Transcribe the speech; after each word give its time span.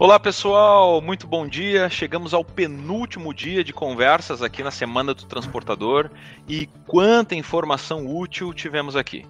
Olá 0.00 0.18
pessoal, 0.18 1.02
muito 1.02 1.26
bom 1.26 1.46
dia. 1.46 1.90
Chegamos 1.90 2.32
ao 2.32 2.42
penúltimo 2.42 3.34
dia 3.34 3.62
de 3.62 3.70
conversas 3.70 4.42
aqui 4.42 4.62
na 4.62 4.70
Semana 4.70 5.12
do 5.12 5.26
Transportador 5.26 6.10
e 6.48 6.66
quanta 6.86 7.34
informação 7.34 8.06
útil 8.06 8.54
tivemos 8.54 8.96
aqui. 8.96 9.26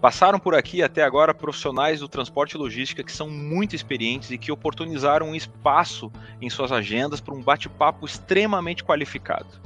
Passaram 0.00 0.38
por 0.38 0.54
aqui 0.54 0.82
até 0.82 1.02
agora 1.02 1.34
profissionais 1.34 2.00
do 2.00 2.08
transporte 2.08 2.52
e 2.52 2.56
logística 2.56 3.04
que 3.04 3.12
são 3.12 3.28
muito 3.28 3.76
experientes 3.76 4.30
e 4.30 4.38
que 4.38 4.50
oportunizaram 4.50 5.28
um 5.28 5.34
espaço 5.34 6.10
em 6.40 6.48
suas 6.48 6.72
agendas 6.72 7.20
para 7.20 7.34
um 7.34 7.42
bate-papo 7.42 8.06
extremamente 8.06 8.82
qualificado. 8.82 9.60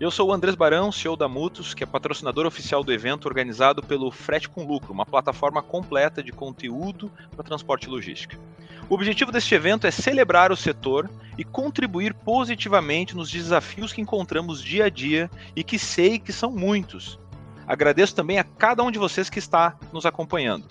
Eu 0.00 0.10
sou 0.10 0.30
o 0.30 0.32
Andrés 0.32 0.56
Barão, 0.56 0.90
CEO 0.90 1.14
da 1.14 1.28
Mutus, 1.28 1.74
que 1.74 1.84
é 1.84 1.86
patrocinador 1.86 2.46
oficial 2.46 2.82
do 2.82 2.90
evento 2.90 3.26
organizado 3.26 3.82
pelo 3.82 4.10
Frete 4.10 4.48
com 4.48 4.64
Lucro, 4.64 4.94
uma 4.94 5.04
plataforma 5.04 5.62
completa 5.62 6.22
de 6.22 6.32
conteúdo 6.32 7.12
para 7.36 7.44
transporte 7.44 7.86
e 7.86 7.90
logística. 7.90 8.38
O 8.88 8.94
objetivo 8.94 9.32
deste 9.32 9.54
evento 9.54 9.86
é 9.86 9.90
celebrar 9.90 10.52
o 10.52 10.56
setor 10.56 11.10
e 11.38 11.44
contribuir 11.44 12.14
positivamente 12.14 13.16
nos 13.16 13.30
desafios 13.30 13.92
que 13.92 14.00
encontramos 14.00 14.62
dia 14.62 14.86
a 14.86 14.88
dia 14.88 15.30
e 15.56 15.64
que 15.64 15.78
sei 15.78 16.18
que 16.18 16.32
são 16.32 16.50
muitos 16.50 17.18
Agradeço 17.66 18.14
também 18.14 18.38
a 18.38 18.44
cada 18.44 18.82
um 18.82 18.90
de 18.90 18.98
vocês 18.98 19.30
que 19.30 19.38
está 19.38 19.76
nos 19.92 20.04
acompanhando. 20.04 20.66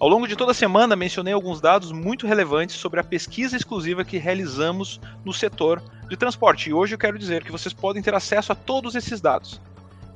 Ao 0.00 0.08
longo 0.08 0.26
de 0.26 0.34
toda 0.34 0.50
a 0.50 0.54
semana, 0.54 0.96
mencionei 0.96 1.32
alguns 1.32 1.60
dados 1.60 1.92
muito 1.92 2.26
relevantes 2.26 2.76
sobre 2.76 2.98
a 2.98 3.04
pesquisa 3.04 3.56
exclusiva 3.56 4.04
que 4.04 4.18
realizamos 4.18 5.00
no 5.24 5.32
setor 5.32 5.80
de 6.08 6.16
transporte. 6.16 6.68
E 6.68 6.74
hoje 6.74 6.94
eu 6.94 6.98
quero 6.98 7.18
dizer 7.18 7.44
que 7.44 7.52
vocês 7.52 7.72
podem 7.72 8.02
ter 8.02 8.14
acesso 8.14 8.52
a 8.52 8.56
todos 8.56 8.96
esses 8.96 9.20
dados. 9.20 9.60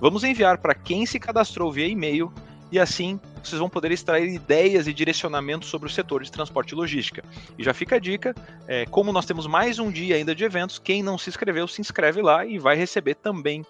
Vamos 0.00 0.24
enviar 0.24 0.58
para 0.58 0.74
quem 0.74 1.06
se 1.06 1.20
cadastrou 1.20 1.72
via 1.72 1.86
e-mail 1.86 2.32
e 2.70 2.78
assim 2.78 3.20
vocês 3.42 3.58
vão 3.58 3.68
poder 3.68 3.90
extrair 3.92 4.28
ideias 4.28 4.86
e 4.86 4.92
direcionamentos 4.92 5.68
sobre 5.68 5.88
o 5.88 5.90
setor 5.90 6.22
de 6.22 6.30
transporte 6.30 6.72
e 6.72 6.74
logística. 6.74 7.24
E 7.56 7.64
já 7.64 7.72
fica 7.72 7.96
a 7.96 7.98
dica: 7.98 8.34
é, 8.66 8.84
como 8.86 9.12
nós 9.12 9.26
temos 9.26 9.46
mais 9.46 9.78
um 9.78 9.90
dia 9.90 10.16
ainda 10.16 10.34
de 10.34 10.44
eventos, 10.44 10.78
quem 10.78 11.02
não 11.02 11.16
se 11.16 11.30
inscreveu, 11.30 11.66
se 11.66 11.80
inscreve 11.80 12.20
lá 12.20 12.44
e 12.44 12.58
vai 12.58 12.76
receber 12.76 13.14
também 13.14 13.64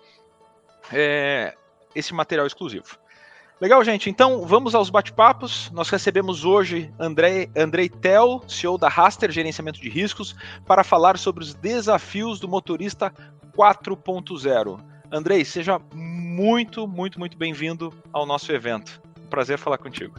é, 0.92 1.54
esse 1.94 2.12
material 2.14 2.46
exclusivo. 2.46 2.98
Legal, 3.60 3.82
gente. 3.82 4.08
Então, 4.08 4.46
vamos 4.46 4.72
aos 4.72 4.88
bate-papos. 4.88 5.68
Nós 5.72 5.88
recebemos 5.90 6.44
hoje 6.44 6.92
André, 6.96 7.48
Andrei 7.56 7.88
Tel, 7.88 8.40
CEO 8.46 8.78
da 8.78 8.88
Raster 8.88 9.32
Gerenciamento 9.32 9.80
de 9.80 9.88
Riscos, 9.88 10.36
para 10.64 10.84
falar 10.84 11.18
sobre 11.18 11.42
os 11.42 11.54
desafios 11.54 12.38
do 12.38 12.46
motorista 12.46 13.12
4.0. 13.56 14.80
Andrei, 15.10 15.44
seja 15.44 15.80
muito, 15.92 16.17
muito, 16.38 16.86
muito 16.86 17.36
bem-vindo 17.36 17.92
ao 18.12 18.24
nosso 18.24 18.52
evento. 18.52 19.02
Um 19.24 19.26
prazer 19.26 19.58
falar 19.58 19.76
contigo. 19.76 20.14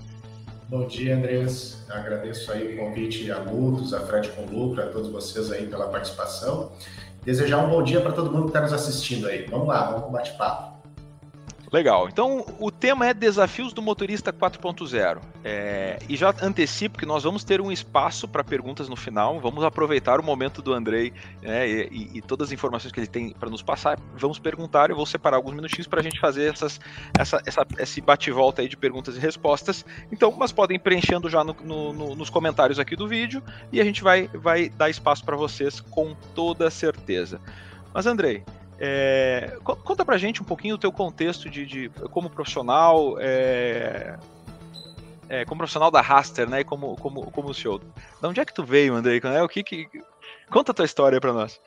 Bom 0.67 0.85
dia, 0.85 1.15
Andrés. 1.15 1.85
agradeço 1.89 2.51
aí 2.51 2.73
o 2.73 2.77
convite 2.77 3.31
a 3.31 3.39
Lutos, 3.39 3.93
a 3.93 4.01
Fred 4.01 4.27
com 4.31 4.43
Lucro, 4.43 4.83
a 4.83 4.87
todos 4.87 5.09
vocês 5.09 5.49
aí 5.49 5.65
pela 5.65 5.87
participação. 5.87 6.73
Desejar 7.23 7.59
um 7.59 7.69
bom 7.69 7.81
dia 7.81 8.01
para 8.01 8.11
todo 8.11 8.29
mundo 8.29 8.43
que 8.43 8.49
está 8.49 8.59
nos 8.59 8.73
assistindo 8.73 9.27
aí. 9.27 9.45
Vamos 9.45 9.69
lá, 9.69 9.85
vamos 9.85 10.01
para 10.01 10.09
o 10.09 10.11
bate-papo. 10.11 10.78
Legal. 11.71 12.09
Então, 12.09 12.45
o 12.59 12.71
tema 12.71 13.07
é 13.07 13.13
Desafios 13.13 13.73
do 13.73 13.81
Motorista 13.81 14.33
4.0. 14.33 15.19
É, 15.43 15.99
e 16.09 16.15
já 16.15 16.33
antecipo 16.41 16.97
que 16.97 17.05
nós 17.05 17.23
vamos 17.23 17.43
ter 17.43 17.61
um 17.61 17.71
espaço 17.71 18.27
para 18.27 18.43
perguntas 18.43 18.89
no 18.89 18.95
final. 18.95 19.39
Vamos 19.39 19.63
aproveitar 19.63 20.19
o 20.19 20.23
momento 20.23 20.63
do 20.63 20.73
Andrei 20.73 21.13
né, 21.41 21.69
e, 21.69 22.09
e, 22.15 22.21
todas 22.21 22.47
as 22.47 22.51
informações 22.51 22.91
que 22.91 22.99
ele 22.99 23.07
tem 23.07 23.33
para 23.33 23.49
nos 23.49 23.61
passar. 23.61 23.99
Vamos 24.17 24.39
perguntar. 24.39 24.89
Eu 24.89 24.95
vou 24.95 25.05
separar 25.05 25.37
alguns 25.37 25.53
minutinhos 25.53 25.85
para 25.85 25.99
a 25.99 26.03
gente 26.03 26.19
fazer 26.19 26.51
essas, 26.51 26.79
essa, 27.17 27.39
essa, 27.45 27.65
esse 27.77 28.01
bate-volta 28.01 28.63
aí 28.63 28.67
de 28.67 28.75
perguntas 28.75 29.15
e 29.15 29.19
respostas. 29.19 29.85
Então, 30.11 30.31
mas 30.31 30.51
podem 30.51 30.79
preenchendo 30.79 31.29
já 31.29 31.43
no, 31.43 31.55
no, 31.63 31.93
no, 31.93 32.15
nos 32.15 32.31
comentários 32.31 32.79
aqui 32.79 32.95
do 32.95 33.07
vídeo 33.07 33.43
e 33.71 33.79
a 33.79 33.83
gente 33.83 34.01
vai, 34.01 34.27
vai 34.33 34.69
dar 34.69 34.89
espaço 34.89 35.23
para 35.23 35.35
vocês 35.35 35.79
com 35.79 36.15
toda 36.33 36.71
certeza. 36.71 37.39
Mas, 37.93 38.07
Andrei, 38.07 38.43
é, 38.79 39.57
conta 39.63 40.05
pra 40.05 40.17
gente 40.17 40.41
um 40.41 40.45
pouquinho 40.45 40.75
o 40.75 40.77
teu 40.77 40.91
contexto 40.91 41.49
de, 41.49 41.65
de 41.65 41.89
como 42.11 42.29
profissional, 42.29 43.17
é, 43.19 44.17
é, 45.27 45.43
como 45.43 45.59
profissional 45.59 45.91
da 45.91 45.99
Raster, 45.99 46.49
né? 46.49 46.63
Como, 46.63 46.95
como, 46.95 47.29
como 47.29 47.53
CEO. 47.53 47.79
De 47.79 48.27
onde 48.27 48.39
é 48.39 48.45
que 48.45 48.53
tu 48.53 48.63
veio, 48.63 48.95
Andrei? 48.95 49.19
Né? 49.21 49.43
O 49.43 49.49
que, 49.49 49.63
que 49.63 49.89
conta 50.49 50.71
a 50.71 50.73
tua 50.73 50.85
história 50.85 51.19
para 51.19 51.33
nós. 51.33 51.59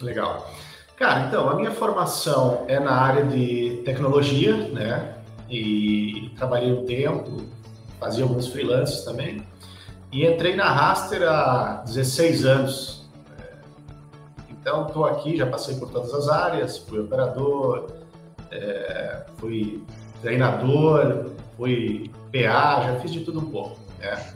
Legal. 0.00 0.48
Cara, 0.96 1.26
então 1.26 1.48
a 1.48 1.54
minha 1.54 1.72
formação 1.72 2.64
é 2.68 2.78
na 2.78 2.92
área 2.92 3.24
de 3.24 3.82
tecnologia, 3.84 4.56
né? 4.68 5.16
E 5.48 6.30
trabalhei 6.36 6.72
um 6.72 6.86
tempo, 6.86 7.48
fazia 7.98 8.22
alguns 8.22 8.46
freelances 8.46 9.04
também. 9.04 9.44
E 10.12 10.24
entrei 10.24 10.54
na 10.54 10.70
Raster 10.70 11.22
há 11.22 11.82
16 11.84 12.44
anos, 12.44 12.99
então, 14.60 14.86
estou 14.86 15.06
aqui, 15.06 15.36
já 15.36 15.46
passei 15.46 15.76
por 15.76 15.90
todas 15.90 16.12
as 16.12 16.28
áreas, 16.28 16.78
fui 16.78 17.00
operador, 17.00 17.86
é, 18.50 19.24
fui 19.38 19.82
treinador, 20.20 21.30
fui 21.56 22.10
PA, 22.30 22.82
já 22.82 23.00
fiz 23.00 23.10
de 23.10 23.20
tudo 23.20 23.40
um 23.40 23.50
pouco. 23.50 23.78
Né? 23.98 24.32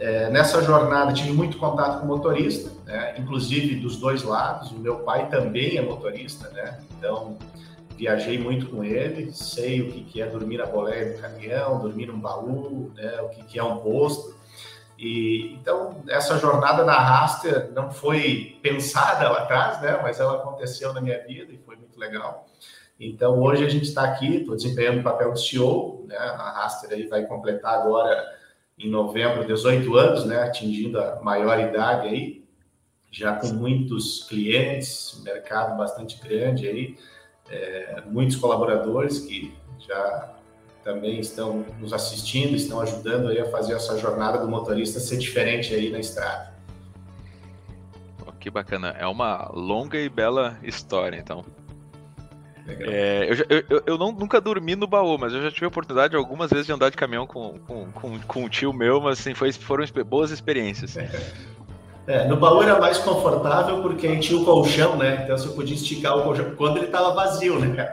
É, 0.00 0.28
nessa 0.30 0.60
jornada 0.62 1.12
tive 1.12 1.32
muito 1.32 1.58
contato 1.58 2.00
com 2.00 2.06
motorista, 2.06 2.70
né? 2.84 3.14
inclusive 3.18 3.76
dos 3.76 3.98
dois 3.98 4.24
lados. 4.24 4.72
O 4.72 4.78
meu 4.78 4.96
pai 4.96 5.28
também 5.28 5.76
é 5.76 5.82
motorista, 5.82 6.48
né? 6.50 6.80
então 6.98 7.38
viajei 7.96 8.36
muito 8.36 8.66
com 8.66 8.82
ele, 8.82 9.32
sei 9.32 9.80
o 9.80 9.92
que, 9.92 10.20
é 10.20 10.26
dormir 10.26 10.56
na 10.56 10.66
boleia 10.66 11.12
do 11.12 11.20
caminhão, 11.20 11.78
dormir 11.78 12.06
num 12.06 12.18
baú, 12.18 12.90
né? 12.96 13.20
o 13.20 13.28
que, 13.28 13.44
que 13.44 13.58
é 13.60 13.62
um 13.62 13.76
posto. 13.76 14.34
E, 15.02 15.54
então, 15.54 16.00
essa 16.08 16.38
jornada 16.38 16.84
na 16.84 16.96
Raster 16.96 17.72
não 17.72 17.90
foi 17.90 18.56
pensada 18.62 19.28
lá 19.28 19.40
atrás, 19.40 19.82
né? 19.82 19.98
mas 20.00 20.20
ela 20.20 20.36
aconteceu 20.36 20.92
na 20.92 21.00
minha 21.00 21.18
vida 21.26 21.52
e 21.52 21.58
foi 21.58 21.74
muito 21.74 21.98
legal. 21.98 22.46
Então, 23.00 23.36
hoje 23.40 23.64
a 23.64 23.68
gente 23.68 23.82
está 23.82 24.04
aqui, 24.04 24.36
estou 24.36 24.54
desempenhando 24.54 25.00
o 25.00 25.02
papel 25.02 25.32
de 25.32 25.44
CEO, 25.44 26.04
né? 26.06 26.16
a 26.16 26.52
Raster 26.52 26.92
aí 26.92 27.08
vai 27.08 27.26
completar 27.26 27.80
agora, 27.80 28.24
em 28.78 28.88
novembro, 28.88 29.44
18 29.44 29.92
anos, 29.96 30.24
né? 30.24 30.40
atingindo 30.40 31.00
a 31.00 31.20
maior 31.20 31.58
idade 31.58 32.06
aí, 32.06 32.44
já 33.10 33.34
com 33.34 33.48
muitos 33.48 34.22
clientes, 34.28 35.20
mercado 35.24 35.76
bastante 35.76 36.20
grande 36.22 36.68
aí, 36.68 36.96
é, 37.50 38.04
muitos 38.06 38.36
colaboradores 38.36 39.18
que 39.18 39.52
já 39.80 40.31
também 40.82 41.20
estão 41.20 41.64
nos 41.78 41.92
assistindo, 41.92 42.56
estão 42.56 42.80
ajudando 42.80 43.28
aí 43.28 43.38
a 43.38 43.50
fazer 43.50 43.74
essa 43.74 43.96
jornada 43.98 44.38
do 44.38 44.48
motorista 44.48 44.98
ser 45.00 45.16
diferente 45.16 45.74
aí 45.74 45.90
na 45.90 45.98
estrada. 45.98 46.52
que 48.38 48.50
bacana, 48.50 48.88
é 48.98 49.06
uma 49.06 49.48
longa 49.54 49.96
e 49.98 50.08
bela 50.08 50.58
história, 50.64 51.16
então. 51.16 51.44
É, 52.66 53.28
eu, 53.48 53.64
eu, 53.68 53.82
eu 53.86 53.98
não, 53.98 54.10
nunca 54.10 54.40
dormi 54.40 54.74
no 54.74 54.86
baú, 54.86 55.16
mas 55.16 55.32
eu 55.32 55.42
já 55.42 55.50
tive 55.50 55.66
a 55.66 55.68
oportunidade 55.68 56.16
algumas 56.16 56.50
vezes 56.50 56.66
de 56.66 56.72
andar 56.72 56.90
de 56.90 56.96
caminhão 56.96 57.26
com, 57.26 57.58
com, 57.60 57.92
com, 57.92 58.18
com 58.20 58.44
um 58.44 58.48
tio 58.48 58.72
meu, 58.72 59.00
mas 59.00 59.20
assim, 59.20 59.34
foi, 59.34 59.52
foram 59.52 59.84
boas 60.04 60.30
experiências. 60.30 60.96
É. 60.96 61.08
É, 62.06 62.26
no 62.26 62.36
baú 62.36 62.62
era 62.62 62.80
mais 62.80 62.98
confortável 62.98 63.80
porque 63.80 64.08
a 64.08 64.10
gente 64.10 64.28
tinha 64.28 64.40
o 64.40 64.44
colchão, 64.44 64.96
né? 64.96 65.20
Então 65.22 65.38
você 65.38 65.48
podia 65.48 65.76
esticar 65.76 66.18
o 66.18 66.22
colchão 66.22 66.52
quando 66.56 66.78
ele 66.78 66.86
estava 66.86 67.14
vazio, 67.14 67.60
né? 67.60 67.92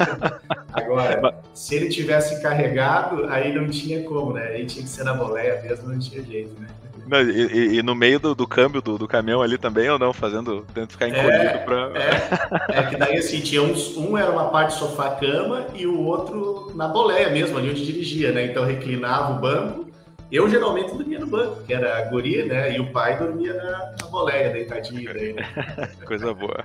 Agora, 0.72 1.34
se 1.52 1.74
ele 1.74 1.90
tivesse 1.90 2.40
carregado, 2.40 3.26
aí 3.28 3.52
não 3.52 3.68
tinha 3.68 4.02
como, 4.04 4.32
né? 4.32 4.48
Aí 4.48 4.64
tinha 4.64 4.82
que 4.82 4.88
ser 4.88 5.04
na 5.04 5.12
boleia 5.12 5.60
mesmo, 5.60 5.88
não 5.88 5.98
tinha 5.98 6.22
jeito, 6.22 6.58
né? 6.58 6.66
Não, 7.06 7.20
e, 7.20 7.78
e, 7.78 7.82
no 7.82 7.94
meio 7.94 8.18
do, 8.18 8.34
do 8.34 8.46
câmbio 8.46 8.80
do, 8.80 8.96
do, 8.96 9.08
caminhão 9.08 9.42
ali 9.42 9.58
também, 9.58 9.90
ou 9.90 9.98
não? 9.98 10.12
Fazendo, 10.12 10.64
tentando 10.68 10.90
ficar 10.92 11.08
encolhido 11.08 11.34
é, 11.34 11.58
pra. 11.58 11.90
É, 11.94 12.78
é, 12.78 12.82
que 12.84 12.96
daí 12.96 13.18
assim, 13.18 13.40
tinha 13.40 13.60
uns, 13.60 13.96
um 13.96 14.16
era 14.16 14.30
uma 14.30 14.46
parte 14.50 14.74
sofá-cama 14.74 15.66
e 15.74 15.86
o 15.86 16.00
outro 16.00 16.72
na 16.74 16.88
boleia 16.88 17.28
mesmo, 17.28 17.58
ali 17.58 17.70
onde 17.70 17.84
dirigia, 17.84 18.32
né? 18.32 18.46
Então 18.46 18.64
reclinava 18.64 19.34
o 19.34 19.40
banco 19.40 19.91
eu 20.32 20.48
geralmente 20.48 20.94
dormia 20.94 21.18
no 21.18 21.26
banco, 21.26 21.62
que 21.62 21.74
era 21.74 21.98
a 21.98 22.02
guria, 22.02 22.46
né? 22.46 22.74
E 22.74 22.80
o 22.80 22.90
pai 22.90 23.18
dormia 23.18 23.52
na, 23.52 23.94
na 24.00 24.06
boleia, 24.06 24.50
deitadinho. 24.50 25.12
Daí, 25.12 25.34
né? 25.34 25.42
Coisa 26.06 26.32
boa. 26.32 26.64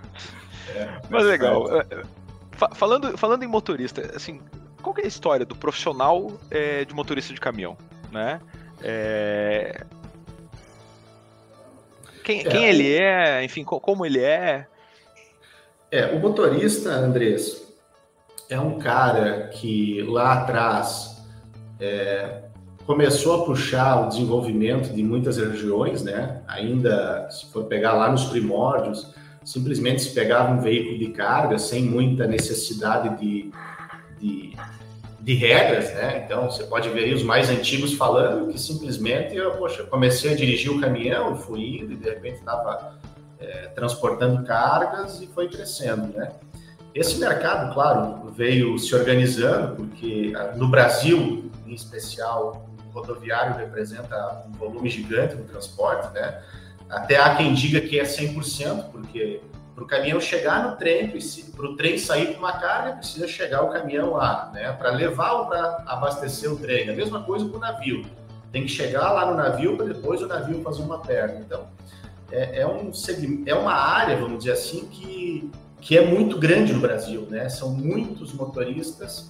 É, 0.73 1.01
mas 1.09 1.25
legal. 1.25 1.81
É, 1.81 1.85
falando, 2.73 3.17
falando 3.17 3.43
em 3.43 3.47
motorista, 3.47 4.09
assim, 4.15 4.41
qual 4.81 4.95
é 4.97 5.03
a 5.03 5.07
história 5.07 5.45
do 5.45 5.55
profissional 5.55 6.31
é, 6.49 6.85
de 6.85 6.93
motorista 6.93 7.33
de 7.33 7.39
caminhão, 7.41 7.77
né? 8.09 8.39
É... 8.81 9.85
Quem, 12.23 12.43
quem 12.43 12.65
é, 12.65 12.69
ele 12.69 12.93
é, 12.93 13.43
enfim, 13.43 13.63
como 13.63 14.05
ele 14.05 14.19
é? 14.19 14.65
É, 15.91 16.05
o 16.07 16.19
motorista, 16.19 16.89
Andrés, 16.89 17.73
é 18.49 18.59
um 18.59 18.77
cara 18.79 19.47
que 19.47 20.01
lá 20.03 20.41
atrás 20.41 21.23
é, 21.79 22.43
começou 22.87 23.43
a 23.43 23.45
puxar 23.45 24.05
o 24.05 24.09
desenvolvimento 24.09 24.93
de 24.93 25.03
muitas 25.03 25.37
regiões, 25.37 26.01
né? 26.01 26.41
Ainda, 26.47 27.29
se 27.29 27.45
for 27.47 27.65
pegar 27.65 27.93
lá 27.93 28.09
nos 28.09 28.25
primórdios, 28.25 29.13
simplesmente 29.43 30.01
se 30.01 30.13
pegava 30.13 30.53
um 30.53 30.61
veículo 30.61 30.97
de 30.97 31.09
carga 31.09 31.59
sem 31.59 31.83
muita 31.83 32.25
necessidade 32.25 33.19
de, 33.19 33.51
de 34.19 34.57
de 35.27 35.33
regras, 35.33 35.93
né? 35.93 36.23
Então 36.23 36.49
você 36.49 36.63
pode 36.63 36.87
ver 36.87 37.03
aí 37.03 37.13
os 37.13 37.21
mais 37.21 37.49
antigos 37.49 37.93
falando 37.95 38.49
que 38.49 38.57
simplesmente 38.57 39.35
eu, 39.35 39.51
poxa, 39.55 39.83
comecei 39.83 40.31
a 40.31 40.35
dirigir 40.37 40.71
o 40.71 40.79
caminhão, 40.79 41.35
fui 41.35 41.79
indo 41.79 41.91
e 41.91 41.97
de 41.97 42.09
repente 42.09 42.37
estava 42.37 42.97
é, 43.37 43.67
transportando 43.75 44.45
cargas 44.45 45.19
e 45.21 45.27
foi 45.27 45.49
crescendo, 45.49 46.17
né? 46.17 46.31
Esse 46.95 47.17
mercado, 47.17 47.73
claro, 47.73 48.31
veio 48.31 48.79
se 48.79 48.95
organizando 48.95 49.75
porque 49.75 50.31
ah, 50.33 50.53
no 50.55 50.69
Brasil, 50.69 51.51
em 51.65 51.73
especial, 51.73 52.69
rodoviário 52.99 53.57
representa 53.57 54.45
um 54.47 54.51
volume 54.51 54.89
gigante 54.89 55.35
no 55.35 55.43
transporte, 55.43 56.13
né? 56.13 56.41
Até 56.89 57.17
há 57.17 57.35
quem 57.35 57.53
diga 57.53 57.81
que 57.81 57.99
é 57.99 58.03
100%, 58.03 58.91
porque 58.91 59.41
para 59.75 59.83
o 59.83 59.87
caminhão 59.87 60.19
chegar 60.19 60.63
no 60.63 60.75
trem, 60.75 61.13
para 61.55 61.65
o 61.65 61.75
trem 61.75 61.97
sair 61.97 62.33
com 62.33 62.39
uma 62.39 62.53
carga, 62.53 62.93
precisa 62.93 63.27
chegar 63.27 63.61
o 63.63 63.69
caminhão 63.69 64.13
lá, 64.13 64.49
né? 64.53 64.71
Para 64.71 64.89
levar 64.91 65.33
ou 65.33 65.45
para 65.45 65.83
abastecer 65.85 66.51
o 66.51 66.57
trem. 66.57 66.89
A 66.89 66.93
mesma 66.93 67.23
coisa 67.23 67.47
com 67.47 67.57
o 67.57 67.59
navio. 67.59 68.05
Tem 68.51 68.63
que 68.63 68.69
chegar 68.69 69.11
lá 69.11 69.29
no 69.29 69.35
navio 69.35 69.75
para 69.75 69.85
depois 69.85 70.21
o 70.21 70.27
navio 70.27 70.63
fazer 70.63 70.81
uma 70.81 70.99
perna. 70.99 71.41
Então, 71.45 71.67
é, 72.31 72.61
é, 72.61 72.67
um, 72.67 72.91
é 73.45 73.53
uma 73.53 73.73
área, 73.73 74.17
vamos 74.17 74.39
dizer 74.39 74.53
assim, 74.53 74.87
que, 74.87 75.51
que 75.79 75.97
é 75.97 76.05
muito 76.05 76.39
grande 76.39 76.73
no 76.73 76.79
Brasil, 76.79 77.27
né? 77.29 77.47
São 77.49 77.69
muitos 77.69 78.33
motoristas 78.33 79.29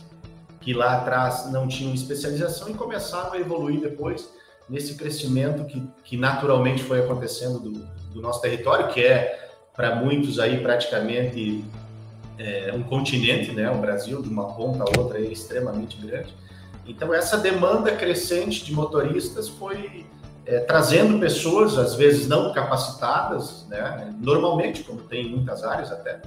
que 0.68 0.74
lá 0.74 0.98
atrás 0.98 1.50
não 1.50 1.66
tinham 1.66 1.94
especialização 1.94 2.68
e 2.68 2.74
começaram 2.74 3.32
a 3.32 3.40
evoluir 3.40 3.80
depois 3.80 4.30
nesse 4.68 4.96
crescimento 4.96 5.64
que, 5.64 5.82
que 6.04 6.18
naturalmente 6.18 6.84
foi 6.84 7.00
acontecendo 7.00 7.58
do, 7.58 7.72
do 8.14 8.22
nosso 8.22 8.42
território, 8.42 8.90
que 8.90 9.02
é 9.02 9.50
para 9.74 9.96
muitos 9.96 10.40
aí 10.40 10.60
praticamente 10.60 11.64
é, 12.38 12.74
um 12.76 12.84
continente, 12.84 13.54
né? 13.54 13.72
O 13.72 13.78
Brasil, 13.78 14.22
de 14.22 14.28
uma 14.28 14.56
ponta 14.56 14.84
a 14.84 15.00
outra, 15.00 15.20
é 15.20 15.22
extremamente 15.22 16.06
grande. 16.06 16.36
Então, 16.86 17.14
essa 17.14 17.38
demanda 17.38 17.94
crescente 17.94 18.66
de 18.66 18.74
motoristas 18.74 19.48
foi 19.48 20.06
é, 20.46 20.60
trazendo 20.60 21.18
pessoas, 21.18 21.78
às 21.78 21.96
vezes 21.96 22.28
não 22.28 22.52
capacitadas, 22.52 23.66
né? 23.70 24.14
Normalmente, 24.20 24.84
como 24.84 25.00
tem 25.00 25.28
em 25.28 25.30
muitas 25.30 25.64
áreas 25.64 25.94
até, 25.94 26.20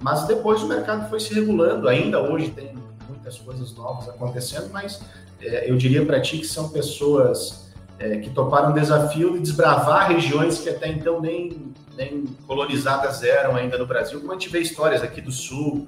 mas 0.00 0.26
depois 0.26 0.64
o 0.64 0.66
mercado 0.66 1.08
foi 1.08 1.20
se 1.20 1.32
regulando. 1.32 1.88
Ainda 1.88 2.20
hoje 2.20 2.50
tem 2.50 2.74
muitas 3.24 3.38
coisas 3.38 3.74
novas 3.74 4.08
acontecendo, 4.08 4.70
mas 4.70 5.00
é, 5.40 5.70
eu 5.70 5.76
diria 5.76 6.04
para 6.04 6.20
ti 6.20 6.38
que 6.38 6.46
são 6.46 6.68
pessoas 6.68 7.72
é, 7.98 8.18
que 8.18 8.30
toparam 8.30 8.70
o 8.70 8.74
desafio 8.74 9.32
de 9.32 9.40
desbravar 9.40 10.08
regiões 10.08 10.58
que 10.58 10.68
até 10.68 10.88
então 10.88 11.20
nem 11.20 11.72
nem 11.96 12.24
colonizadas 12.46 13.22
eram 13.22 13.54
ainda 13.54 13.78
no 13.78 13.86
Brasil, 13.86 14.20
como 14.20 14.32
a 14.32 14.34
gente 14.34 14.48
vê 14.48 14.58
histórias 14.58 15.00
aqui 15.00 15.20
do 15.20 15.30
Sul, 15.30 15.86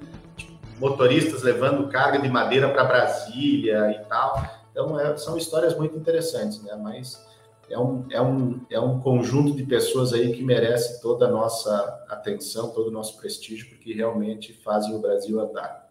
motoristas 0.79 1.43
levando 1.43 1.89
carga 1.89 2.17
de 2.17 2.29
madeira 2.29 2.69
para 2.69 2.85
Brasília 2.85 3.91
e 3.91 4.05
tal. 4.07 4.41
Então, 4.71 4.97
é, 4.97 5.17
são 5.17 5.37
histórias 5.37 5.75
muito 5.75 5.97
interessantes, 5.97 6.63
né? 6.63 6.79
Mas 6.81 7.21
é 7.69 7.77
um, 7.77 8.05
é, 8.09 8.21
um, 8.21 8.61
é 8.69 8.79
um 8.79 9.01
conjunto 9.01 9.53
de 9.53 9.65
pessoas 9.65 10.13
aí 10.13 10.33
que 10.33 10.41
merece 10.41 11.01
toda 11.01 11.25
a 11.25 11.29
nossa 11.29 12.05
atenção, 12.07 12.69
todo 12.69 12.87
o 12.87 12.91
nosso 12.91 13.17
prestígio, 13.17 13.67
porque 13.67 13.91
realmente 13.91 14.53
fazem 14.53 14.95
o 14.95 14.99
Brasil 14.99 15.41
andar. 15.41 15.86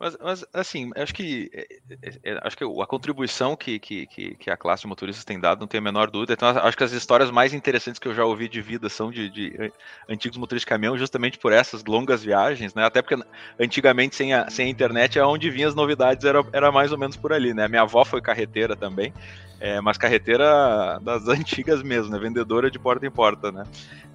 Mas, 0.00 0.16
mas, 0.18 0.46
assim, 0.54 0.90
acho 0.96 1.12
que 1.12 1.50
é, 1.52 1.66
é, 2.02 2.32
é, 2.32 2.40
acho 2.42 2.56
que 2.56 2.64
a 2.64 2.86
contribuição 2.86 3.54
que, 3.54 3.78
que, 3.78 4.06
que, 4.06 4.50
a 4.50 4.56
classe 4.56 4.80
de 4.84 4.88
motoristas 4.88 5.26
tem 5.26 5.38
dado, 5.38 5.60
não 5.60 5.66
tenho 5.66 5.82
a 5.82 5.84
menor 5.84 6.10
dúvida. 6.10 6.32
Então, 6.32 6.48
acho 6.48 6.74
que 6.74 6.82
as 6.82 6.92
histórias 6.92 7.30
mais 7.30 7.52
interessantes 7.52 7.98
que 7.98 8.08
eu 8.08 8.14
já 8.14 8.24
ouvi 8.24 8.48
de 8.48 8.62
vida 8.62 8.88
são 8.88 9.10
de, 9.10 9.28
de 9.28 9.70
antigos 10.08 10.38
motoristas 10.38 10.64
de 10.64 10.70
caminhão, 10.70 10.96
justamente 10.96 11.36
por 11.38 11.52
essas 11.52 11.84
longas 11.84 12.24
viagens, 12.24 12.72
né? 12.72 12.82
Até 12.82 13.02
porque 13.02 13.22
antigamente, 13.60 14.16
sem 14.16 14.32
a, 14.32 14.48
sem 14.48 14.68
a 14.68 14.70
internet, 14.70 15.18
aonde 15.18 15.50
vinham 15.50 15.68
as 15.68 15.74
novidades 15.74 16.24
era, 16.24 16.42
era 16.50 16.72
mais 16.72 16.92
ou 16.92 16.96
menos 16.98 17.16
por 17.18 17.34
ali, 17.34 17.52
né? 17.52 17.68
Minha 17.68 17.82
avó 17.82 18.02
foi 18.02 18.22
carreteira 18.22 18.74
também, 18.74 19.12
é, 19.60 19.82
mas 19.82 19.98
carreteira 19.98 20.98
das 21.02 21.28
antigas 21.28 21.82
mesmo, 21.82 22.10
né? 22.10 22.18
Vendedora 22.18 22.70
de 22.70 22.78
porta 22.78 23.06
em 23.06 23.10
porta, 23.10 23.52
né? 23.52 23.64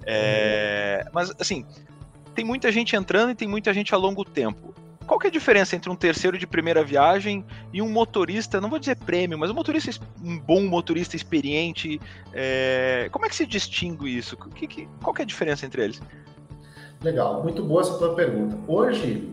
É, 0.04 1.06
mas, 1.12 1.32
assim, 1.38 1.64
tem 2.34 2.44
muita 2.44 2.72
gente 2.72 2.96
entrando 2.96 3.30
e 3.30 3.36
tem 3.36 3.46
muita 3.46 3.72
gente 3.72 3.94
a 3.94 3.96
longo 3.96 4.24
tempo 4.24 4.74
qual 5.06 5.20
que 5.20 5.26
é 5.26 5.30
a 5.30 5.32
diferença 5.32 5.76
entre 5.76 5.88
um 5.88 5.96
terceiro 5.96 6.36
de 6.36 6.46
primeira 6.46 6.82
viagem 6.82 7.44
e 7.72 7.80
um 7.80 7.88
motorista, 7.88 8.60
não 8.60 8.68
vou 8.68 8.78
dizer 8.78 8.96
prêmio, 8.96 9.38
mas 9.38 9.50
um 9.50 9.54
motorista, 9.54 9.90
um 10.22 10.38
bom 10.38 10.62
motorista 10.62 11.14
experiente? 11.16 12.00
É... 12.34 13.08
Como 13.12 13.24
é 13.24 13.28
que 13.28 13.36
se 13.36 13.46
distingue 13.46 14.16
isso? 14.16 14.36
Que, 14.36 14.66
que, 14.66 14.88
qual 15.02 15.14
que 15.14 15.22
é 15.22 15.24
a 15.24 15.26
diferença 15.26 15.64
entre 15.64 15.82
eles? 15.82 16.00
Legal, 17.02 17.42
muito 17.42 17.62
boa 17.62 17.82
essa 17.82 17.96
tua 17.98 18.14
pergunta. 18.14 18.56
Hoje, 18.66 19.32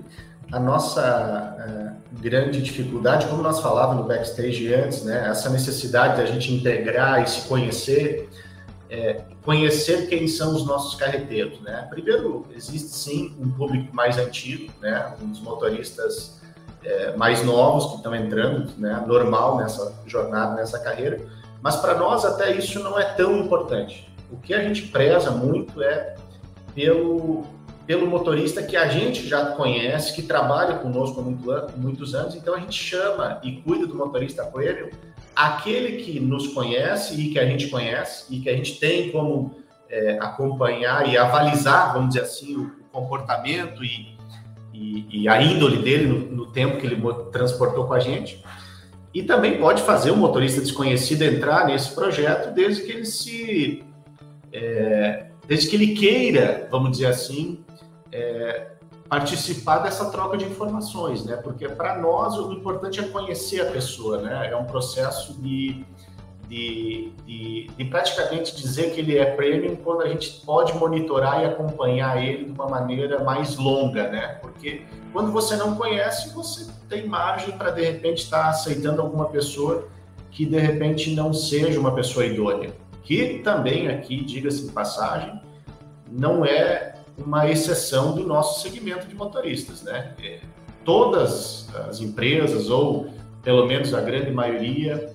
a 0.52 0.60
nossa 0.60 1.58
uh, 1.58 2.20
grande 2.22 2.62
dificuldade, 2.62 3.26
como 3.28 3.42
nós 3.42 3.60
falávamos 3.60 4.04
no 4.04 4.08
backstage 4.08 4.72
antes, 4.74 5.04
né, 5.04 5.28
essa 5.30 5.50
necessidade 5.50 6.18
da 6.18 6.26
gente 6.26 6.54
integrar 6.54 7.24
e 7.24 7.28
se 7.28 7.48
conhecer, 7.48 8.30
é, 8.90 9.22
conhecer 9.44 10.08
quem 10.08 10.28
são 10.28 10.56
os 10.56 10.66
nossos 10.66 10.96
carreteiros, 10.96 11.60
né? 11.62 11.86
Primeiro, 11.90 12.46
existe 12.56 12.90
sim 12.90 13.36
um 13.40 13.52
público 13.52 13.94
mais 13.94 14.18
antigo, 14.18 14.72
né? 14.82 15.14
Uns 15.22 15.42
motoristas 15.42 16.42
é, 16.84 17.16
mais 17.16 17.44
novos 17.44 17.92
que 17.92 17.98
estão 17.98 18.16
entrando, 18.16 18.72
né? 18.78 19.04
Normal 19.06 19.58
nessa 19.58 19.94
jornada, 20.06 20.56
nessa 20.56 20.80
carreira. 20.80 21.22
Mas 21.62 21.76
para 21.76 21.96
nós 21.96 22.26
até 22.26 22.56
isso 22.56 22.80
não 22.82 22.98
é 22.98 23.04
tão 23.04 23.38
importante. 23.38 24.10
O 24.32 24.38
que 24.38 24.54
a 24.54 24.64
gente 24.64 24.84
preza 24.84 25.32
muito 25.32 25.82
é 25.82 26.16
pelo 26.74 27.44
pelo 27.86 28.08
motorista 28.08 28.64
que 28.64 28.78
a 28.78 28.88
gente 28.88 29.28
já 29.28 29.48
conhece, 29.48 30.14
que 30.14 30.22
trabalha 30.22 30.76
conosco 30.76 31.20
há 31.20 31.24
muito, 31.24 31.78
muitos 31.78 32.16
anos, 32.16 32.34
então 32.34 32.54
a 32.54 32.60
gente 32.60 32.82
chama 32.82 33.42
e 33.44 33.58
cuida 33.58 33.86
do 33.86 33.94
motorista 33.94 34.46
premium 34.46 34.90
aquele 35.36 36.04
que 36.04 36.20
nos 36.20 36.48
conhece 36.48 37.20
e 37.20 37.30
que 37.30 37.40
a 37.40 37.46
gente 37.46 37.68
conhece 37.68 38.34
e 38.34 38.40
que 38.40 38.50
a 38.50 38.56
gente 38.56 38.80
tem 38.80 39.12
como 39.12 39.56
é, 39.90 40.18
acompanhar 40.20 41.08
e 41.08 41.18
avalizar, 41.18 41.94
vamos 41.94 42.10
dizer 42.10 42.22
assim, 42.22 42.56
o 42.56 42.72
comportamento 42.92 43.84
e, 43.84 44.18
e, 44.74 45.24
e 45.24 45.28
a 45.28 45.42
índole 45.42 45.78
dele 45.78 46.08
no, 46.08 46.20
no, 46.20 46.46
tempo 46.48 46.78
que 46.78 46.88
ele 46.88 47.02
transportou 47.32 47.86
com 47.86 47.94
a 47.94 48.00
gente. 48.00 48.44
E 49.14 49.22
também 49.22 49.60
pode 49.60 49.84
fazer 49.84 50.12
o 50.12 50.18
motorista 50.18 50.60
desconhecido 50.60 51.22
entrar 51.22 51.68
nesse 51.68 51.94
projeto 51.94 52.54
desde 52.54 52.82
que 52.84 52.92
ele 52.92 53.06
se. 53.06 53.84
É, 54.52 55.26
desde 55.48 55.70
que 55.70 55.76
ele 55.76 55.94
queira, 55.94 56.68
vamos 56.72 56.92
dizer 56.92 57.08
assim, 57.08 57.64
é, 58.12 58.68
participar 59.10 59.80
dessa 59.80 60.10
troca 60.10 60.38
de 60.38 60.46
informações, 60.46 61.26
né? 61.26 61.36
Porque 61.36 61.68
para 61.68 61.98
nós 61.98 62.38
o 62.38 62.52
importante 62.52 63.00
é 63.00 63.04
conhecer 63.04 63.62
a 63.62 63.72
pessoa, 63.72 64.22
né? 64.22 64.50
É 64.52 64.56
um 64.56 64.66
processo 64.66 65.34
de, 65.42 65.86
de, 66.48 67.12
de, 67.26 67.68
de, 67.78 67.86
praticamente 67.86 68.56
dizer 68.56 68.92
que 68.92 69.02
ele 69.02 69.18
é 69.18 69.26
premium 69.26 69.76
quando 69.76 70.02
a 70.02 70.08
gente 70.08 70.42
pode 70.46 70.74
monitorar 70.74 71.44
e 71.44 71.46
acompanhar 71.46 72.24
ele 72.24 72.46
de 72.46 72.52
uma 72.52 72.68
maneira 72.68 73.24
mais 73.24 73.58
longa, 73.58 74.10
né? 74.10 74.40
Porque 74.42 74.86
quando 75.12 75.32
você 75.32 75.56
não 75.56 75.76
conhece, 75.76 76.34
você 76.34 76.72
tem 76.90 77.08
margem 77.08 77.58
para 77.58 77.72
de 77.72 77.84
repente 77.84 78.24
estar 78.24 78.44
tá 78.44 78.50
aceitando 78.50 79.02
alguma 79.02 79.26
pessoa 79.26 79.88
que 80.32 80.46
de 80.46 80.58
repente 80.58 81.14
não 81.14 81.32
seja 81.34 81.80
uma 81.80 81.94
pessoa 81.94 82.26
idônea. 82.26 82.74
Que 83.04 83.40
também 83.40 83.90
aqui, 83.90 84.24
diga-se 84.24 84.66
de 84.66 84.72
passagem, 84.72 85.40
não 86.10 86.46
é 86.46 86.96
uma 87.18 87.50
exceção 87.50 88.14
do 88.14 88.26
nosso 88.26 88.62
segmento 88.62 89.08
de 89.08 89.16
motoristas, 89.16 89.82
né? 89.84 90.14
É, 90.22 90.40
todas 90.84 91.68
as 91.76 92.02
empresas, 92.02 92.70
ou 92.70 93.08
pelo 93.42 93.66
menos 93.66 93.94
a 93.94 94.02
grande 94.02 94.32
maioria, 94.32 95.14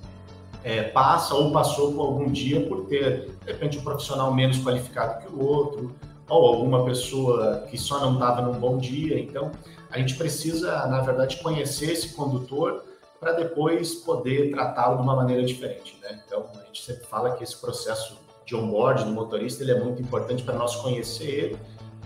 é, 0.62 0.82
passa 0.82 1.34
ou 1.34 1.52
passou 1.52 1.92
por 1.92 2.00
algum 2.02 2.30
dia 2.30 2.66
por 2.66 2.86
ter, 2.86 3.30
de 3.44 3.52
repente, 3.52 3.78
um 3.78 3.82
profissional 3.82 4.32
menos 4.34 4.58
qualificado 4.58 5.24
que 5.24 5.32
o 5.32 5.44
outro, 5.44 5.94
ou 6.28 6.46
alguma 6.46 6.84
pessoa 6.84 7.64
que 7.70 7.78
só 7.78 8.00
não 8.00 8.14
estava 8.14 8.42
num 8.42 8.58
bom 8.58 8.76
dia. 8.76 9.18
Então, 9.18 9.50
a 9.90 9.98
gente 9.98 10.14
precisa, 10.14 10.86
na 10.86 11.00
verdade, 11.00 11.38
conhecer 11.38 11.92
esse 11.92 12.14
condutor 12.14 12.84
para 13.18 13.32
depois 13.32 13.94
poder 13.94 14.50
tratá-lo 14.52 14.96
de 14.96 15.02
uma 15.02 15.16
maneira 15.16 15.42
diferente, 15.42 15.98
né? 16.02 16.20
Então, 16.24 16.44
a 16.54 16.66
gente 16.66 16.82
sempre 16.82 17.04
fala 17.06 17.32
que 17.32 17.42
esse 17.42 17.56
processo 17.56 18.18
de 18.46 18.54
onboard 18.54 19.04
do 19.04 19.10
motorista 19.10 19.62
ele 19.62 19.72
é 19.72 19.80
muito 19.80 20.00
importante 20.00 20.42
para 20.42 20.54
nós 20.54 20.76
conhecer 20.76 21.26
ele 21.26 21.58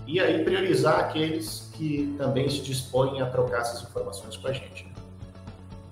e 0.07 0.21
aí 0.21 0.45
priorizar 0.45 0.99
aqueles 0.99 1.71
que 1.75 2.15
também 2.19 2.49
se 2.49 2.61
dispõem 2.61 3.21
a 3.21 3.27
trocar 3.27 3.61
essas 3.61 3.83
informações 3.83 4.37
com 4.37 4.49
a 4.49 4.53
gente. 4.53 4.87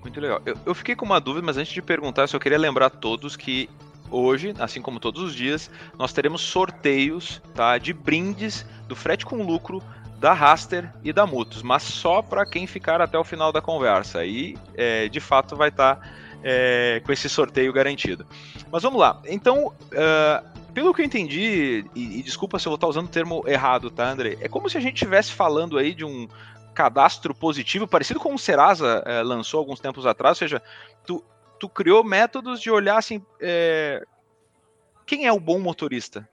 Muito 0.00 0.20
legal. 0.20 0.40
Eu, 0.44 0.56
eu 0.66 0.74
fiquei 0.74 0.96
com 0.96 1.04
uma 1.04 1.20
dúvida, 1.20 1.44
mas 1.44 1.56
antes 1.56 1.72
de 1.72 1.82
perguntar, 1.82 2.22
eu 2.22 2.28
só 2.28 2.38
queria 2.38 2.58
lembrar 2.58 2.86
a 2.86 2.90
todos 2.90 3.36
que 3.36 3.68
hoje, 4.10 4.54
assim 4.58 4.82
como 4.82 4.98
todos 4.98 5.22
os 5.22 5.34
dias, 5.34 5.70
nós 5.98 6.12
teremos 6.12 6.40
sorteios 6.40 7.40
tá, 7.54 7.78
de 7.78 7.92
brindes 7.92 8.66
do 8.88 8.96
frete 8.96 9.24
com 9.24 9.42
lucro 9.42 9.82
da 10.18 10.34
Raster 10.34 10.92
e 11.02 11.12
da 11.12 11.26
Mutus, 11.26 11.62
mas 11.62 11.82
só 11.82 12.20
para 12.20 12.44
quem 12.44 12.66
ficar 12.66 13.00
até 13.00 13.18
o 13.18 13.24
final 13.24 13.50
da 13.50 13.62
conversa. 13.62 14.18
Aí, 14.18 14.56
é, 14.74 15.08
de 15.08 15.18
fato, 15.18 15.56
vai 15.56 15.70
estar 15.70 15.96
tá, 15.96 16.08
é, 16.42 17.00
com 17.04 17.10
esse 17.10 17.26
sorteio 17.28 17.72
garantido. 17.72 18.26
Mas 18.70 18.82
vamos 18.82 19.00
lá. 19.00 19.20
Então, 19.26 19.68
uh, 19.68 20.59
pelo 20.70 20.94
que 20.94 21.02
eu 21.02 21.06
entendi, 21.06 21.84
e, 21.94 22.18
e, 22.18 22.22
desculpa 22.22 22.58
se 22.58 22.66
eu 22.66 22.70
vou 22.70 22.76
estar 22.76 22.88
usando 22.88 23.06
o 23.06 23.10
termo 23.10 23.42
errado, 23.46 23.90
tá, 23.90 24.10
André? 24.10 24.38
É 24.40 24.48
como 24.48 24.68
se 24.68 24.78
a 24.78 24.80
gente 24.80 24.94
estivesse 24.94 25.32
falando 25.32 25.78
aí 25.78 25.94
de 25.94 26.04
um, 26.04 26.28
cadastro 26.80 27.34
positivo, 27.34 27.86
parecido 27.86 28.20
com 28.20 28.34
o 28.34 28.38
Serasa 28.38 29.02
é, 29.04 29.22
lançou 29.22 29.58
alguns 29.58 29.80
tempos 29.80 30.06
atrás, 30.06 30.36
ou 30.36 30.38
seja, 30.38 30.62
tu, 31.04 31.24
tu 31.58 31.68
criou 31.68 32.02
métodos 32.02 32.60
de 32.60 32.70
olhar 32.70 32.98
assim, 32.98 33.24
é, 33.40 34.02
quem 35.06 35.26
é 35.26 35.32
o 35.32 35.40
bom 35.40 35.58
motorista? 35.58 36.28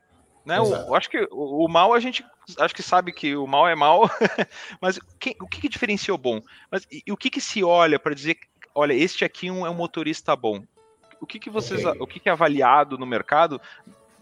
Né? 0.46 0.60
O, 0.62 0.74
eu 0.74 0.96
acho 0.96 1.10
que 1.10 1.27
o, 1.32 1.65
o, 1.65 1.67
mal 1.67 1.94
a 1.94 2.00
gente 2.00 2.24
acho 2.60 2.74
que 2.74 2.82
sabe 2.82 3.12
que 3.12 3.36
o 3.36 3.46
mal 3.46 3.67
é 3.67 3.75
mal, 3.75 4.10
mas 4.79 4.98
quem, 5.20 5.36
o 5.41 5.48
que, 5.48 5.60
que 5.60 5.70
diferencia 5.70 6.13
o 6.13 6.17
bom? 6.17 6.41
Mas 6.72 6.88
e, 6.89 7.03
e 7.06 7.12
o 7.12 7.17
que, 7.17 7.29
que 7.29 7.41
se 7.41 7.63
olha 7.63 8.00
para 8.00 8.15
dizer, 8.15 8.38
olha, 8.74 8.94
este 8.94 9.25
aqui 9.25 9.50
é 9.50 9.51
um, 9.51 9.65
é 9.65 9.70
um 9.70 9.75
motorista 9.75 10.34
bom? 10.36 10.63
O 11.20 11.25
que, 11.25 11.39
que 11.39 11.50
vocês, 11.50 11.84
okay. 11.84 12.01
o 12.01 12.08
que, 12.08 12.20
que 12.20 12.29
é 12.29 12.32
avaliado 12.32 12.98
no 12.98 13.06
mercado 13.06 13.60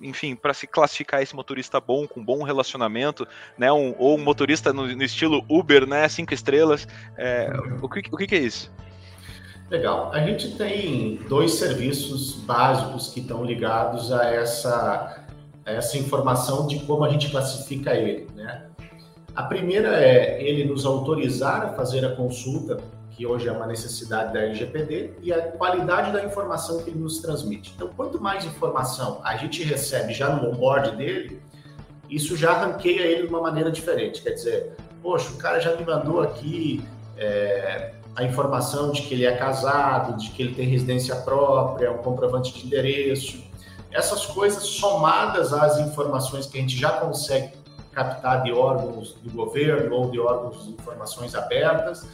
enfim, 0.01 0.35
para 0.35 0.53
se 0.53 0.67
classificar 0.67 1.21
esse 1.21 1.35
motorista 1.35 1.79
bom, 1.79 2.07
com 2.07 2.23
bom 2.23 2.43
relacionamento, 2.43 3.27
né? 3.57 3.71
Um, 3.71 3.95
ou 3.97 4.17
um 4.17 4.23
motorista 4.23 4.73
no, 4.73 4.87
no, 4.87 5.03
estilo 5.03 5.43
Uber, 5.49 5.87
né? 5.87 6.07
Cinco 6.07 6.33
estrelas. 6.33 6.87
É, 7.17 7.51
o, 7.81 7.89
que, 7.89 8.01
o 8.11 8.17
que 8.17 8.35
é 8.35 8.39
isso? 8.39 8.71
Legal. 9.69 10.11
A 10.13 10.19
gente 10.19 10.55
tem 10.57 11.17
dois 11.27 11.55
serviços 11.55 12.35
básicos 12.35 13.09
que 13.09 13.19
estão 13.19 13.43
ligados 13.43 14.11
a 14.11 14.25
essa, 14.25 15.25
a 15.65 15.71
essa 15.71 15.97
informação 15.97 16.67
de 16.67 16.79
como 16.81 17.03
a 17.03 17.09
gente 17.09 17.29
classifica 17.29 17.95
ele, 17.95 18.27
né? 18.35 18.67
A 19.35 19.43
primeira 19.43 20.01
é 20.01 20.41
ele 20.41 20.63
nos 20.63 20.85
autorizar 20.85 21.63
a 21.63 21.73
fazer 21.73 22.05
a 22.05 22.15
consulta 22.15 22.77
que 23.15 23.25
hoje 23.25 23.47
é 23.47 23.51
uma 23.51 23.65
necessidade 23.65 24.33
da 24.33 24.41
LGPD, 24.41 25.13
e 25.21 25.31
a 25.31 25.41
qualidade 25.41 26.11
da 26.11 26.23
informação 26.23 26.83
que 26.83 26.89
ele 26.89 26.99
nos 26.99 27.19
transmite. 27.19 27.73
Então, 27.75 27.89
quanto 27.95 28.21
mais 28.21 28.43
informação 28.43 29.21
a 29.23 29.37
gente 29.37 29.63
recebe 29.63 30.13
já 30.13 30.29
no 30.29 30.49
onboard 30.49 30.97
dele, 30.97 31.41
isso 32.09 32.35
já 32.35 32.53
ranqueia 32.53 33.01
ele 33.01 33.27
de 33.27 33.33
uma 33.33 33.41
maneira 33.41 33.71
diferente. 33.71 34.21
Quer 34.21 34.31
dizer, 34.31 34.75
poxa, 35.01 35.31
o 35.31 35.37
cara 35.37 35.59
já 35.59 35.75
me 35.75 35.85
mandou 35.85 36.21
aqui 36.21 36.83
é, 37.17 37.93
a 38.15 38.23
informação 38.23 38.91
de 38.91 39.01
que 39.03 39.13
ele 39.13 39.25
é 39.25 39.35
casado, 39.35 40.17
de 40.17 40.29
que 40.31 40.43
ele 40.43 40.53
tem 40.53 40.67
residência 40.67 41.15
própria, 41.15 41.91
um 41.91 41.97
comprovante 41.99 42.53
de 42.53 42.65
endereço. 42.65 43.43
Essas 43.91 44.25
coisas 44.25 44.63
somadas 44.63 45.53
às 45.53 45.79
informações 45.79 46.45
que 46.45 46.57
a 46.57 46.61
gente 46.61 46.77
já 46.77 46.91
consegue 46.91 47.53
captar 47.93 48.43
de 48.43 48.51
órgãos 48.51 49.13
do 49.23 49.31
governo 49.31 49.95
ou 49.95 50.11
de 50.11 50.19
órgãos 50.19 50.65
de 50.65 50.71
informações 50.71 51.33
abertas, 51.33 52.05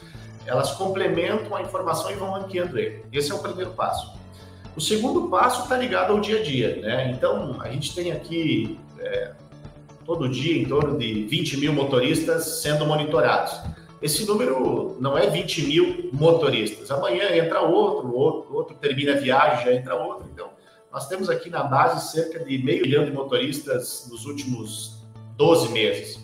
elas 0.45 0.71
complementam 0.71 1.55
a 1.55 1.61
informação 1.61 2.11
e 2.11 2.15
vão 2.15 2.31
ranqueando 2.31 2.77
ele. 2.77 3.03
Esse 3.11 3.31
é 3.31 3.35
o 3.35 3.39
primeiro 3.39 3.71
passo. 3.71 4.19
O 4.75 4.81
segundo 4.81 5.27
passo 5.29 5.63
está 5.63 5.77
ligado 5.77 6.13
ao 6.13 6.19
dia 6.19 6.39
a 6.39 6.43
dia, 6.43 6.77
né? 6.77 7.11
Então, 7.11 7.59
a 7.61 7.69
gente 7.69 7.93
tem 7.93 8.11
aqui 8.11 8.79
é, 8.99 9.33
todo 10.05 10.29
dia 10.29 10.61
em 10.61 10.65
torno 10.65 10.97
de 10.97 11.25
20 11.25 11.57
mil 11.57 11.73
motoristas 11.73 12.61
sendo 12.61 12.85
monitorados. 12.85 13.59
Esse 14.01 14.25
número 14.25 14.97
não 14.99 15.17
é 15.17 15.29
20 15.29 15.67
mil 15.67 16.09
motoristas. 16.11 16.89
Amanhã 16.89 17.35
entra 17.35 17.61
outro, 17.61 18.15
outro, 18.15 18.55
outro 18.55 18.75
termina 18.75 19.13
a 19.13 19.17
viagem, 19.17 19.65
já 19.65 19.73
entra 19.73 19.95
outro. 19.95 20.27
Então, 20.33 20.49
nós 20.91 21.07
temos 21.07 21.29
aqui 21.29 21.49
na 21.49 21.63
base 21.63 22.11
cerca 22.11 22.43
de 22.43 22.57
meio 22.57 22.81
milhão 22.81 23.05
de 23.05 23.11
motoristas 23.11 24.07
nos 24.09 24.25
últimos 24.25 25.03
12 25.37 25.69
meses. 25.69 26.19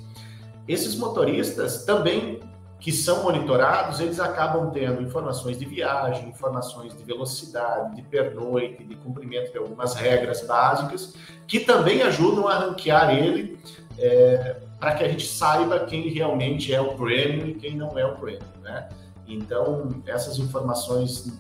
Esses 0.68 0.96
motoristas 0.96 1.86
também 1.86 2.40
que 2.80 2.92
são 2.92 3.24
monitorados, 3.24 4.00
eles 4.00 4.20
acabam 4.20 4.70
tendo 4.72 5.02
informações 5.02 5.58
de 5.58 5.66
viagem, 5.66 6.30
informações 6.30 6.96
de 6.96 7.04
velocidade, 7.04 7.96
de 7.96 8.02
pernoite, 8.04 8.84
de 8.84 8.96
cumprimento 8.96 9.52
de 9.52 9.58
algumas 9.58 9.96
regras 9.96 10.46
básicas, 10.46 11.16
que 11.48 11.60
também 11.60 12.04
ajudam 12.04 12.48
a 12.48 12.60
ranquear 12.60 13.10
ele 13.16 13.58
é, 13.98 14.58
para 14.80 14.94
que 14.94 15.04
a 15.04 15.08
gente 15.08 15.26
saiba 15.26 15.80
quem 15.82 16.10
realmente 16.10 16.74
é 16.74 16.80
o 16.80 16.94
premium 16.96 17.48
e 17.48 17.56
quem 17.56 17.76
não 17.76 17.98
é 17.98 18.06
o 18.06 18.16
premium, 18.16 18.42
né? 18.62 18.88
Então, 19.28 20.02
essas 20.06 20.38
informações 20.38 21.36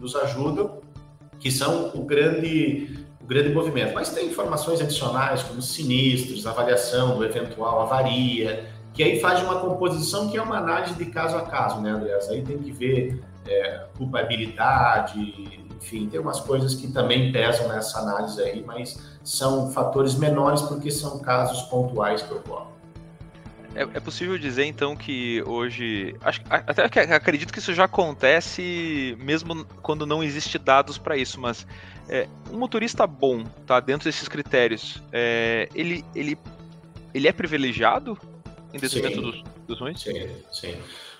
nos 0.00 0.16
ajudam, 0.16 0.78
que 1.38 1.50
são 1.50 1.90
o 1.94 2.04
grande 2.04 3.02
o 3.22 3.26
grande 3.26 3.50
movimento. 3.50 3.94
Mas 3.94 4.10
tem 4.10 4.26
informações 4.26 4.80
adicionais 4.80 5.42
como 5.44 5.62
sinistros, 5.62 6.46
avaliação 6.46 7.16
do 7.16 7.24
eventual 7.24 7.82
avaria, 7.82 8.71
que 8.92 9.02
aí 9.02 9.20
faz 9.20 9.42
uma 9.42 9.60
composição 9.60 10.28
que 10.28 10.36
é 10.36 10.42
uma 10.42 10.58
análise 10.58 10.94
de 10.94 11.06
caso 11.06 11.36
a 11.36 11.42
caso, 11.42 11.80
né, 11.80 11.90
Andreas? 11.90 12.28
Aí 12.28 12.42
tem 12.42 12.58
que 12.58 12.70
ver 12.70 13.22
é, 13.46 13.86
culpabilidade, 13.96 15.60
enfim, 15.76 16.08
tem 16.08 16.20
umas 16.20 16.40
coisas 16.40 16.74
que 16.74 16.92
também 16.92 17.32
pesam 17.32 17.68
nessa 17.68 17.98
análise 18.00 18.40
aí, 18.40 18.62
mas 18.64 19.00
são 19.24 19.70
fatores 19.72 20.14
menores 20.14 20.62
porque 20.62 20.90
são 20.90 21.18
casos 21.20 21.62
pontuais 21.62 22.22
que 22.22 22.32
ocorrem. 22.32 22.72
É, 23.74 23.82
é, 23.82 24.00
possível 24.00 24.36
dizer 24.36 24.66
então 24.66 24.94
que 24.94 25.42
hoje, 25.46 26.14
acho, 26.20 26.42
até 26.50 26.86
que 26.90 26.98
acredito 26.98 27.50
que 27.50 27.58
isso 27.58 27.72
já 27.72 27.84
acontece 27.84 29.16
mesmo 29.18 29.64
quando 29.80 30.04
não 30.04 30.22
existe 30.22 30.58
dados 30.58 30.98
para 30.98 31.16
isso, 31.16 31.40
mas 31.40 31.66
é, 32.06 32.28
um 32.52 32.58
motorista 32.58 33.06
bom, 33.06 33.44
tá 33.66 33.80
dentro 33.80 34.04
desses 34.04 34.28
critérios, 34.28 35.02
é, 35.10 35.70
ele, 35.74 36.04
ele, 36.14 36.38
ele 37.14 37.26
é 37.26 37.32
privilegiado 37.32 38.18
em 38.72 38.78
detrimento 38.78 39.20
dos, 39.20 39.42
dos 39.66 39.80
ruins? 39.80 40.00
Sim, 40.00 40.28
sim. 40.52 40.76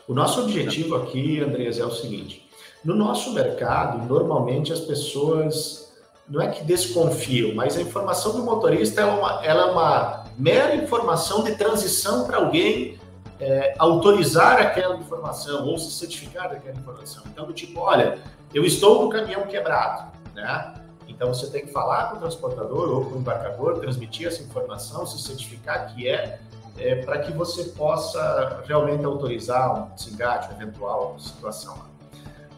O 0.09 0.14
nosso 0.14 0.42
objetivo 0.42 0.97
aqui, 0.97 1.40
Andreas, 1.40 1.78
é 1.78 1.85
o 1.85 1.90
seguinte: 1.90 2.49
no 2.85 2.94
nosso 2.94 3.32
mercado, 3.32 4.06
normalmente 4.06 4.73
as 4.73 4.80
pessoas 4.80 5.92
não 6.28 6.40
é 6.40 6.49
que 6.49 6.64
desconfiam, 6.64 7.54
mas 7.54 7.76
a 7.76 7.82
informação 7.82 8.32
do 8.32 8.42
motorista 8.42 9.00
é 9.00 9.04
uma, 9.04 9.44
ela 9.44 9.62
é 9.62 9.71
uma 9.71 10.25
mera 10.38 10.75
informação 10.75 11.44
de 11.44 11.54
transição 11.54 12.26
para 12.26 12.38
alguém 12.38 12.99
é, 13.38 13.75
autorizar 13.78 14.61
aquela 14.61 14.97
informação 14.97 15.66
ou 15.66 15.78
se 15.78 15.90
certificar 15.90 16.49
daquela 16.49 16.76
informação. 16.76 17.23
Então, 17.26 17.47
do 17.47 17.52
tipo, 17.52 17.80
olha, 17.80 18.18
eu 18.54 18.64
estou 18.64 19.00
com 19.00 19.06
o 19.06 19.09
caminhão 19.11 19.42
quebrado, 19.42 20.12
né? 20.35 20.75
Então, 21.09 21.32
você 21.32 21.49
tem 21.50 21.66
que 21.66 21.73
falar 21.73 22.11
com 22.11 22.16
o 22.16 22.21
transportador 22.21 22.88
ou 22.88 23.04
com 23.04 23.16
o 23.16 23.18
embarcador, 23.18 23.78
transmitir 23.78 24.26
essa 24.26 24.42
informação, 24.42 25.06
se 25.06 25.21
certificar 25.21 25.94
que 25.94 26.09
é 26.09 26.40
é, 26.79 26.97
para 26.97 27.19
que 27.21 27.33
você 27.33 27.64
possa 27.64 28.62
realmente 28.67 29.05
autorizar 29.05 29.75
um 29.75 29.95
desengate, 29.95 30.52
eventual 30.52 31.19
situação. 31.19 31.91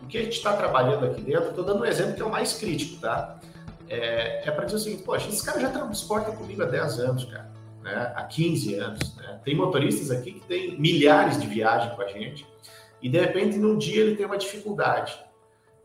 O 0.03 0.07
que 0.07 0.19
a 0.19 0.23
gente 0.23 0.37
está 0.37 0.55
trabalhando 0.55 1.07
aqui 1.07 1.21
dentro, 1.23 1.51
estou 1.51 1.65
dando 1.65 1.83
um 1.83 1.85
exemplo 1.85 2.15
que 2.15 2.23
é 2.23 2.25
o 2.25 2.31
mais 2.31 2.55
crítico, 2.55 3.01
tá? 3.01 3.39
É, 3.89 4.49
é 4.49 4.51
para 4.51 4.65
dizer 4.65 4.77
o 4.77 4.81
seguinte, 4.81 5.03
poxa, 5.03 5.29
esse 5.29 5.45
cara 5.45 5.61
já 5.61 5.71
transporta 5.71 6.33
comigo 6.33 6.63
há 6.63 6.67
10 6.67 7.01
anos, 7.01 7.25
cara, 7.25 7.51
né? 7.83 8.13
há 8.15 8.23
15 8.23 8.75
anos. 8.77 9.17
Né? 9.17 9.41
Tem 9.45 9.55
motoristas 9.55 10.11
aqui 10.11 10.33
que 10.33 10.47
têm 10.47 10.79
milhares 10.79 11.41
de 11.41 11.47
viagens 11.47 11.95
com 11.95 12.03
a 12.03 12.09
gente 12.09 12.47
e, 13.03 13.09
de 13.09 13.19
repente, 13.19 13.59
num 13.59 13.77
dia 13.77 14.03
ele 14.03 14.17
tem 14.17 14.27
uma 14.27 14.39
dificuldade. 14.39 15.19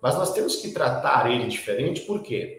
Mas 0.02 0.16
nós 0.16 0.34
temos 0.34 0.56
que 0.56 0.72
tratar 0.72 1.30
ele 1.30 1.48
diferente, 1.48 2.02
por 2.02 2.22
quê? 2.22 2.59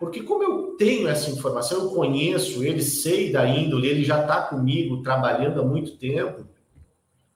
Porque 0.00 0.22
como 0.22 0.42
eu 0.42 0.76
tenho 0.78 1.06
essa 1.06 1.30
informação, 1.30 1.82
eu 1.82 1.90
conheço 1.90 2.64
ele, 2.64 2.82
sei 2.82 3.30
da 3.30 3.46
índole, 3.46 3.86
ele 3.86 4.02
já 4.02 4.22
está 4.22 4.40
comigo 4.40 5.02
trabalhando 5.02 5.60
há 5.60 5.64
muito 5.64 5.98
tempo, 5.98 6.46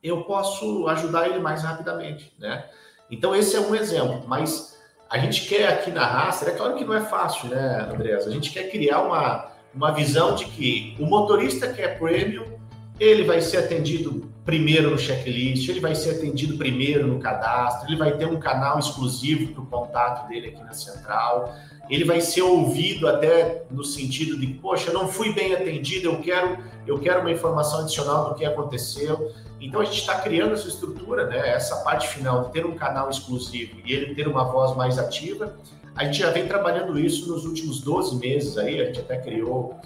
eu 0.02 0.25
posso 0.25 0.88
ajudar 0.88 1.28
ele 1.28 1.40
mais 1.40 1.62
rapidamente, 1.62 2.33
né? 2.38 2.64
Então 3.11 3.37
esse 3.37 3.54
é 3.54 3.61
um 3.61 3.75
exemplo, 3.75 4.25
mas 4.26 4.78
a 5.11 5.18
gente 5.18 5.47
quer 5.47 5.68
aqui 5.68 5.90
na 5.90 6.06
Raster, 6.06 6.49
é 6.49 6.52
claro 6.52 6.75
que 6.75 6.87
não 6.87 6.94
é 6.94 7.02
fácil, 7.02 7.50
né, 7.50 7.87
Andreas? 7.92 8.26
A 8.26 8.30
gente 8.30 8.50
quer 8.50 8.71
criar 8.71 9.02
uma, 9.02 9.52
uma 9.75 9.90
visão 9.92 10.35
de 10.35 10.47
que 10.47 10.97
o 10.99 11.04
motorista 11.04 11.71
que 11.71 11.83
é 11.83 11.88
premium, 11.88 12.59
ele 12.99 13.25
vai 13.25 13.42
ser 13.42 13.59
atendido 13.59 14.33
primeiro 14.44 14.90
no 14.90 14.98
checklist, 14.98 15.68
ele 15.68 15.80
vai 15.80 15.94
ser 15.94 16.16
atendido 16.16 16.58
primeiro 16.58 17.06
no 17.06 17.18
cadastro, 17.18 17.88
ele 17.88 17.96
vai 17.96 18.16
ter 18.16 18.26
um 18.26 18.38
canal 18.38 18.78
exclusivo 18.78 19.52
para 19.52 19.62
o 19.62 19.66
contato 19.66 20.28
dele 20.28 20.48
aqui 20.48 20.62
na 20.62 20.74
central 20.74 21.54
ele 21.88 22.04
vai 22.04 22.20
ser 22.20 22.42
ouvido 22.42 23.06
até 23.06 23.64
no 23.70 23.84
sentido 23.84 24.38
de, 24.38 24.46
poxa, 24.46 24.92
não 24.92 25.08
fui 25.08 25.32
bem 25.32 25.54
atendido, 25.54 26.08
eu 26.08 26.20
quero, 26.20 26.58
eu 26.86 26.98
quero 26.98 27.20
uma 27.20 27.30
informação 27.30 27.80
adicional 27.80 28.30
do 28.30 28.34
que 28.34 28.44
aconteceu. 28.44 29.32
Então 29.60 29.80
a 29.80 29.84
gente 29.84 30.00
está 30.00 30.20
criando 30.20 30.54
essa 30.54 30.68
estrutura, 30.68 31.26
né? 31.26 31.50
Essa 31.50 31.76
parte 31.76 32.08
final 32.08 32.44
de 32.44 32.52
ter 32.52 32.66
um 32.66 32.74
canal 32.74 33.10
exclusivo 33.10 33.76
e 33.84 33.92
ele 33.92 34.14
ter 34.14 34.26
uma 34.26 34.44
voz 34.44 34.76
mais 34.76 34.98
ativa. 34.98 35.56
A 35.94 36.04
gente 36.04 36.18
já 36.18 36.30
vem 36.30 36.46
trabalhando 36.46 36.98
isso 36.98 37.30
nos 37.30 37.44
últimos 37.44 37.80
12 37.80 38.16
meses 38.16 38.58
aí, 38.58 38.80
a 38.80 38.86
gente 38.86 39.00
até 39.00 39.16
criou 39.18 39.78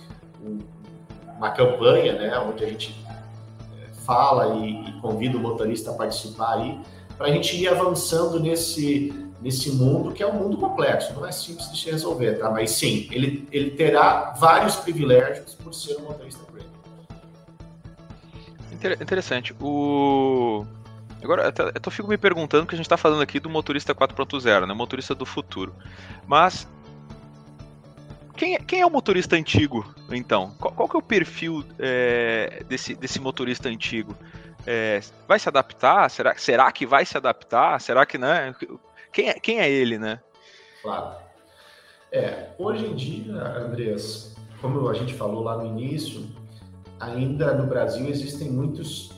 um, 0.43 0.59
uma 1.37 1.51
campanha, 1.51 2.15
né, 2.15 2.39
onde 2.39 2.65
a 2.65 2.69
gente 2.69 2.97
fala 4.09 4.57
e, 4.57 4.89
e 4.89 4.93
convida 5.03 5.37
o 5.37 5.41
motorista 5.41 5.91
a 5.91 5.95
participar 5.95 6.55
aí, 6.55 6.81
para 7.19 7.27
a 7.27 7.31
gente 7.31 7.55
ir 7.55 7.69
avançando 7.69 8.41
nesse 8.41 9.29
nesse 9.41 9.71
mundo 9.71 10.13
que 10.13 10.21
é 10.21 10.27
um 10.27 10.33
mundo 10.33 10.57
complexo, 10.57 11.15
não 11.15 11.25
é 11.25 11.31
simples 11.31 11.71
de 11.71 11.79
se 11.79 11.89
resolver, 11.89 12.41
tá? 12.41 12.51
Mas 12.51 12.73
sim, 12.73 13.09
ele, 13.13 13.47
ele 13.53 13.71
terá 13.71 14.35
vários 14.37 14.75
privilégios 14.77 15.55
por 15.55 15.73
ser 15.73 15.97
um 15.99 16.07
motorista 16.07 16.43
premium. 16.45 16.69
Interessante. 19.01 19.55
O 19.61 20.67
Agora, 21.23 21.53
eu, 21.57 21.73
eu 21.85 21.91
fico 21.91 22.09
me 22.09 22.17
perguntando 22.17 22.67
que 22.67 22.75
a 22.75 22.77
gente 22.77 22.87
está 22.87 22.97
falando 22.97 23.23
aqui 23.23 23.39
do 23.39 23.51
motorista 23.51 23.95
4.0, 23.95 24.67
né? 24.67 24.75
Motorista 24.75 25.15
do 25.15 25.27
futuro. 25.27 25.75
Mas 26.27 26.69
quem 28.39 28.55
é, 28.55 28.59
quem 28.59 28.81
é 28.81 28.87
o 28.87 28.91
motorista 28.91 29.37
antigo, 29.37 29.85
então? 30.11 30.55
Qual, 30.59 30.73
qual 30.73 30.89
que 30.89 30.97
é 30.97 30.99
o 30.99 31.03
perfil 31.03 31.65
é, 31.79 32.63
desse, 32.69 32.95
desse 32.95 33.21
motorista 33.21 33.69
antigo? 33.69 34.17
é, 34.67 35.01
vai 35.27 35.39
se 35.39 35.49
adaptar? 35.49 36.11
Será, 36.11 36.37
será 36.37 36.71
que 36.71 36.85
vai 36.85 37.07
se 37.07 37.17
adaptar? 37.17 37.81
Será 37.81 38.05
que 38.05 38.19
né? 38.19 38.55
Quem 39.11 39.31
é, 39.31 39.35
quem 39.35 39.61
é 39.61 39.71
ele, 39.71 39.99
né? 39.99 40.21
Claro. 40.83 41.17
É, 42.13 42.51
hoje 42.59 42.85
em 42.85 42.95
dia, 42.95 43.33
Andreas, 43.35 44.37
como 44.61 44.87
a 44.89 44.93
gente 44.93 45.15
falou 45.15 45.43
lá 45.43 45.57
no 45.57 45.67
início, 45.67 46.27
ainda 47.01 47.55
no 47.55 47.67
Brasil 47.67 48.09
existem 48.09 48.51
muitos 48.51 49.17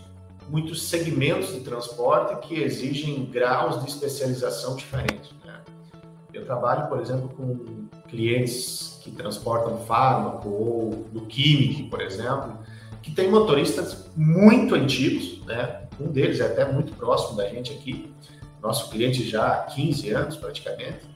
muitos 0.49 0.83
segmentos 0.89 1.53
de 1.53 1.61
transporte 1.61 2.49
que 2.49 2.61
exigem 2.61 3.25
graus 3.27 3.85
de 3.85 3.89
especialização 3.89 4.75
diferentes. 4.75 5.33
Né? 5.45 5.61
Eu 6.33 6.45
trabalho, 6.45 6.89
por 6.89 7.01
exemplo, 7.01 7.29
com 7.29 7.89
clientes 8.09 9.00
que 9.11 9.17
transportam 9.17 9.79
fármaco 9.79 10.49
ou 10.49 11.07
do 11.13 11.23
químico, 11.23 11.91
por 11.91 12.01
exemplo, 12.01 12.59
que 13.03 13.11
tem 13.11 13.31
motoristas 13.31 14.07
muito 14.17 14.75
antigos, 14.75 15.45
né? 15.45 15.83
Um 16.01 16.09
deles 16.09 16.41
é 16.41 16.47
até 16.47 16.71
muito 16.71 16.95
próximo 16.95 17.37
da 17.37 17.49
gente 17.49 17.73
aqui, 17.73 18.13
nosso 18.63 18.91
cliente 18.91 19.29
já 19.29 19.47
há 19.47 19.57
15 19.65 20.11
anos 20.11 20.37
praticamente. 20.37 21.11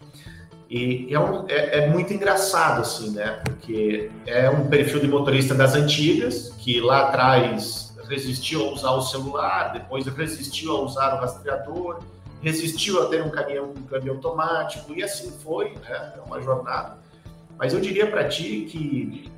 E 0.68 1.14
é, 1.14 1.20
um, 1.20 1.46
é, 1.48 1.78
é, 1.78 1.88
muito 1.88 2.12
engraçado, 2.12 2.80
assim, 2.80 3.10
né? 3.10 3.40
Porque 3.44 4.10
é 4.26 4.48
um 4.50 4.66
perfil 4.68 5.00
de 5.00 5.06
motorista 5.06 5.54
das 5.54 5.74
antigas, 5.74 6.50
que 6.58 6.80
lá 6.80 7.08
atrás 7.08 7.94
resistiu 8.08 8.66
a 8.66 8.72
usar 8.72 8.90
o 8.90 9.02
celular, 9.02 9.72
depois 9.72 10.06
resistiu 10.06 10.76
a 10.76 10.80
usar 10.80 11.14
o 11.14 11.20
rastreador, 11.20 12.00
resistiu 12.42 13.02
a 13.02 13.06
ter 13.06 13.22
um 13.22 13.30
caminhão 13.30 13.72
um 13.76 13.82
câmbio 13.82 14.12
automático, 14.14 14.92
e 14.94 15.02
assim 15.02 15.30
foi, 15.30 15.74
né? 15.74 16.14
É 16.16 16.20
uma 16.26 16.40
jornada. 16.42 17.03
Mas 17.58 17.72
eu 17.72 17.80
diria 17.80 18.06
para 18.06 18.28
ti 18.28 18.66
que, 18.70 19.30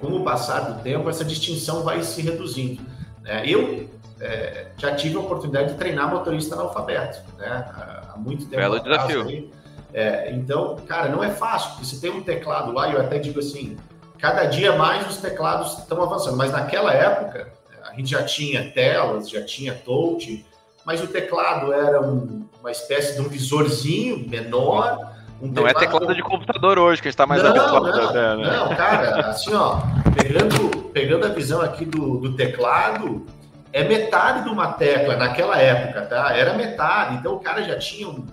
com 0.00 0.08
o 0.08 0.24
passar 0.24 0.60
do 0.60 0.82
tempo, 0.82 1.08
essa 1.08 1.24
distinção 1.24 1.82
vai 1.82 2.02
se 2.02 2.20
reduzindo. 2.22 2.82
Né? 3.22 3.42
Eu 3.46 3.88
é, 4.20 4.68
já 4.76 4.94
tive 4.94 5.16
a 5.16 5.20
oportunidade 5.20 5.72
de 5.72 5.78
treinar 5.78 6.10
motorista 6.10 6.54
analfabeto, 6.54 7.22
né? 7.38 7.66
Há 8.12 8.14
muito 8.16 8.44
tempo. 8.46 8.56
Belo 8.56 8.80
desafio. 8.80 9.22
Aí. 9.22 9.50
É, 9.92 10.30
então, 10.32 10.76
cara, 10.86 11.08
não 11.08 11.22
é 11.22 11.30
fácil, 11.30 11.70
porque 11.70 11.86
você 11.86 12.00
tem 12.00 12.10
um 12.10 12.22
teclado 12.22 12.72
lá, 12.72 12.88
e 12.88 12.92
eu 12.92 13.00
até 13.00 13.18
digo 13.18 13.40
assim, 13.40 13.76
cada 14.18 14.44
dia 14.44 14.76
mais 14.76 15.06
os 15.08 15.18
teclados 15.18 15.78
estão 15.78 16.02
avançando, 16.02 16.36
mas 16.36 16.52
naquela 16.52 16.92
época 16.92 17.52
a 17.82 17.94
gente 17.94 18.10
já 18.10 18.22
tinha 18.22 18.70
telas, 18.72 19.30
já 19.30 19.42
tinha 19.42 19.74
touch, 19.74 20.44
mas 20.84 21.02
o 21.02 21.06
teclado 21.06 21.72
era 21.72 22.00
um, 22.02 22.46
uma 22.60 22.70
espécie 22.70 23.14
de 23.14 23.20
um 23.20 23.28
visorzinho 23.28 24.28
menor. 24.28 25.15
Um 25.40 25.48
não 25.48 25.66
é 25.66 25.74
teclado 25.74 26.14
de 26.14 26.22
computador 26.22 26.78
hoje, 26.78 27.02
que 27.02 27.08
está 27.08 27.26
mais 27.26 27.42
não, 27.42 27.50
habituado. 27.50 27.86
Não, 27.86 28.08
até, 28.08 28.36
né? 28.36 28.56
não, 28.56 28.74
cara, 28.74 29.28
assim, 29.28 29.52
ó, 29.54 29.80
pegando, 30.14 30.88
pegando 30.88 31.26
a 31.26 31.28
visão 31.28 31.60
aqui 31.60 31.84
do, 31.84 32.18
do 32.18 32.34
teclado, 32.34 33.26
é 33.72 33.84
metade 33.84 34.44
de 34.44 34.48
uma 34.48 34.72
tecla 34.72 35.16
naquela 35.16 35.58
época, 35.58 36.02
tá? 36.02 36.34
Era 36.34 36.54
metade. 36.54 37.16
Então 37.16 37.34
o 37.34 37.40
cara 37.40 37.62
já 37.62 37.78
tinha 37.78 38.08
um, 38.08 38.26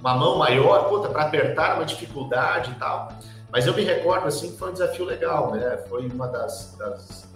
uma 0.00 0.14
mão 0.14 0.38
maior, 0.38 0.88
puta, 0.88 1.08
para 1.08 1.24
apertar 1.24 1.74
uma 1.74 1.84
dificuldade 1.84 2.70
e 2.70 2.74
tal. 2.74 3.12
Mas 3.52 3.66
eu 3.66 3.74
me 3.74 3.82
recordo 3.82 4.26
assim 4.26 4.52
que 4.52 4.58
foi 4.58 4.70
um 4.70 4.72
desafio 4.72 5.04
legal, 5.04 5.50
né? 5.52 5.78
Foi 5.88 6.06
uma 6.08 6.28
das, 6.28 6.76
das 6.78 7.28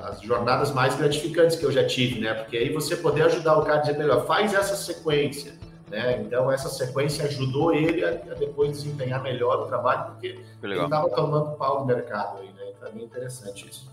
das 0.00 0.20
jornadas 0.22 0.72
mais 0.72 0.94
gratificantes 0.96 1.56
que 1.56 1.64
eu 1.64 1.70
já 1.70 1.86
tive, 1.86 2.20
né? 2.20 2.32
Porque 2.32 2.56
aí 2.56 2.72
você 2.72 2.96
poder 2.96 3.22
ajudar 3.24 3.58
o 3.58 3.62
cara 3.62 3.78
a 3.78 3.80
dizer 3.80 3.98
melhor, 3.98 4.26
faz 4.26 4.54
essa 4.54 4.74
sequência, 4.74 5.52
né? 5.90 6.22
Então 6.22 6.50
essa 6.50 6.68
sequência 6.68 7.26
ajudou 7.26 7.74
ele 7.74 8.04
a, 8.04 8.10
a 8.10 8.34
depois 8.34 8.70
desempenhar 8.70 9.22
melhor 9.22 9.60
o 9.60 9.66
trabalho, 9.66 10.12
porque 10.12 10.40
ele 10.62 10.82
estava 10.82 11.10
tomando 11.10 11.56
pau 11.56 11.80
do 11.80 11.84
mercado 11.84 12.38
aí, 12.38 12.50
né? 12.52 12.72
Para 12.78 12.90
mim 12.90 13.02
é 13.02 13.04
interessante 13.04 13.68
isso. 13.68 13.90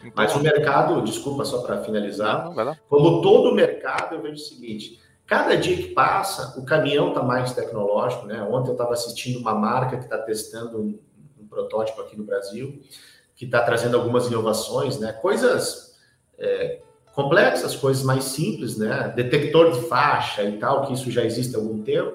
Então, 0.00 0.12
Mas 0.16 0.34
o 0.34 0.40
mercado, 0.40 1.00
desculpa 1.02 1.44
só 1.44 1.62
para 1.62 1.82
finalizar, 1.82 2.52
não, 2.52 2.76
como 2.88 3.22
todo 3.22 3.50
o 3.50 3.54
mercado, 3.54 4.16
eu 4.16 4.22
vejo 4.22 4.34
o 4.34 4.38
seguinte: 4.38 5.00
cada 5.26 5.56
dia 5.56 5.76
que 5.76 5.94
passa, 5.94 6.58
o 6.58 6.64
caminhão 6.64 7.08
está 7.08 7.22
mais 7.22 7.52
tecnológico, 7.52 8.26
né? 8.26 8.42
Ontem 8.42 8.70
eu 8.70 8.74
estava 8.74 8.92
assistindo 8.92 9.38
uma 9.38 9.54
marca 9.54 9.96
que 9.96 10.04
está 10.04 10.18
testando 10.18 10.78
um, 10.78 10.98
um 11.40 11.46
protótipo 11.46 12.00
aqui 12.00 12.16
no 12.16 12.24
Brasil 12.24 12.82
que 13.36 13.44
está 13.44 13.62
trazendo 13.62 13.96
algumas 13.96 14.26
inovações, 14.26 14.98
né? 14.98 15.12
Coisas 15.12 15.96
é, 16.38 16.80
complexas, 17.14 17.76
coisas 17.76 18.02
mais 18.02 18.24
simples, 18.24 18.76
né? 18.76 19.12
Detector 19.14 19.72
de 19.72 19.88
faixa 19.88 20.42
e 20.42 20.58
tal, 20.58 20.86
que 20.86 20.92
isso 20.92 21.10
já 21.10 21.24
existe 21.24 21.54
há 21.54 21.58
algum 21.58 21.82
tempo, 21.82 22.14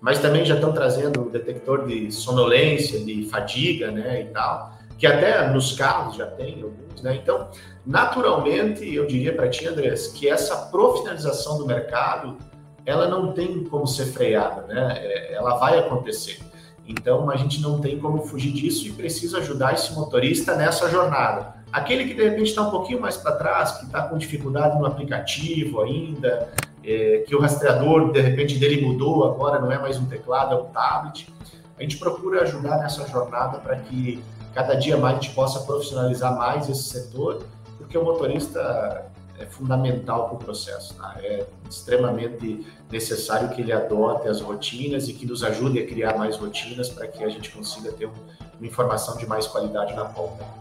mas 0.00 0.18
também 0.18 0.44
já 0.44 0.54
estão 0.54 0.72
trazendo 0.72 1.30
detector 1.30 1.86
de 1.86 2.10
sonolência, 2.10 2.98
de 2.98 3.28
fadiga, 3.30 3.90
né? 3.90 4.22
E 4.22 4.24
tal, 4.26 4.72
que 4.98 5.06
até 5.06 5.48
nos 5.48 5.72
carros 5.74 6.16
já 6.16 6.26
tem 6.26 6.62
alguns, 6.62 7.00
né? 7.02 7.18
Então, 7.22 7.48
naturalmente, 7.86 8.92
eu 8.92 9.06
diria 9.06 9.34
para 9.34 9.48
ti, 9.48 9.66
Andrés, 9.66 10.08
que 10.08 10.28
essa 10.28 10.56
profissionalização 10.66 11.58
do 11.58 11.66
mercado, 11.66 12.36
ela 12.84 13.06
não 13.06 13.32
tem 13.32 13.62
como 13.64 13.86
ser 13.86 14.06
freada, 14.06 14.62
né? 14.62 14.98
É, 14.98 15.34
ela 15.34 15.56
vai 15.58 15.78
acontecer. 15.78 16.38
Então 16.90 17.30
a 17.30 17.36
gente 17.36 17.60
não 17.60 17.80
tem 17.80 18.00
como 18.00 18.26
fugir 18.26 18.52
disso 18.52 18.88
e 18.88 18.92
precisa 18.92 19.38
ajudar 19.38 19.74
esse 19.74 19.92
motorista 19.92 20.56
nessa 20.56 20.88
jornada. 20.90 21.59
Aquele 21.72 22.04
que 22.04 22.14
de 22.14 22.24
repente 22.24 22.50
está 22.50 22.62
um 22.62 22.70
pouquinho 22.70 23.00
mais 23.00 23.16
para 23.16 23.32
trás, 23.32 23.72
que 23.78 23.86
está 23.86 24.02
com 24.02 24.18
dificuldade 24.18 24.78
no 24.78 24.86
aplicativo 24.86 25.80
ainda, 25.80 26.48
é, 26.82 27.24
que 27.26 27.34
o 27.34 27.40
rastreador 27.40 28.10
de 28.10 28.20
repente 28.20 28.58
dele 28.58 28.84
mudou, 28.84 29.24
agora 29.24 29.60
não 29.60 29.70
é 29.70 29.78
mais 29.78 29.96
um 29.96 30.06
teclado, 30.06 30.54
é 30.54 30.58
um 30.58 30.66
tablet. 30.66 31.28
A 31.78 31.82
gente 31.82 31.96
procura 31.96 32.42
ajudar 32.42 32.78
nessa 32.78 33.06
jornada 33.06 33.58
para 33.58 33.76
que 33.76 34.22
cada 34.52 34.74
dia 34.74 34.96
mais 34.96 35.16
a 35.16 35.20
gente 35.20 35.34
possa 35.34 35.60
profissionalizar 35.60 36.36
mais 36.36 36.68
esse 36.68 36.82
setor, 36.82 37.42
porque 37.78 37.96
o 37.96 38.04
motorista 38.04 39.06
é 39.38 39.46
fundamental 39.46 40.28
para 40.28 40.34
o 40.34 40.38
processo. 40.38 40.94
Tá? 40.94 41.14
É 41.18 41.46
extremamente 41.68 42.66
necessário 42.90 43.48
que 43.50 43.62
ele 43.62 43.72
adote 43.72 44.28
as 44.28 44.40
rotinas 44.40 45.08
e 45.08 45.14
que 45.14 45.24
nos 45.24 45.44
ajude 45.44 45.78
a 45.78 45.86
criar 45.86 46.18
mais 46.18 46.36
rotinas 46.36 46.88
para 46.88 47.06
que 47.06 47.22
a 47.24 47.28
gente 47.28 47.50
consiga 47.50 47.92
ter 47.92 48.06
uma 48.06 48.66
informação 48.66 49.16
de 49.16 49.26
mais 49.26 49.46
qualidade 49.46 49.94
na 49.94 50.04
ponta. 50.04 50.59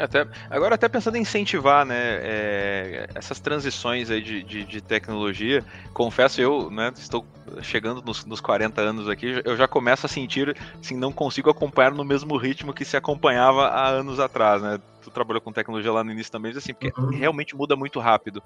Até, 0.00 0.26
agora 0.48 0.74
até 0.74 0.88
pensando 0.88 1.16
em 1.16 1.20
incentivar 1.20 1.84
né, 1.84 1.96
é, 2.22 3.06
essas 3.14 3.38
transições 3.38 4.10
aí 4.10 4.22
de, 4.22 4.42
de, 4.42 4.64
de, 4.64 4.80
tecnologia, 4.80 5.64
confesso 5.92 6.40
eu, 6.40 6.70
né, 6.70 6.92
estou 6.96 7.24
chegando 7.62 8.02
nos, 8.02 8.24
nos 8.24 8.40
40 8.40 8.80
anos 8.80 9.08
aqui, 9.08 9.40
eu 9.44 9.56
já 9.56 9.66
começo 9.66 10.06
a 10.06 10.08
sentir, 10.08 10.56
assim, 10.80 10.96
não 10.96 11.12
consigo 11.12 11.50
acompanhar 11.50 11.92
no 11.92 12.04
mesmo 12.04 12.36
ritmo 12.36 12.72
que 12.72 12.84
se 12.84 12.96
acompanhava 12.96 13.68
há 13.68 13.88
anos 13.88 14.20
atrás, 14.20 14.62
né? 14.62 14.80
tu 15.00 15.10
trabalhou 15.10 15.40
com 15.40 15.52
tecnologia 15.52 15.92
lá 15.92 16.04
no 16.04 16.12
início 16.12 16.30
também, 16.30 16.52
assim, 16.52 16.72
porque 16.72 16.92
uhum. 16.98 17.08
realmente 17.08 17.56
muda 17.56 17.74
muito 17.74 17.98
rápido. 17.98 18.42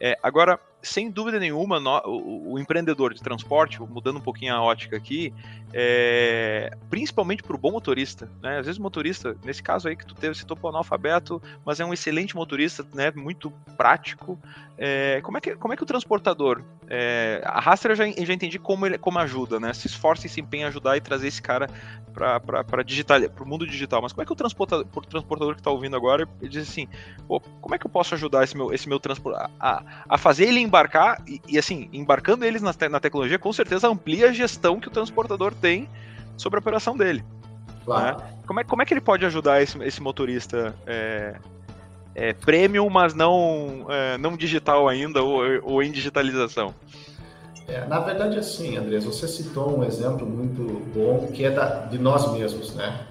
É, 0.00 0.18
agora, 0.22 0.58
sem 0.82 1.10
dúvida 1.10 1.38
nenhuma, 1.38 1.78
no, 1.78 2.00
o, 2.06 2.52
o, 2.52 2.58
empreendedor 2.58 3.14
de 3.14 3.22
transporte, 3.22 3.80
mudando 3.80 4.16
um 4.16 4.20
pouquinho 4.20 4.54
a 4.54 4.62
ótica 4.62 4.96
aqui, 4.96 5.32
é, 5.72 6.76
principalmente 6.88 7.42
para 7.42 7.54
o 7.54 7.58
bom 7.58 7.70
motorista, 7.70 8.30
né? 8.42 8.58
Às 8.58 8.66
vezes 8.66 8.78
o 8.78 8.82
motorista, 8.82 9.36
nesse 9.44 9.62
caso 9.62 9.88
aí 9.88 9.96
que 9.96 10.06
tu 10.06 10.14
teve, 10.14 10.34
citou 10.34 10.56
para 10.56 10.66
o 10.66 10.70
analfabeto, 10.70 11.42
mas 11.64 11.78
é 11.78 11.84
um 11.84 11.92
excelente 11.92 12.34
motorista, 12.34 12.86
né? 12.94 13.12
Muito 13.14 13.50
prático. 13.76 14.38
É, 14.76 15.20
como, 15.22 15.36
é 15.36 15.40
que, 15.40 15.56
como 15.56 15.74
é 15.74 15.76
que 15.76 15.82
o 15.82 15.86
transportador, 15.86 16.62
é, 16.88 17.42
a 17.44 17.60
Raster 17.60 17.90
eu 17.90 17.96
já, 17.96 18.04
já 18.06 18.32
entendi 18.32 18.47
como 18.56 18.86
ele 18.86 18.96
como 18.96 19.18
ajuda, 19.18 19.58
né? 19.58 19.72
Se 19.72 19.88
esforça 19.88 20.28
e 20.28 20.30
se 20.30 20.40
empenha 20.40 20.66
em 20.66 20.68
ajudar 20.68 20.96
e 20.96 21.00
trazer 21.00 21.26
esse 21.26 21.42
cara 21.42 21.68
para 22.12 22.82
digital, 22.84 23.20
para 23.28 23.42
o 23.44 23.48
mundo 23.48 23.66
digital. 23.66 24.00
Mas 24.00 24.12
como 24.12 24.22
é 24.22 24.26
que 24.26 24.32
o 24.32 24.36
transportador, 24.36 24.86
o 24.94 25.00
transportador 25.00 25.54
que 25.54 25.60
está 25.60 25.70
ouvindo 25.72 25.96
agora, 25.96 26.28
ele 26.40 26.50
diz 26.50 26.68
assim, 26.68 26.86
como 27.60 27.74
é 27.74 27.78
que 27.78 27.86
eu 27.86 27.90
posso 27.90 28.14
ajudar 28.14 28.44
esse 28.44 28.56
meu, 28.56 28.72
esse 28.72 28.88
meu 28.88 29.00
transporte 29.00 29.50
a, 29.58 29.82
a 30.08 30.16
fazer 30.16 30.46
ele 30.46 30.60
embarcar 30.60 31.20
e, 31.26 31.40
e 31.48 31.58
assim, 31.58 31.88
embarcando 31.92 32.44
eles 32.44 32.62
na, 32.62 32.72
te, 32.72 32.88
na 32.88 33.00
tecnologia, 33.00 33.38
com 33.38 33.52
certeza 33.52 33.88
amplia 33.88 34.28
a 34.28 34.32
gestão 34.32 34.78
que 34.78 34.88
o 34.88 34.90
transportador 34.90 35.52
tem 35.52 35.88
sobre 36.36 36.58
a 36.58 36.60
operação 36.60 36.96
dele. 36.96 37.24
Claro. 37.84 38.18
Né? 38.18 38.34
Como, 38.46 38.60
é, 38.60 38.64
como 38.64 38.82
é 38.82 38.84
que 38.84 38.94
ele 38.94 39.00
pode 39.00 39.24
ajudar 39.24 39.62
esse, 39.62 39.82
esse 39.82 40.02
motorista 40.02 40.74
é, 40.86 41.36
é, 42.14 42.32
premium, 42.32 42.88
mas 42.90 43.14
não, 43.14 43.86
é, 43.88 44.18
não 44.18 44.36
digital 44.36 44.88
ainda 44.88 45.22
ou, 45.22 45.42
ou 45.62 45.82
em 45.82 45.90
digitalização? 45.90 46.74
É, 47.68 47.84
na 47.84 48.00
verdade, 48.00 48.38
assim, 48.38 48.78
Andrés, 48.78 49.04
você 49.04 49.28
citou 49.28 49.78
um 49.78 49.84
exemplo 49.84 50.26
muito 50.26 50.62
bom 50.94 51.26
que 51.26 51.44
é 51.44 51.50
da, 51.50 51.84
de 51.84 51.98
nós 51.98 52.32
mesmos, 52.32 52.74
né? 52.74 53.06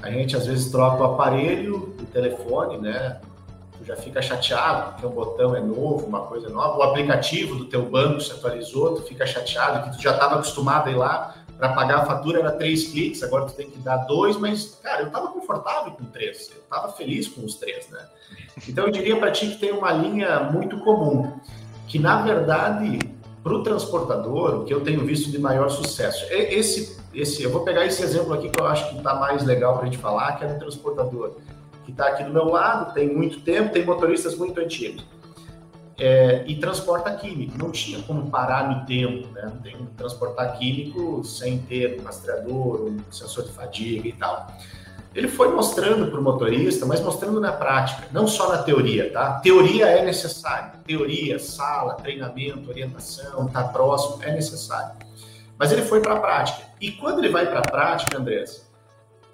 A 0.00 0.08
gente 0.08 0.36
às 0.36 0.46
vezes 0.46 0.70
troca 0.70 1.02
o 1.02 1.04
aparelho, 1.14 1.96
o 2.00 2.06
telefone, 2.06 2.78
né? 2.78 3.20
Tu 3.76 3.84
já 3.84 3.96
fica 3.96 4.22
chateado 4.22 4.92
porque 4.92 5.06
o 5.06 5.10
botão 5.10 5.56
é 5.56 5.60
novo, 5.60 6.06
uma 6.06 6.20
coisa 6.20 6.48
nova. 6.48 6.78
O 6.78 6.82
aplicativo 6.84 7.56
do 7.56 7.64
teu 7.64 7.90
banco 7.90 8.20
se 8.20 8.30
atualizou, 8.30 8.94
tu 8.94 9.02
fica 9.02 9.26
chateado 9.26 9.90
que 9.90 9.96
tu 9.96 10.02
já 10.02 10.12
estava 10.12 10.36
acostumado 10.36 10.86
a 10.86 10.90
ir 10.92 10.96
lá 10.96 11.34
para 11.58 11.70
pagar 11.70 11.98
a 11.98 12.06
fatura 12.06 12.38
era 12.38 12.52
três 12.52 12.86
cliques, 12.88 13.20
agora 13.24 13.46
tu 13.46 13.54
tem 13.54 13.68
que 13.68 13.80
dar 13.80 13.96
dois, 14.06 14.36
mas, 14.36 14.78
cara, 14.80 15.02
eu 15.02 15.08
estava 15.08 15.26
confortável 15.26 15.90
com 15.90 16.04
três, 16.04 16.48
eu 16.54 16.62
estava 16.62 16.92
feliz 16.92 17.26
com 17.26 17.44
os 17.44 17.56
três, 17.56 17.88
né? 17.88 18.06
Então 18.68 18.84
eu 18.86 18.92
diria 18.92 19.18
para 19.18 19.32
ti 19.32 19.48
que 19.48 19.58
tem 19.58 19.72
uma 19.72 19.90
linha 19.90 20.38
muito 20.52 20.78
comum, 20.78 21.36
que 21.88 21.98
na 21.98 22.22
verdade, 22.22 23.00
para 23.42 23.52
o 23.52 23.62
transportador, 23.62 24.60
o 24.60 24.64
que 24.64 24.74
eu 24.74 24.80
tenho 24.82 25.04
visto 25.04 25.30
de 25.30 25.38
maior 25.38 25.68
sucesso, 25.68 26.26
esse, 26.30 26.98
esse, 27.14 27.42
eu 27.42 27.50
vou 27.50 27.62
pegar 27.62 27.86
esse 27.86 28.02
exemplo 28.02 28.34
aqui 28.34 28.48
que 28.48 28.60
eu 28.60 28.66
acho 28.66 28.88
que 28.90 28.98
está 28.98 29.14
mais 29.14 29.44
legal 29.44 29.74
para 29.74 29.82
a 29.82 29.84
gente 29.86 29.98
falar, 29.98 30.32
que 30.32 30.44
é 30.44 30.48
do 30.48 30.58
transportador, 30.58 31.36
que 31.84 31.90
está 31.90 32.08
aqui 32.08 32.24
do 32.24 32.30
meu 32.30 32.46
lado, 32.46 32.92
tem 32.92 33.08
muito 33.08 33.40
tempo, 33.40 33.72
tem 33.72 33.84
motoristas 33.84 34.36
muito 34.36 34.60
antigos. 34.60 35.06
É, 36.00 36.44
e 36.46 36.54
transporta 36.54 37.12
químico. 37.16 37.58
Não 37.58 37.72
tinha 37.72 38.00
como 38.02 38.30
parar 38.30 38.68
no 38.70 38.86
tempo, 38.86 39.26
né? 39.32 39.42
Não 39.46 39.60
tem 39.60 39.76
como 39.76 39.90
transportar 39.96 40.56
químico 40.56 41.24
sem 41.24 41.58
ter 41.58 41.98
um 42.00 42.04
rastreador, 42.04 42.84
um 42.84 42.98
sensor 43.10 43.42
de 43.42 43.50
fadiga 43.50 44.06
e 44.06 44.12
tal. 44.12 44.46
Ele 45.14 45.28
foi 45.28 45.54
mostrando 45.54 46.10
para 46.10 46.20
o 46.20 46.22
motorista, 46.22 46.84
mas 46.86 47.00
mostrando 47.00 47.40
na 47.40 47.52
prática, 47.52 48.06
não 48.12 48.26
só 48.26 48.52
na 48.52 48.62
teoria, 48.62 49.10
tá? 49.10 49.40
Teoria 49.40 49.86
é 49.86 50.04
necessário. 50.04 50.78
Teoria, 50.86 51.38
sala, 51.38 51.94
treinamento, 51.94 52.68
orientação, 52.68 53.48
tá 53.48 53.64
próximo 53.64 54.22
é 54.22 54.32
necessário. 54.32 54.96
Mas 55.58 55.72
ele 55.72 55.82
foi 55.82 56.00
para 56.00 56.14
a 56.14 56.20
prática. 56.20 56.68
E 56.80 56.92
quando 56.92 57.18
ele 57.18 57.30
vai 57.30 57.46
para 57.46 57.60
a 57.60 57.62
prática, 57.62 58.18
Andrés, 58.18 58.68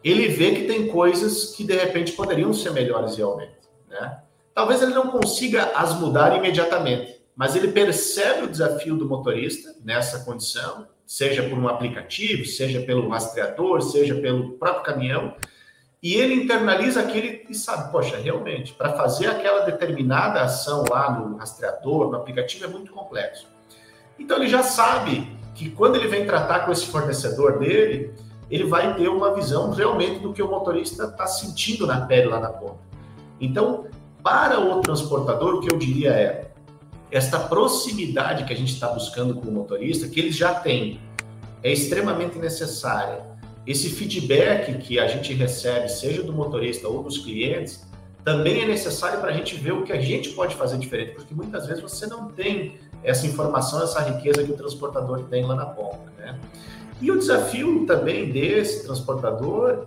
ele 0.02 0.28
vê 0.28 0.54
que 0.54 0.64
tem 0.64 0.86
coisas 0.86 1.54
que 1.54 1.64
de 1.64 1.74
repente 1.74 2.12
poderiam 2.12 2.52
ser 2.52 2.72
melhores 2.72 3.16
realmente, 3.16 3.56
né? 3.88 4.20
Talvez 4.54 4.80
ele 4.80 4.94
não 4.94 5.08
consiga 5.08 5.72
as 5.74 5.98
mudar 5.98 6.36
imediatamente, 6.36 7.20
mas 7.34 7.56
ele 7.56 7.68
percebe 7.68 8.44
o 8.44 8.48
desafio 8.48 8.96
do 8.96 9.08
motorista 9.08 9.74
nessa 9.82 10.24
condição, 10.24 10.86
seja 11.04 11.42
por 11.42 11.58
um 11.58 11.66
aplicativo, 11.66 12.44
seja 12.44 12.80
pelo 12.82 13.08
rastreador, 13.08 13.82
seja 13.82 14.14
pelo 14.14 14.52
próprio 14.52 14.84
caminhão, 14.84 15.34
e 16.04 16.16
ele 16.16 16.34
internaliza 16.34 17.00
aquilo 17.00 17.40
e 17.48 17.54
sabe, 17.54 17.90
poxa, 17.90 18.18
realmente, 18.18 18.74
para 18.74 18.92
fazer 18.92 19.26
aquela 19.26 19.60
determinada 19.60 20.42
ação 20.42 20.84
lá 20.90 21.10
no 21.10 21.38
rastreador, 21.38 22.10
no 22.10 22.16
aplicativo, 22.18 22.66
é 22.66 22.68
muito 22.68 22.92
complexo. 22.92 23.48
Então 24.18 24.36
ele 24.36 24.46
já 24.46 24.62
sabe 24.62 25.34
que 25.54 25.70
quando 25.70 25.96
ele 25.96 26.06
vem 26.06 26.26
tratar 26.26 26.66
com 26.66 26.72
esse 26.72 26.84
fornecedor 26.88 27.58
dele, 27.58 28.12
ele 28.50 28.64
vai 28.64 28.94
ter 28.96 29.08
uma 29.08 29.32
visão 29.32 29.70
realmente 29.70 30.20
do 30.20 30.34
que 30.34 30.42
o 30.42 30.50
motorista 30.50 31.04
está 31.04 31.26
sentindo 31.26 31.86
na 31.86 32.02
pele 32.02 32.26
lá 32.26 32.38
na 32.38 32.50
ponta. 32.50 32.80
Então, 33.40 33.86
para 34.22 34.60
o 34.60 34.82
transportador, 34.82 35.54
o 35.54 35.60
que 35.62 35.72
eu 35.72 35.78
diria 35.78 36.10
é 36.10 36.50
esta 37.10 37.38
proximidade 37.40 38.44
que 38.44 38.52
a 38.52 38.56
gente 38.56 38.74
está 38.74 38.88
buscando 38.88 39.36
com 39.36 39.48
o 39.48 39.52
motorista, 39.52 40.06
que 40.06 40.20
eles 40.20 40.36
já 40.36 40.52
têm, 40.52 41.00
é 41.62 41.72
extremamente 41.72 42.38
necessária. 42.38 43.22
Esse 43.66 43.88
feedback 43.90 44.76
que 44.78 44.98
a 44.98 45.06
gente 45.06 45.32
recebe, 45.32 45.88
seja 45.88 46.22
do 46.22 46.32
motorista 46.32 46.86
ou 46.86 47.02
dos 47.02 47.18
clientes, 47.18 47.84
também 48.22 48.62
é 48.62 48.66
necessário 48.66 49.20
para 49.20 49.30
a 49.30 49.32
gente 49.32 49.54
ver 49.54 49.72
o 49.72 49.82
que 49.82 49.92
a 49.92 50.00
gente 50.00 50.30
pode 50.30 50.54
fazer 50.54 50.78
diferente, 50.78 51.12
porque 51.12 51.34
muitas 51.34 51.66
vezes 51.66 51.82
você 51.82 52.06
não 52.06 52.28
tem 52.28 52.78
essa 53.02 53.26
informação, 53.26 53.82
essa 53.82 54.00
riqueza 54.00 54.42
que 54.42 54.50
o 54.50 54.56
transportador 54.56 55.24
tem 55.24 55.44
lá 55.44 55.54
na 55.54 55.66
ponta, 55.66 56.10
né? 56.18 56.38
E 57.00 57.10
o 57.10 57.18
desafio 57.18 57.84
também 57.86 58.30
desse 58.30 58.84
transportador 58.84 59.86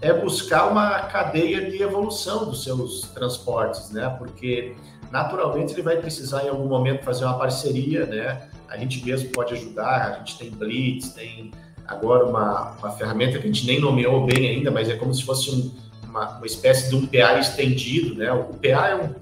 é 0.00 0.12
buscar 0.12 0.66
uma 0.70 1.00
cadeia 1.00 1.70
de 1.70 1.82
evolução 1.82 2.46
dos 2.46 2.64
seus 2.64 3.02
transportes, 3.14 3.90
né? 3.90 4.14
Porque 4.18 4.74
naturalmente 5.10 5.72
ele 5.72 5.82
vai 5.82 5.96
precisar 5.96 6.44
em 6.44 6.48
algum 6.48 6.68
momento 6.68 7.04
fazer 7.04 7.24
uma 7.24 7.38
parceria, 7.38 8.06
né? 8.06 8.48
A 8.68 8.76
gente 8.78 9.04
mesmo 9.04 9.30
pode 9.30 9.54
ajudar, 9.54 10.12
a 10.12 10.18
gente 10.18 10.38
tem 10.38 10.50
Blitz, 10.50 11.10
tem 11.10 11.50
agora 11.86 12.24
uma, 12.24 12.72
uma 12.72 12.90
ferramenta 12.92 13.38
que 13.38 13.44
a 13.44 13.46
gente 13.46 13.66
nem 13.66 13.80
nomeou 13.80 14.24
bem 14.24 14.48
ainda, 14.48 14.70
mas 14.70 14.88
é 14.88 14.96
como 14.96 15.12
se 15.14 15.24
fosse 15.24 15.50
um, 15.50 15.70
uma, 16.08 16.36
uma, 16.36 16.46
espécie 16.46 16.88
de 16.88 16.96
um 16.96 17.06
PA 17.06 17.38
estendido, 17.38 18.14
né? 18.14 18.32
O 18.32 18.44
PA 18.54 18.88
é 18.88 18.96
um, 18.96 19.14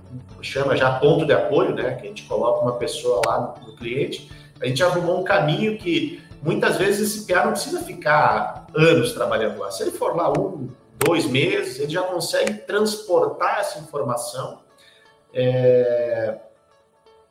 chama 0.43 0.77
já 0.77 0.99
ponto 0.99 1.25
de 1.25 1.33
apoio, 1.33 1.75
né? 1.75 1.95
Que 1.95 2.07
a 2.07 2.09
gente 2.09 2.25
coloca 2.25 2.61
uma 2.61 2.77
pessoa 2.77 3.21
lá 3.27 3.57
no, 3.61 3.67
no 3.67 3.77
cliente. 3.77 4.31
A 4.61 4.67
gente 4.67 4.83
arrumou 4.83 5.21
um 5.21 5.25
caminho 5.25 5.79
que 5.79 6.23
muitas 6.43 6.77
vezes 6.77 7.15
esse 7.15 7.27
PA 7.27 7.45
não 7.45 7.53
precisa 7.53 7.83
ficar 7.83 8.67
anos 8.75 9.13
trabalhando 9.13 9.59
lá. 9.59 9.71
Se 9.71 9.83
ele 9.83 9.93
for 9.93 10.17
lá 10.17 10.33
um, 10.33 10.69
dois 11.05 11.27
meses, 11.27 11.79
ele 11.79 11.93
já 11.93 12.03
consegue 12.03 12.55
transportar 12.55 13.59
essa 13.61 13.79
informação 13.79 14.61
é, 15.35 16.39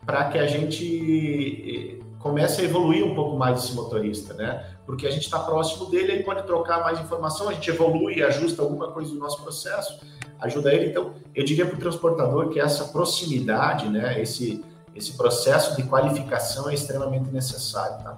para 0.06 0.26
que 0.26 0.38
a 0.38 0.48
gente 0.48 2.00
eh, 2.00 2.04
comece 2.20 2.62
a 2.62 2.63
evoluir 2.63 3.06
um 3.06 3.13
pouco 3.13 3.38
mais 3.38 3.63
esse 3.63 3.74
motorista, 3.74 4.34
né? 4.34 4.70
Porque 4.86 5.08
a 5.08 5.12
gente 5.12 5.24
está 5.24 5.39
próximo 5.39 5.86
dele, 5.89 6.13
ele 6.13 6.24
pode 6.24 6.44
trocar 6.44 6.82
mais 6.82 7.00
informação, 7.00 7.50
a 7.50 7.54
gente 7.54 7.70
evolui, 7.70 8.24
ajusta 8.24 8.62
alguma 8.62 8.91
coisa 8.91 9.12
do 9.12 9.20
nosso 9.20 9.41
processo, 9.41 10.00
ajuda 10.39 10.74
ele. 10.74 10.89
Então, 10.89 11.13
eu 11.36 11.46
diria 11.46 11.65
para 11.65 11.76
o 11.76 11.80
transportador 11.80 12.50
que 12.50 12.60
essa 12.60 12.86
proximidade, 12.86 13.88
né, 13.89 14.22
esse, 14.22 14.63
esse 14.96 15.15
processo 15.15 15.76
de 15.76 15.84
qualificação 15.84 16.70
é 16.70 16.74
extremamente 16.74 17.30
necessário, 17.30 18.04
tá? 18.04 18.17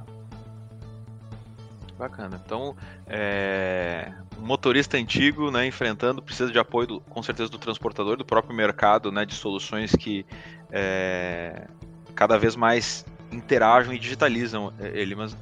Bacana. 1.98 2.42
Então, 2.44 2.76
é, 3.08 4.12
um 4.38 4.46
motorista 4.46 4.98
antigo, 4.98 5.52
né, 5.52 5.66
enfrentando, 5.66 6.22
precisa 6.22 6.52
de 6.52 6.58
apoio, 6.58 6.88
do, 6.88 7.02
com 7.02 7.22
certeza, 7.22 7.50
do 7.50 7.58
transportador, 7.58 8.18
do 8.18 8.26
próprio 8.26 8.56
mercado, 8.56 9.12
né, 9.12 9.26
de 9.26 9.36
soluções 9.36 9.92
que 9.96 10.26
é, 10.72 11.68
cada 12.16 12.38
vez 12.38 12.56
mais 12.56 13.06
interagem 13.32 13.96
e 13.96 14.00
digitalizam 14.00 14.74
é, 14.80 15.00
ele. 15.00 15.16
Mas 15.16 15.38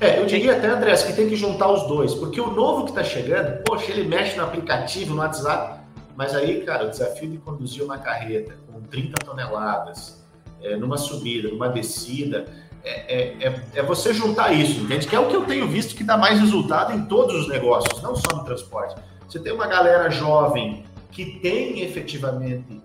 é, 0.00 0.20
eu 0.20 0.26
diria 0.26 0.56
até, 0.56 0.68
André, 0.68 0.94
que 0.96 1.12
tem 1.12 1.28
que 1.28 1.36
juntar 1.36 1.70
os 1.70 1.86
dois, 1.86 2.14
porque 2.14 2.40
o 2.40 2.50
novo 2.50 2.84
que 2.84 2.90
está 2.90 3.02
chegando, 3.02 3.62
poxa, 3.64 3.90
ele 3.90 4.08
mexe 4.08 4.36
no 4.36 4.44
aplicativo, 4.44 5.14
no 5.14 5.20
WhatsApp, 5.20 5.80
mas 6.16 6.34
aí, 6.34 6.62
cara, 6.62 6.86
o 6.86 6.90
desafio 6.90 7.30
de 7.30 7.38
conduzir 7.38 7.84
uma 7.84 7.98
carreta 7.98 8.54
com 8.72 8.80
30 8.80 9.24
toneladas, 9.24 10.24
é, 10.60 10.76
numa 10.76 10.96
subida, 10.96 11.48
numa 11.48 11.68
descida, 11.68 12.46
é, 12.84 12.90
é, 12.90 13.48
é, 13.48 13.62
é, 13.74 13.82
você 13.82 14.12
juntar 14.12 14.52
isso, 14.52 14.80
entende? 14.80 15.06
Que 15.06 15.14
é 15.14 15.20
o 15.20 15.28
que 15.28 15.36
eu 15.36 15.44
tenho 15.44 15.68
visto 15.68 15.94
que 15.94 16.04
dá 16.04 16.16
mais 16.16 16.40
resultado 16.40 16.92
em 16.92 17.04
todos 17.06 17.34
os 17.34 17.48
negócios, 17.48 18.00
não 18.02 18.16
só 18.16 18.36
no 18.36 18.44
transporte. 18.44 19.00
Você 19.28 19.38
tem 19.38 19.52
uma 19.52 19.66
galera 19.66 20.08
jovem 20.10 20.84
que 21.10 21.38
tem 21.40 21.82
efetivamente 21.82 22.80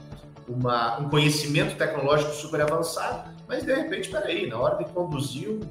uma, 0.48 1.00
um 1.00 1.10
conhecimento 1.10 1.76
tecnológico 1.78 2.34
super 2.34 2.62
avançado, 2.62 3.32
mas 3.48 3.64
de 3.64 3.74
repente, 3.74 4.10
peraí, 4.10 4.48
na 4.48 4.58
hora 4.58 4.78
de 4.78 4.86
conduzir 4.86 5.50
um 5.50 5.62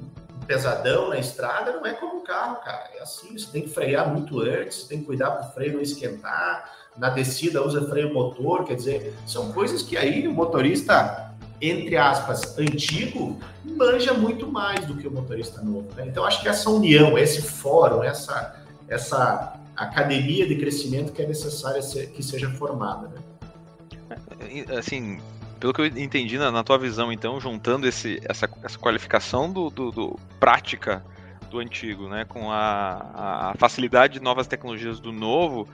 pesadão 0.45 1.09
na 1.09 1.17
estrada, 1.17 1.71
não 1.73 1.85
é 1.85 1.93
como 1.93 2.17
um 2.17 2.23
carro, 2.23 2.57
cara. 2.63 2.89
É 2.95 3.01
assim, 3.01 3.37
você 3.37 3.51
tem 3.51 3.61
que 3.63 3.69
frear 3.69 4.11
muito 4.11 4.39
antes, 4.41 4.83
tem 4.83 4.99
que 4.99 5.05
cuidar 5.05 5.31
para 5.31 5.47
o 5.47 5.53
freio 5.53 5.73
não 5.73 5.81
esquentar, 5.81 6.71
na 6.97 7.09
descida 7.09 7.65
usa 7.65 7.87
freio 7.87 8.13
motor, 8.13 8.65
quer 8.65 8.75
dizer, 8.75 9.13
são 9.25 9.51
coisas 9.51 9.81
que 9.81 9.97
aí 9.97 10.27
o 10.27 10.31
motorista 10.31 11.33
entre 11.63 11.95
aspas, 11.95 12.57
antigo, 12.59 13.39
manja 13.63 14.13
muito 14.13 14.51
mais 14.51 14.85
do 14.85 14.97
que 14.97 15.07
o 15.07 15.11
motorista 15.11 15.61
novo. 15.61 15.87
Né? 15.95 16.07
Então, 16.07 16.25
acho 16.25 16.41
que 16.41 16.49
essa 16.49 16.69
união, 16.69 17.17
esse 17.17 17.41
fórum, 17.41 18.03
essa, 18.03 18.61
essa 18.87 19.57
academia 19.73 20.45
de 20.45 20.57
crescimento 20.57 21.13
que 21.13 21.21
é 21.21 21.25
necessária 21.25 21.81
que 22.07 22.21
seja 22.21 22.49
formada. 22.49 23.07
Né? 23.07 24.65
É, 24.67 24.77
assim, 24.77 25.21
pelo 25.63 25.71
que 25.71 25.79
eu 25.79 25.85
entendi 25.85 26.37
na, 26.37 26.51
na 26.51 26.61
tua 26.61 26.77
visão, 26.77 27.09
então, 27.09 27.39
juntando 27.39 27.87
esse, 27.87 28.21
essa, 28.25 28.49
essa 28.61 28.77
qualificação 28.77 29.49
do, 29.49 29.69
do, 29.69 29.91
do 29.91 30.19
prática 30.37 31.05
do 31.49 31.57
antigo, 31.57 32.09
né, 32.09 32.25
com 32.25 32.51
a, 32.51 33.51
a, 33.51 33.53
facilidade 33.57 34.15
de 34.15 34.19
novas 34.19 34.45
tecnologias 34.45 34.99
do 34.99 35.13
novo, 35.13 35.65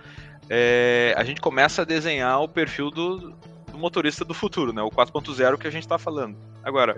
é, 0.47 1.15
a 1.17 1.23
gente 1.23 1.41
começa 1.41 1.81
a 1.81 1.85
desenhar 1.85 2.39
o 2.39 2.47
perfil 2.47 2.91
do, 2.91 3.35
motorista 3.73 4.23
do 4.23 4.35
futuro, 4.35 4.71
né? 4.71 4.83
O 4.83 4.91
4.0 4.91 5.57
que 5.57 5.65
a 5.65 5.71
gente 5.71 5.83
está 5.83 5.97
falando. 5.97 6.37
Agora, 6.63 6.95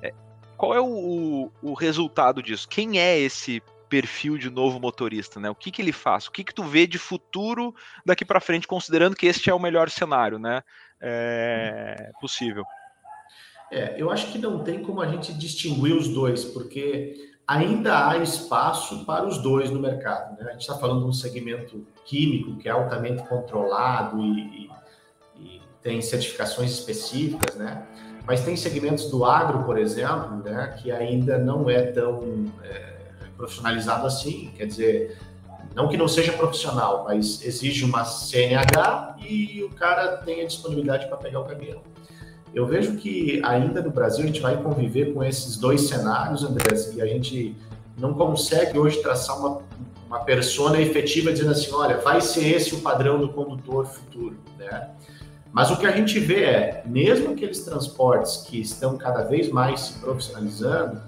é, 0.00 0.12
qual 0.56 0.72
é 0.72 0.80
o, 0.80 1.50
o, 1.60 1.74
resultado 1.74 2.40
disso? 2.40 2.68
Quem 2.68 3.00
é 3.00 3.18
esse 3.18 3.60
perfil 3.88 4.38
de 4.38 4.50
novo 4.50 4.78
motorista, 4.78 5.40
né? 5.40 5.50
O 5.50 5.54
que, 5.54 5.72
que 5.72 5.82
ele 5.82 5.92
faz? 5.92 6.28
O 6.28 6.30
que, 6.30 6.44
que 6.44 6.54
tu 6.54 6.62
vê 6.62 6.86
de 6.86 6.98
futuro 6.98 7.74
daqui 8.06 8.24
para 8.24 8.38
frente, 8.38 8.68
considerando 8.68 9.16
que 9.16 9.26
este 9.26 9.50
é 9.50 9.54
o 9.54 9.58
melhor 9.58 9.90
cenário, 9.90 10.38
né? 10.38 10.62
É, 11.00 12.10
possível. 12.20 12.64
É, 13.70 13.94
eu 14.00 14.10
acho 14.10 14.30
que 14.30 14.38
não 14.38 14.62
tem 14.62 14.82
como 14.82 15.00
a 15.00 15.06
gente 15.06 15.32
distinguir 15.32 15.94
os 15.96 16.08
dois, 16.08 16.44
porque 16.44 17.14
ainda 17.46 18.08
há 18.08 18.18
espaço 18.18 19.04
para 19.04 19.26
os 19.26 19.38
dois 19.38 19.70
no 19.70 19.80
mercado. 19.80 20.38
Né? 20.38 20.48
A 20.48 20.52
gente 20.52 20.62
está 20.62 20.76
falando 20.76 21.00
de 21.00 21.06
um 21.06 21.12
segmento 21.12 21.86
químico 22.04 22.56
que 22.56 22.68
é 22.68 22.72
altamente 22.72 23.22
controlado 23.24 24.20
e, 24.22 24.64
tem 25.84 26.00
certificações 26.00 26.72
específicas, 26.72 27.56
né? 27.56 27.86
Mas 28.26 28.42
tem 28.42 28.56
segmentos 28.56 29.10
do 29.10 29.22
agro, 29.22 29.64
por 29.64 29.78
exemplo, 29.78 30.36
né, 30.42 30.74
que 30.80 30.90
ainda 30.90 31.36
não 31.36 31.68
é 31.68 31.82
tão 31.92 32.50
é, 32.62 32.94
profissionalizado 33.36 34.06
assim, 34.06 34.50
quer 34.56 34.66
dizer, 34.66 35.18
não 35.74 35.88
que 35.88 35.96
não 35.96 36.06
seja 36.06 36.32
profissional, 36.32 37.04
mas 37.04 37.44
exige 37.44 37.84
uma 37.84 38.04
CNH 38.04 39.16
e 39.28 39.62
o 39.64 39.70
cara 39.70 40.18
tem 40.18 40.42
a 40.42 40.46
disponibilidade 40.46 41.06
para 41.08 41.16
pegar 41.16 41.40
o 41.40 41.44
caminhão. 41.44 41.80
Eu 42.54 42.66
vejo 42.66 42.96
que 42.96 43.42
ainda 43.44 43.82
no 43.82 43.90
Brasil 43.90 44.22
a 44.22 44.26
gente 44.26 44.40
vai 44.40 44.56
conviver 44.56 45.12
com 45.12 45.24
esses 45.24 45.56
dois 45.56 45.88
cenários, 45.88 46.44
Andrés, 46.44 46.94
e 46.94 47.02
a 47.02 47.06
gente 47.06 47.56
não 47.98 48.14
consegue 48.14 48.78
hoje 48.78 49.02
traçar 49.02 49.36
uma, 49.38 49.60
uma 50.06 50.20
persona 50.20 50.80
efetiva 50.80 51.32
dizendo 51.32 51.50
assim, 51.50 51.72
olha, 51.72 51.98
vai 51.98 52.20
ser 52.20 52.46
esse 52.46 52.72
o 52.74 52.80
padrão 52.80 53.18
do 53.18 53.28
condutor 53.30 53.86
futuro, 53.86 54.36
né? 54.56 54.90
Mas 55.52 55.70
o 55.70 55.76
que 55.76 55.86
a 55.86 55.90
gente 55.92 56.18
vê 56.18 56.44
é, 56.44 56.82
mesmo 56.84 57.32
aqueles 57.32 57.60
transportes 57.60 58.38
que 58.38 58.60
estão 58.60 58.96
cada 58.96 59.22
vez 59.22 59.48
mais 59.48 59.80
se 59.80 59.98
profissionalizando, 60.00 61.00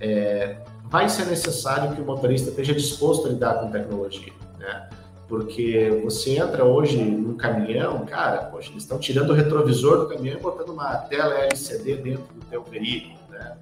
é, 0.00 0.58
vai 0.94 1.08
ser 1.08 1.26
necessário 1.26 1.92
que 1.92 2.00
o 2.00 2.04
motorista 2.04 2.50
esteja 2.50 2.72
disposto 2.72 3.26
a 3.26 3.30
lidar 3.30 3.54
com 3.54 3.68
tecnologia. 3.68 4.32
Né? 4.56 4.88
Porque 5.26 6.00
você 6.04 6.38
entra 6.38 6.64
hoje 6.64 6.96
num 6.96 7.36
caminhão, 7.36 8.06
cara, 8.06 8.44
poxa, 8.44 8.70
eles 8.70 8.84
estão 8.84 8.96
tirando 9.00 9.30
o 9.30 9.32
retrovisor 9.32 9.98
do 9.98 10.08
caminhão 10.08 10.38
e 10.38 10.40
botando 10.40 10.68
uma 10.68 10.94
tela 10.98 11.34
LCD 11.34 11.96
dentro 11.96 12.32
do 12.32 12.46
teu 12.48 12.62
veículo, 12.62 13.18
né? 13.28 13.56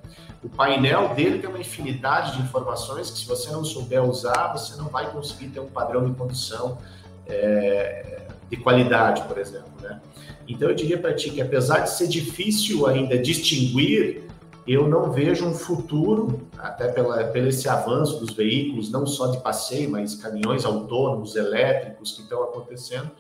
O 0.45 0.49
painel 0.51 1.15
dele 1.15 1.39
tem 1.39 1.49
uma 1.49 1.59
infinidade 1.59 2.37
de 2.37 2.43
informações 2.43 3.11
que 3.11 3.21
se 3.21 3.27
você 3.27 3.51
não 3.51 3.65
souber 3.65 4.05
usar, 4.05 4.53
você 4.53 4.77
não 4.77 4.89
vai 4.89 5.11
conseguir 5.11 5.49
ter 5.49 5.61
um 5.61 5.69
padrão 5.69 6.05
de 6.05 6.15
condução 6.15 6.77
é, 7.27 8.27
de 8.51 8.59
qualidade, 8.59 9.23
por 9.23 9.39
exemplo, 9.39 9.73
né? 9.81 10.03
Então 10.47 10.69
eu 10.69 10.75
diria 10.75 10.99
para 10.99 11.15
ti 11.15 11.31
que 11.31 11.41
apesar 11.41 11.79
de 11.79 11.91
ser 11.91 12.09
difícil 12.09 12.87
ainda 12.87 13.17
distinguir 13.17 14.32
eu 14.67 14.87
não 14.87 15.11
vejo 15.11 15.47
um 15.47 15.55
futuro, 15.55 16.41
até 16.57 16.89
pela, 16.89 17.25
pelo 17.25 17.49
esse 17.49 17.69
avanço 17.69 18.21
dos 18.21 18.35
veículos, 18.35 18.91
não 18.91 19.07
só 19.07 19.29
de 19.29 19.39
passeio, 19.39 19.91
mas 19.91 20.15
caminhões 20.15 20.65
autônomos, 20.65 21.35
elétricos 21.35 22.13
que 22.13 22.23
estão 22.23 22.43
acontecendo. 22.45 23.11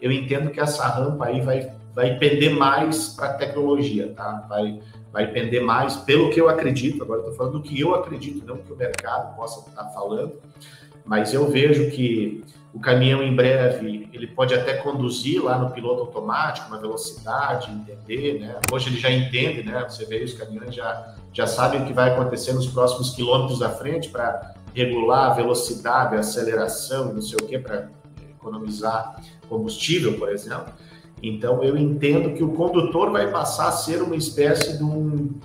Eu 0.00 0.12
entendo 0.12 0.50
que 0.50 0.60
essa 0.60 0.86
rampa 0.86 1.26
aí 1.26 1.40
vai, 1.40 1.72
vai 1.94 2.18
pender 2.18 2.54
mais 2.54 3.08
para 3.08 3.30
a 3.30 3.34
tecnologia, 3.34 4.12
tá? 4.14 4.46
Vai, 4.48 4.80
vai 5.12 5.26
pender 5.26 5.62
mais, 5.62 5.96
pelo 5.96 6.30
que 6.30 6.40
eu 6.40 6.48
acredito, 6.48 7.02
agora 7.02 7.20
estou 7.20 7.34
falando 7.34 7.54
do 7.54 7.62
que 7.62 7.80
eu 7.80 7.94
acredito, 7.94 8.46
não 8.46 8.58
que 8.58 8.72
o 8.72 8.76
mercado 8.76 9.34
possa 9.36 9.68
estar 9.68 9.84
falando, 9.86 10.34
mas 11.04 11.32
eu 11.32 11.48
vejo 11.48 11.90
que 11.90 12.44
o 12.72 12.78
caminhão 12.78 13.22
em 13.22 13.34
breve 13.34 14.08
ele 14.12 14.26
pode 14.26 14.54
até 14.54 14.74
conduzir 14.74 15.42
lá 15.42 15.58
no 15.58 15.70
piloto 15.70 16.02
automático, 16.02 16.70
na 16.70 16.78
velocidade, 16.78 17.70
entender, 17.70 18.40
né? 18.40 18.60
Hoje 18.72 18.88
ele 18.88 18.98
já 18.98 19.10
entende, 19.10 19.62
né? 19.62 19.84
Você 19.88 20.04
vê 20.04 20.22
os 20.22 20.34
caminhões 20.34 20.74
já 20.74 21.14
já 21.32 21.46
sabem 21.46 21.82
o 21.82 21.86
que 21.86 21.92
vai 21.92 22.10
acontecer 22.10 22.52
nos 22.52 22.66
próximos 22.66 23.10
quilômetros 23.10 23.58
da 23.60 23.70
frente 23.70 24.08
para 24.08 24.54
regular 24.74 25.30
a 25.30 25.34
velocidade, 25.34 26.16
a 26.16 26.20
aceleração, 26.20 27.12
não 27.12 27.22
sei 27.22 27.38
o 27.40 27.46
que, 27.46 27.58
para 27.58 27.88
economizar 28.30 29.20
combustível, 29.48 30.18
por 30.18 30.28
exemplo. 30.28 30.72
Então 31.22 31.62
eu 31.62 31.76
entendo 31.76 32.34
que 32.34 32.42
o 32.42 32.52
condutor 32.52 33.10
vai 33.10 33.30
passar 33.30 33.68
a 33.68 33.72
ser 33.72 34.02
uma 34.02 34.16
espécie 34.16 34.76
de 34.76 34.84
um, 34.84 35.38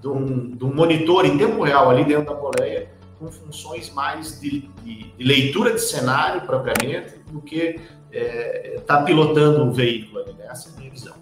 de 0.00 0.08
um, 0.08 0.50
de 0.50 0.64
um 0.64 0.74
monitor 0.74 1.24
em 1.24 1.36
tempo 1.38 1.62
real 1.62 1.90
ali 1.90 2.04
dentro 2.04 2.34
da 2.34 2.34
boleia 2.34 2.99
com 3.20 3.30
funções 3.30 3.92
mais 3.92 4.40
de, 4.40 4.62
de, 4.82 5.12
de 5.12 5.24
leitura 5.24 5.74
de 5.74 5.80
cenário 5.80 6.40
propriamente 6.40 7.18
do 7.30 7.42
que 7.42 7.78
estar 8.10 8.18
é, 8.18 8.82
tá 8.86 9.02
pilotando 9.02 9.66
o 9.66 9.72
veículo. 9.72 10.24
Né? 10.24 10.46
Essa 10.48 10.70
é 10.70 10.72
a 10.72 10.76
minha 10.78 10.90
visão. 10.90 11.14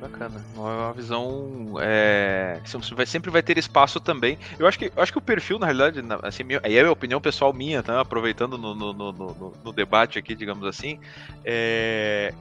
Bacana. 0.00 0.44
Uma 0.56 0.92
visão. 0.92 1.74
É, 1.80 2.60
vai, 2.94 3.06
sempre 3.06 3.30
vai 3.30 3.42
ter 3.42 3.58
espaço 3.58 4.00
também. 4.00 4.38
Eu 4.58 4.66
acho 4.66 4.78
que, 4.78 4.86
eu 4.86 5.02
acho 5.02 5.12
que 5.12 5.18
o 5.18 5.22
perfil, 5.22 5.58
na 5.58 5.66
realidade, 5.66 6.00
assim, 6.22 6.44
aí 6.62 6.76
é 6.76 6.84
a 6.84 6.90
opinião 6.90 7.20
pessoal 7.20 7.52
minha, 7.52 7.82
tá? 7.82 8.00
aproveitando 8.00 8.56
no, 8.56 8.74
no, 8.74 8.92
no, 8.92 9.52
no 9.64 9.72
debate 9.72 10.18
aqui, 10.18 10.34
digamos 10.34 10.66
assim. 10.66 10.98
É, 11.44 12.32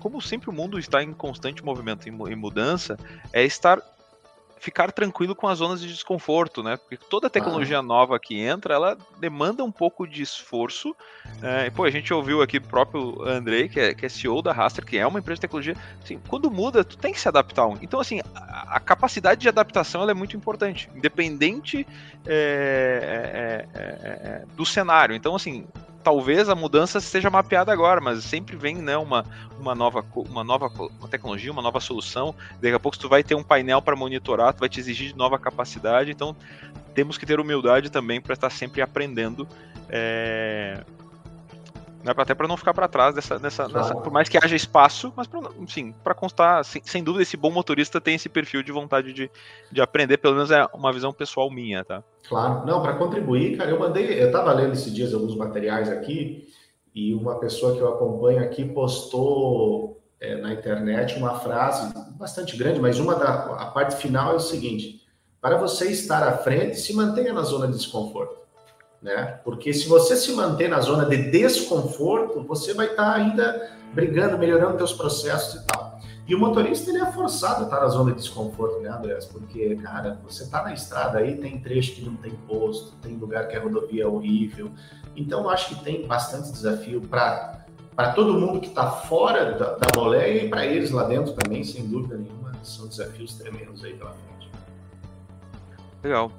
como 0.00 0.20
sempre 0.20 0.50
o 0.50 0.52
mundo 0.52 0.78
está 0.78 1.02
em 1.02 1.12
constante 1.12 1.64
movimento 1.64 2.08
e 2.08 2.10
mudança, 2.34 2.96
é 3.32 3.44
estar 3.44 3.80
ficar 4.58 4.92
tranquilo 4.92 5.34
com 5.34 5.46
as 5.46 5.58
zonas 5.58 5.80
de 5.80 5.88
desconforto, 5.88 6.62
né? 6.62 6.76
Porque 6.76 6.96
toda 6.96 7.30
tecnologia 7.30 7.78
ah. 7.78 7.82
nova 7.82 8.18
que 8.18 8.38
entra, 8.38 8.74
ela 8.74 8.96
demanda 9.18 9.64
um 9.64 9.72
pouco 9.72 10.06
de 10.06 10.22
esforço. 10.22 10.94
É, 11.42 11.70
pô, 11.70 11.84
a 11.84 11.90
gente 11.90 12.12
ouviu 12.12 12.42
aqui 12.42 12.58
o 12.58 12.62
próprio 12.62 13.22
Andrei, 13.22 13.68
que 13.68 13.80
é, 13.80 13.94
que 13.94 14.06
é 14.06 14.08
CEO 14.08 14.42
da 14.42 14.52
Raster, 14.52 14.84
que 14.84 14.98
é 14.98 15.06
uma 15.06 15.18
empresa 15.18 15.36
de 15.36 15.42
tecnologia. 15.42 15.76
Assim, 16.02 16.20
quando 16.28 16.50
muda, 16.50 16.84
tu 16.84 16.96
tem 16.96 17.12
que 17.12 17.20
se 17.20 17.28
adaptar. 17.28 17.68
Então, 17.82 18.00
assim, 18.00 18.20
a, 18.34 18.76
a 18.76 18.80
capacidade 18.80 19.40
de 19.40 19.48
adaptação 19.48 20.08
é 20.08 20.14
muito 20.14 20.36
importante, 20.36 20.88
independente 20.94 21.86
é, 22.26 23.64
do 24.56 24.64
cenário. 24.64 25.14
Então, 25.14 25.34
assim, 25.34 25.66
talvez 26.02 26.48
a 26.48 26.54
mudança 26.54 27.00
seja 27.00 27.30
mapeada 27.30 27.72
agora, 27.72 28.00
mas 28.00 28.24
sempre 28.24 28.56
vem 28.56 28.76
né, 28.76 28.96
uma, 28.96 29.24
uma, 29.58 29.74
nova, 29.74 30.04
uma 30.14 30.44
nova 30.44 30.66
uma 30.98 31.08
tecnologia, 31.08 31.52
uma 31.52 31.62
nova 31.62 31.80
solução. 31.80 32.34
Daqui 32.60 32.74
a 32.74 32.80
pouco 32.80 32.98
tu 32.98 33.08
vai 33.08 33.22
ter 33.22 33.34
um 33.34 33.42
painel 33.42 33.82
para 33.82 33.96
monitorar, 33.96 34.54
tu 34.54 34.60
vai 34.60 34.68
te 34.68 34.80
exigir 34.80 35.14
nova 35.16 35.38
capacidade. 35.38 36.10
Então 36.10 36.34
temos 36.94 37.18
que 37.18 37.26
ter 37.26 37.40
humildade 37.40 37.90
também 37.90 38.20
para 38.20 38.34
estar 38.34 38.50
sempre 38.50 38.80
aprendendo. 38.80 39.46
É, 39.88 40.82
né, 42.02 42.12
até 42.16 42.34
para 42.34 42.46
não 42.46 42.56
ficar 42.56 42.72
para 42.72 42.88
trás 42.88 43.14
dessa, 43.14 43.38
dessa, 43.38 43.68
claro. 43.68 44.00
por 44.00 44.12
mais 44.12 44.28
que 44.28 44.38
haja 44.38 44.54
espaço, 44.54 45.12
mas 45.16 45.26
pra, 45.26 45.40
enfim, 45.58 45.94
para 46.04 46.14
constar, 46.14 46.64
sem, 46.64 46.82
sem, 46.84 47.02
dúvida, 47.02 47.22
esse 47.22 47.36
bom 47.36 47.50
motorista 47.50 48.00
tem 48.00 48.14
esse 48.14 48.28
perfil 48.28 48.62
de 48.62 48.70
vontade 48.70 49.12
de, 49.12 49.30
de 49.70 49.80
aprender, 49.80 50.18
pelo 50.18 50.34
menos 50.34 50.50
é 50.50 50.64
uma 50.72 50.92
visão 50.92 51.12
pessoal 51.12 51.50
minha, 51.50 51.84
tá? 51.84 52.02
Claro, 52.28 52.64
não, 52.66 52.82
para 52.82 52.94
contribuir, 52.94 53.56
cara, 53.56 53.70
eu 53.70 53.78
mandei, 53.78 54.20
eu 54.22 54.26
estava 54.26 54.52
lendo 54.52 54.72
esses 54.72 54.94
dias 54.94 55.12
alguns 55.12 55.36
materiais 55.36 55.88
aqui 55.88 56.48
e 56.94 57.14
uma 57.14 57.38
pessoa 57.38 57.74
que 57.74 57.80
eu 57.80 57.88
acompanho 57.88 58.42
aqui 58.42 58.64
postou 58.64 60.00
é, 60.20 60.36
na 60.36 60.52
internet 60.52 61.16
uma 61.16 61.38
frase 61.40 61.92
bastante 62.18 62.56
grande, 62.56 62.80
mas 62.80 62.98
uma 62.98 63.14
da 63.14 63.54
a 63.54 63.66
parte 63.66 63.96
final 63.96 64.32
é 64.32 64.36
o 64.36 64.40
seguinte: 64.40 65.00
para 65.40 65.56
você 65.56 65.90
estar 65.90 66.26
à 66.26 66.36
frente, 66.38 66.76
se 66.76 66.92
mantenha 66.94 67.32
na 67.32 67.42
zona 67.42 67.66
de 67.66 67.74
desconforto 67.74 68.47
né? 69.00 69.40
Porque 69.44 69.72
se 69.72 69.88
você 69.88 70.16
se 70.16 70.32
manter 70.32 70.68
na 70.68 70.80
zona 70.80 71.04
de 71.06 71.30
desconforto, 71.30 72.42
você 72.42 72.74
vai 72.74 72.86
estar 72.86 73.04
tá 73.04 73.14
ainda 73.14 73.70
brigando, 73.92 74.38
melhorando 74.38 74.78
seus 74.78 74.92
processos 74.92 75.62
e 75.62 75.66
tal. 75.66 75.98
E 76.26 76.34
o 76.34 76.38
motorista 76.38 76.90
ele 76.90 77.00
é 77.00 77.10
forçado 77.10 77.62
a 77.62 77.64
estar 77.64 77.80
na 77.80 77.88
zona 77.88 78.10
de 78.12 78.18
desconforto, 78.18 78.80
né, 78.80 78.90
Andrés? 78.90 79.24
Porque, 79.24 79.76
cara, 79.76 80.20
você 80.22 80.42
está 80.42 80.62
na 80.62 80.74
estrada 80.74 81.18
aí, 81.18 81.38
tem 81.38 81.58
trecho 81.58 81.94
que 81.94 82.04
não 82.04 82.16
tem 82.16 82.32
posto, 82.46 82.92
tem 83.00 83.16
lugar 83.16 83.48
que 83.48 83.56
a 83.56 83.62
rodovia 83.62 84.04
é 84.04 84.06
horrível. 84.06 84.70
Então, 85.16 85.48
acho 85.48 85.70
que 85.70 85.82
tem 85.82 86.06
bastante 86.06 86.52
desafio 86.52 87.00
para 87.00 87.56
para 87.96 88.12
todo 88.12 88.32
mundo 88.34 88.60
que 88.60 88.68
está 88.68 88.88
fora 88.92 89.58
da, 89.58 89.74
da 89.74 89.88
boleia 89.92 90.44
e 90.44 90.48
para 90.48 90.64
eles 90.64 90.92
lá 90.92 91.02
dentro 91.02 91.32
também, 91.32 91.64
sem 91.64 91.84
dúvida 91.84 92.16
nenhuma, 92.16 92.52
são 92.62 92.86
desafios 92.86 93.34
tremendos 93.34 93.82
aí 93.82 93.92
pela 93.94 94.12
frente. 94.12 94.48
Legal 96.04 96.30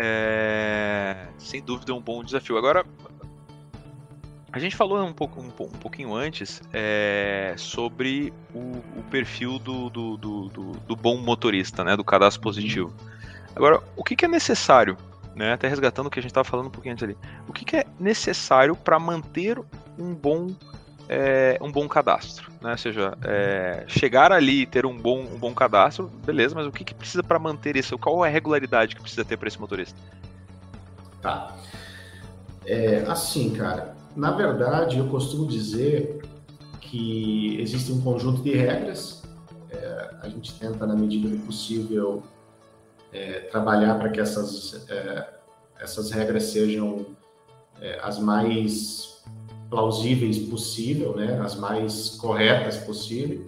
é, 0.00 1.26
sem 1.38 1.60
dúvida, 1.60 1.92
um 1.92 2.00
bom 2.00 2.22
desafio. 2.22 2.56
Agora, 2.56 2.86
a 4.52 4.58
gente 4.58 4.76
falou 4.76 5.02
um, 5.04 5.12
pouco, 5.12 5.40
um, 5.40 5.48
um 5.48 5.78
pouquinho 5.78 6.14
antes 6.14 6.62
é, 6.72 7.54
sobre 7.58 8.32
o, 8.54 8.78
o 8.98 9.02
perfil 9.10 9.58
do, 9.58 9.90
do, 9.90 10.16
do, 10.16 10.48
do, 10.48 10.96
bom 10.96 11.18
motorista, 11.18 11.82
né, 11.82 11.96
do 11.96 12.04
cadastro 12.04 12.40
positivo. 12.40 12.94
Agora, 13.56 13.82
o 13.96 14.04
que, 14.04 14.14
que 14.14 14.24
é 14.24 14.28
necessário, 14.28 14.96
né, 15.34 15.52
até 15.52 15.66
resgatando 15.66 16.06
o 16.06 16.10
que 16.10 16.20
a 16.20 16.22
gente 16.22 16.30
estava 16.30 16.48
falando 16.48 16.66
um 16.66 16.70
pouquinho 16.70 16.92
antes 16.92 17.02
ali, 17.02 17.16
o 17.48 17.52
que, 17.52 17.64
que 17.64 17.76
é 17.76 17.84
necessário 17.98 18.76
para 18.76 18.98
manter 18.98 19.58
um 19.98 20.14
bom 20.14 20.48
é, 21.08 21.58
um 21.60 21.72
bom 21.72 21.88
cadastro, 21.88 22.52
né? 22.60 22.72
Ou 22.72 22.78
seja, 22.78 23.16
é, 23.24 23.84
chegar 23.88 24.30
ali 24.30 24.62
e 24.62 24.66
ter 24.66 24.84
um 24.84 24.96
bom, 24.96 25.20
um 25.20 25.38
bom 25.38 25.54
cadastro, 25.54 26.10
beleza, 26.24 26.54
mas 26.54 26.66
o 26.66 26.70
que, 26.70 26.84
que 26.84 26.94
precisa 26.94 27.22
para 27.22 27.38
manter 27.38 27.76
isso? 27.76 27.98
Qual 27.98 28.24
é 28.24 28.28
a 28.28 28.32
regularidade 28.32 28.94
que 28.94 29.00
precisa 29.00 29.24
ter 29.24 29.36
para 29.36 29.48
esse 29.48 29.58
motorista? 29.58 29.98
Tá. 31.22 31.56
É, 32.66 33.04
assim, 33.08 33.50
cara, 33.50 33.96
na 34.14 34.32
verdade, 34.32 34.98
eu 34.98 35.08
costumo 35.08 35.46
dizer 35.46 36.22
que 36.80 37.58
existe 37.60 37.90
um 37.90 38.00
conjunto 38.00 38.42
de 38.42 38.54
regras. 38.54 39.22
É, 39.70 40.10
a 40.20 40.28
gente 40.28 40.58
tenta, 40.58 40.86
na 40.86 40.94
medida 40.94 41.28
do 41.28 41.38
possível, 41.38 42.22
é, 43.12 43.40
trabalhar 43.40 43.98
para 43.98 44.10
que 44.10 44.20
essas, 44.20 44.86
é, 44.90 45.28
essas 45.80 46.10
regras 46.10 46.44
sejam 46.44 47.06
é, 47.80 47.98
as 48.02 48.18
mais 48.18 49.17
plausíveis 49.70 50.38
possível, 50.38 51.14
né, 51.14 51.40
as 51.42 51.54
mais 51.54 52.10
corretas 52.10 52.78
possível, 52.78 53.46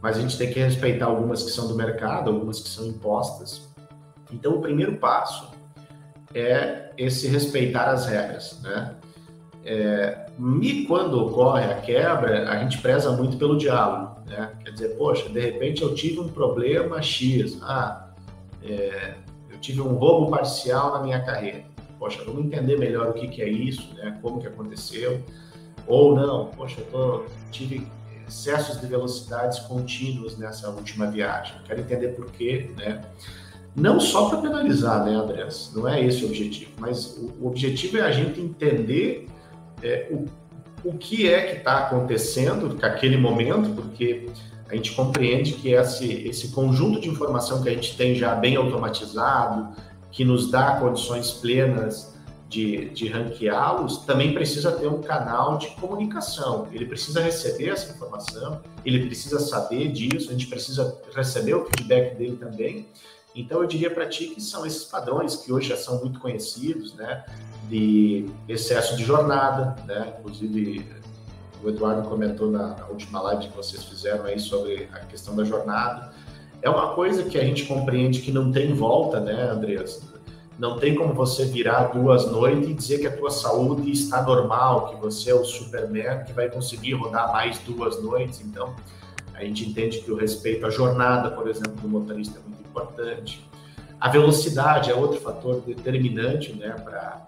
mas 0.00 0.18
a 0.18 0.20
gente 0.20 0.36
tem 0.36 0.52
que 0.52 0.58
respeitar 0.58 1.06
algumas 1.06 1.42
que 1.42 1.50
são 1.50 1.68
do 1.68 1.74
mercado, 1.74 2.30
algumas 2.30 2.60
que 2.60 2.68
são 2.68 2.86
impostas. 2.86 3.68
Então, 4.32 4.56
o 4.56 4.60
primeiro 4.60 4.96
passo 4.96 5.50
é 6.34 6.90
esse 6.96 7.28
respeitar 7.28 7.90
as 7.90 8.06
regras, 8.06 8.58
né? 8.62 8.96
É, 9.64 10.26
e 10.60 10.84
quando 10.86 11.24
ocorre 11.24 11.64
a 11.64 11.74
quebra, 11.80 12.50
a 12.50 12.58
gente 12.58 12.78
preza 12.78 13.12
muito 13.12 13.36
pelo 13.36 13.56
diálogo, 13.56 14.20
né? 14.26 14.52
Quer 14.64 14.72
dizer, 14.72 14.88
poxa, 14.96 15.28
de 15.28 15.38
repente 15.38 15.82
eu 15.82 15.94
tive 15.94 16.18
um 16.18 16.28
problema 16.28 17.00
X, 17.00 17.58
ah, 17.62 18.08
é, 18.62 19.14
eu 19.50 19.58
tive 19.60 19.80
um 19.80 19.94
roubo 19.94 20.30
parcial 20.30 20.94
na 20.94 21.00
minha 21.00 21.20
carreira. 21.20 21.62
Poxa, 21.98 22.24
vamos 22.24 22.44
entender 22.44 22.76
melhor 22.76 23.10
o 23.10 23.12
que, 23.12 23.28
que 23.28 23.40
é 23.40 23.48
isso, 23.48 23.94
né? 23.94 24.18
Como 24.20 24.40
que 24.40 24.48
aconteceu 24.48 25.22
ou 25.86 26.14
não, 26.14 26.46
poxa, 26.46 26.80
eu 26.80 26.86
tô, 26.86 27.24
tive 27.50 27.86
excessos 28.28 28.80
de 28.80 28.86
velocidades 28.86 29.58
contínuos 29.60 30.38
nessa 30.38 30.68
última 30.70 31.10
viagem. 31.10 31.54
Quero 31.66 31.80
entender 31.80 32.08
por 32.08 32.30
quê, 32.30 32.70
né? 32.76 33.02
Não 33.74 33.98
só 33.98 34.28
para 34.28 34.38
penalizar, 34.38 35.04
né, 35.04 35.12
Andrés? 35.12 35.72
Não 35.74 35.88
é 35.88 36.04
esse 36.04 36.24
o 36.24 36.28
objetivo, 36.28 36.72
mas 36.78 37.16
o, 37.16 37.32
o 37.40 37.46
objetivo 37.46 37.98
é 37.98 38.02
a 38.02 38.10
gente 38.10 38.40
entender 38.40 39.26
é, 39.82 40.08
o, 40.10 40.26
o 40.84 40.98
que 40.98 41.28
é 41.28 41.42
que 41.42 41.56
está 41.58 41.78
acontecendo 41.78 42.74
naquele 42.74 43.16
momento, 43.16 43.70
porque 43.70 44.28
a 44.68 44.74
gente 44.74 44.92
compreende 44.92 45.54
que 45.54 45.72
esse, 45.72 46.10
esse 46.26 46.48
conjunto 46.48 47.00
de 47.00 47.08
informação 47.08 47.62
que 47.62 47.68
a 47.68 47.72
gente 47.72 47.96
tem 47.96 48.14
já 48.14 48.34
bem 48.34 48.56
automatizado, 48.56 49.74
que 50.10 50.24
nos 50.24 50.50
dá 50.50 50.76
condições 50.76 51.30
plenas 51.30 52.11
de, 52.52 52.90
de 52.90 53.08
ranqueá-los, 53.08 54.04
também 54.04 54.34
precisa 54.34 54.70
ter 54.72 54.86
um 54.86 55.00
canal 55.00 55.56
de 55.56 55.68
comunicação. 55.68 56.68
Ele 56.70 56.84
precisa 56.84 57.20
receber 57.20 57.70
essa 57.70 57.90
informação, 57.94 58.60
ele 58.84 59.06
precisa 59.06 59.40
saber 59.40 59.90
disso, 59.90 60.28
a 60.28 60.32
gente 60.32 60.46
precisa 60.46 61.00
receber 61.14 61.54
o 61.54 61.64
feedback 61.64 62.14
dele 62.14 62.36
também. 62.36 62.86
Então, 63.34 63.62
eu 63.62 63.66
diria 63.66 63.90
para 63.90 64.06
ti 64.06 64.26
que 64.28 64.42
são 64.42 64.66
esses 64.66 64.84
padrões 64.84 65.36
que 65.36 65.50
hoje 65.50 65.70
já 65.70 65.76
são 65.78 65.98
muito 66.00 66.20
conhecidos, 66.20 66.92
né? 66.94 67.24
De 67.70 68.26
excesso 68.46 68.94
de 68.98 69.04
jornada, 69.04 69.74
né? 69.86 70.12
Inclusive, 70.18 70.86
o 71.64 71.70
Eduardo 71.70 72.06
comentou 72.06 72.50
na, 72.50 72.76
na 72.76 72.86
última 72.88 73.22
live 73.22 73.48
que 73.48 73.56
vocês 73.56 73.82
fizeram 73.84 74.26
aí 74.26 74.38
sobre 74.38 74.90
a 74.92 74.98
questão 75.00 75.34
da 75.34 75.44
jornada. 75.44 76.12
É 76.60 76.68
uma 76.68 76.94
coisa 76.94 77.22
que 77.22 77.38
a 77.38 77.44
gente 77.44 77.64
compreende 77.64 78.20
que 78.20 78.30
não 78.30 78.52
tem 78.52 78.74
volta, 78.74 79.18
né, 79.20 79.50
Andreas? 79.50 80.11
Não 80.62 80.78
tem 80.78 80.94
como 80.94 81.12
você 81.12 81.44
virar 81.44 81.86
duas 81.86 82.30
noites 82.30 82.68
e 82.68 82.72
dizer 82.72 83.00
que 83.00 83.08
a 83.08 83.16
tua 83.16 83.32
saúde 83.32 83.90
está 83.90 84.22
normal, 84.22 84.90
que 84.90 84.94
você 84.94 85.32
é 85.32 85.34
o 85.34 85.44
Superman 85.44 86.22
que 86.24 86.32
vai 86.32 86.48
conseguir 86.48 86.92
rodar 86.92 87.32
mais 87.32 87.58
duas 87.58 88.00
noites. 88.00 88.40
Então, 88.42 88.72
a 89.34 89.42
gente 89.42 89.68
entende 89.68 89.98
que 89.98 90.12
o 90.12 90.14
respeito 90.14 90.64
à 90.64 90.70
jornada, 90.70 91.32
por 91.32 91.48
exemplo, 91.48 91.72
do 91.72 91.88
motorista 91.88 92.38
é 92.38 92.48
muito 92.48 92.60
importante. 92.60 93.44
A 94.00 94.08
velocidade 94.08 94.88
é 94.88 94.94
outro 94.94 95.20
fator 95.20 95.60
determinante 95.62 96.52
né, 96.52 96.68
para 96.68 97.26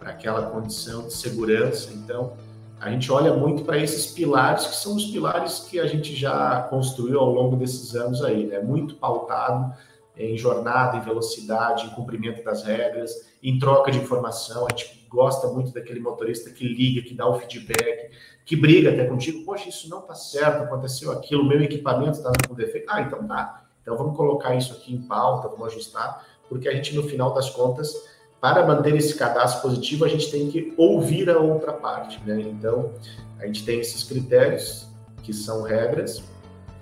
aquela 0.00 0.50
condição 0.50 1.06
de 1.06 1.12
segurança. 1.12 1.92
Então, 1.94 2.32
a 2.80 2.90
gente 2.90 3.12
olha 3.12 3.32
muito 3.32 3.62
para 3.62 3.78
esses 3.78 4.06
pilares, 4.06 4.66
que 4.66 4.74
são 4.74 4.96
os 4.96 5.04
pilares 5.04 5.60
que 5.60 5.78
a 5.78 5.86
gente 5.86 6.12
já 6.16 6.62
construiu 6.62 7.20
ao 7.20 7.32
longo 7.32 7.54
desses 7.54 7.94
anos 7.94 8.20
aí, 8.20 8.46
né? 8.48 8.58
Muito 8.58 8.96
pautado 8.96 9.72
em 10.16 10.36
jornada, 10.36 10.96
em 10.96 11.00
velocidade, 11.00 11.86
em 11.86 11.90
cumprimento 11.90 12.42
das 12.44 12.62
regras, 12.62 13.12
em 13.42 13.58
troca 13.58 13.90
de 13.90 13.98
informação. 13.98 14.66
A 14.66 14.70
gente 14.70 15.06
gosta 15.08 15.48
muito 15.48 15.72
daquele 15.72 16.00
motorista 16.00 16.50
que 16.50 16.66
liga, 16.66 17.02
que 17.02 17.14
dá 17.14 17.28
o 17.28 17.38
feedback, 17.38 18.10
que 18.44 18.56
briga 18.56 18.90
até 18.90 19.04
contigo. 19.06 19.44
Poxa, 19.44 19.68
isso 19.68 19.88
não 19.88 20.00
está 20.00 20.14
certo, 20.14 20.62
aconteceu 20.62 21.12
aquilo, 21.12 21.44
meu 21.44 21.62
equipamento 21.62 22.18
está 22.18 22.32
com 22.48 22.54
defeito. 22.54 22.86
Ah, 22.88 23.00
então 23.00 23.26
tá. 23.26 23.64
Então 23.82 23.96
vamos 23.96 24.16
colocar 24.16 24.54
isso 24.54 24.72
aqui 24.72 24.94
em 24.94 25.02
pauta, 25.02 25.48
vamos 25.48 25.66
ajustar, 25.68 26.24
porque 26.48 26.68
a 26.68 26.74
gente, 26.74 26.94
no 26.94 27.02
final 27.02 27.34
das 27.34 27.50
contas, 27.50 27.94
para 28.40 28.66
manter 28.66 28.94
esse 28.94 29.14
cadastro 29.14 29.62
positivo, 29.62 30.04
a 30.04 30.08
gente 30.08 30.30
tem 30.30 30.50
que 30.50 30.74
ouvir 30.76 31.30
a 31.30 31.38
outra 31.38 31.72
parte. 31.72 32.20
Né? 32.26 32.40
Então, 32.42 32.92
a 33.38 33.46
gente 33.46 33.64
tem 33.64 33.80
esses 33.80 34.04
critérios, 34.04 34.86
que 35.22 35.32
são 35.32 35.62
regras, 35.62 36.22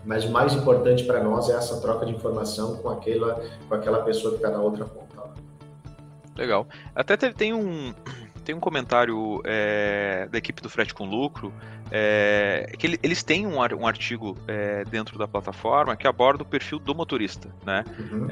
mas 0.05 0.25
o 0.25 0.31
mais 0.31 0.53
importante 0.53 1.05
para 1.05 1.23
nós 1.23 1.49
é 1.49 1.55
essa 1.55 1.81
troca 1.81 2.07
de 2.07 2.13
informação 2.13 2.77
com 2.77 2.89
aquela, 2.89 3.43
com 3.69 3.75
aquela 3.75 4.03
pessoa 4.03 4.33
que 4.33 4.37
está 4.37 4.51
na 4.51 4.59
outra 4.59 4.85
ponta. 4.85 5.03
Legal. 6.37 6.67
Até 6.95 7.17
tem 7.17 7.53
um, 7.53 7.95
tem 8.45 8.55
um 8.55 8.61
comentário 8.61 9.41
é, 9.45 10.29
da 10.31 10.39
equipe 10.39 10.63
do 10.63 10.69
Frete 10.69 10.95
com 10.95 11.05
Lucro, 11.05 11.53
é, 11.91 12.73
que 12.79 12.99
eles 13.03 13.23
têm 13.23 13.47
um, 13.47 13.59
um 13.59 13.87
artigo 13.87 14.37
é, 14.49 14.85
dentro 14.85 15.19
da 15.19 15.29
plataforma 15.29 15.95
que 15.95 16.07
aborda 16.07 16.43
o 16.43 16.47
perfil 16.47 16.79
do 16.79 16.95
motorista, 16.95 17.49
né? 17.65 17.85
Uhum. 17.99 18.29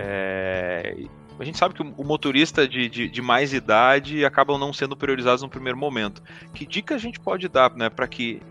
A 1.39 1.45
gente 1.45 1.57
sabe 1.57 1.75
que 1.75 1.83
o 1.83 2.05
motorista 2.05 2.69
de, 2.69 2.89
de, 2.89 3.09
de, 3.09 3.23
mais 3.23 3.55
idade 3.55 4.25
acabam 4.25 4.59
não 4.59 4.73
sendo 4.73 4.95
priorizados 4.95 5.43
no 5.43 5.49
primeiro 5.49 5.79
momento. 5.79 6.23
Que 6.53 6.67
dica 6.67 6.95
a 6.95 6.99
gente 6.99 7.19
pode 7.19 7.49
dar, 7.49 7.75
né, 7.75 7.89
para 7.89 8.07
que 8.07 8.43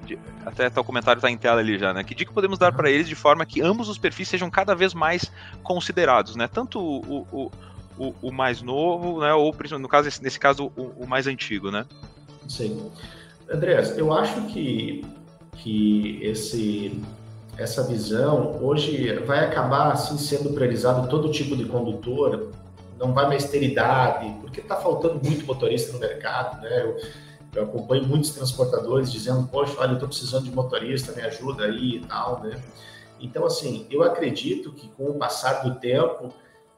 até 0.44 0.70
tá, 0.70 0.82
o 0.82 0.84
comentário 0.84 1.20
está 1.20 1.30
em 1.30 1.38
tela 1.38 1.60
ali 1.60 1.78
já, 1.78 1.94
né? 1.94 2.04
Que 2.04 2.16
dica 2.16 2.34
podemos 2.34 2.58
dar 2.58 2.72
para 2.72 2.90
eles 2.90 3.08
de 3.08 3.14
forma 3.16 3.46
que 3.46 3.62
ambos 3.62 3.90
os 3.90 3.98
perfis 3.98 4.28
sejam 4.28 4.50
cada 4.50 4.74
vez 4.74 4.94
mais 4.94 5.32
considerados, 5.62 6.36
né? 6.36 6.48
Tanto 6.48 6.80
o, 6.80 7.28
o, 7.32 7.52
o, 7.98 8.16
o 8.24 8.32
mais 8.32 8.62
novo, 8.62 9.22
né, 9.22 9.34
ou 9.34 9.56
no 9.80 9.88
caso 9.88 10.10
nesse 10.24 10.40
caso 10.40 10.72
o, 10.76 11.04
o 11.04 11.08
mais 11.08 11.28
antigo, 11.28 11.70
né? 11.70 11.86
Sim. 12.48 12.90
Andreas, 13.48 13.98
eu 13.98 14.12
acho 14.12 14.42
que 14.48 15.06
que 15.58 16.20
esse 16.22 17.02
essa 17.58 17.84
visão 17.84 18.58
hoje 18.62 19.14
vai 19.26 19.46
acabar 19.46 19.92
assim 19.92 20.18
sendo 20.18 20.52
priorizado 20.52 21.10
todo 21.10 21.30
tipo 21.30 21.58
de 21.58 21.66
condutor 21.66 22.52
não 23.00 23.14
vai 23.14 23.28
mais 23.28 23.46
ter 23.46 23.64
idade, 23.64 24.36
porque 24.42 24.60
está 24.60 24.76
faltando 24.76 25.24
muito 25.24 25.46
motorista 25.46 25.94
no 25.94 26.00
mercado, 26.00 26.62
né? 26.62 26.84
Eu, 26.84 26.98
eu 27.56 27.64
acompanho 27.64 28.06
muitos 28.06 28.32
transportadores 28.32 29.12
dizendo, 29.12 29.48
poxa, 29.48 29.74
olha, 29.80 29.92
eu 29.92 29.94
estou 29.94 30.10
precisando 30.10 30.44
de 30.44 30.52
motorista, 30.52 31.14
me 31.14 31.22
ajuda 31.22 31.66
aí 31.66 31.96
e 31.96 32.00
tal, 32.02 32.42
né? 32.44 32.62
Então, 33.20 33.46
assim, 33.46 33.88
eu 33.90 34.04
acredito 34.04 34.72
que 34.74 34.90
com 34.90 35.06
o 35.06 35.14
passar 35.16 35.64
do 35.64 35.76
tempo, 35.76 36.32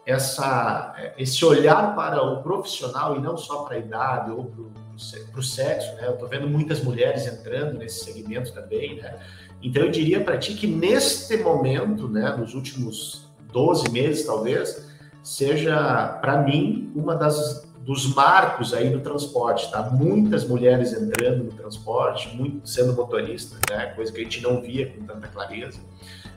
essa, 0.06 0.96
esse 1.18 1.44
olhar 1.44 1.96
para 1.96 2.22
o 2.22 2.42
profissional 2.42 3.16
e 3.16 3.20
não 3.20 3.36
só 3.36 3.64
para 3.64 3.76
a 3.76 3.80
idade 3.80 4.32
ou 4.32 4.46
para 4.46 5.40
o 5.40 5.44
sexo, 5.44 5.96
né? 5.96 6.08
Eu 6.08 6.14
estou 6.14 6.28
vendo 6.28 6.48
muitas 6.48 6.82
mulheres 6.84 7.26
entrando 7.26 7.78
nesse 7.78 8.06
segmento 8.06 8.54
também, 8.54 8.96
né? 8.96 9.20
Então, 9.62 9.84
eu 9.84 9.92
diria 9.92 10.24
para 10.24 10.38
ti 10.38 10.54
que 10.54 10.68
neste 10.68 11.38
momento, 11.38 12.08
né, 12.08 12.36
nos 12.36 12.54
últimos 12.54 13.30
12 13.52 13.92
meses, 13.92 14.26
talvez, 14.26 14.91
seja, 15.24 16.18
para 16.22 16.38
mim, 16.42 16.92
uma 16.96 17.16
das 17.16 17.70
dos 17.84 18.14
marcos 18.14 18.74
aí 18.74 18.90
no 18.90 19.00
transporte, 19.00 19.70
tá? 19.72 19.82
Muitas 19.90 20.48
mulheres 20.48 20.94
entrando 20.94 21.46
no 21.46 21.52
transporte, 21.52 22.36
muito 22.36 22.68
sendo 22.68 22.94
motorista, 22.94 23.58
né? 23.70 23.88
Coisa 23.88 24.12
que 24.12 24.22
a 24.22 24.24
gente 24.24 24.42
não 24.42 24.62
via 24.62 24.88
com 24.88 25.04
tanta 25.06 25.28
clareza. 25.28 25.80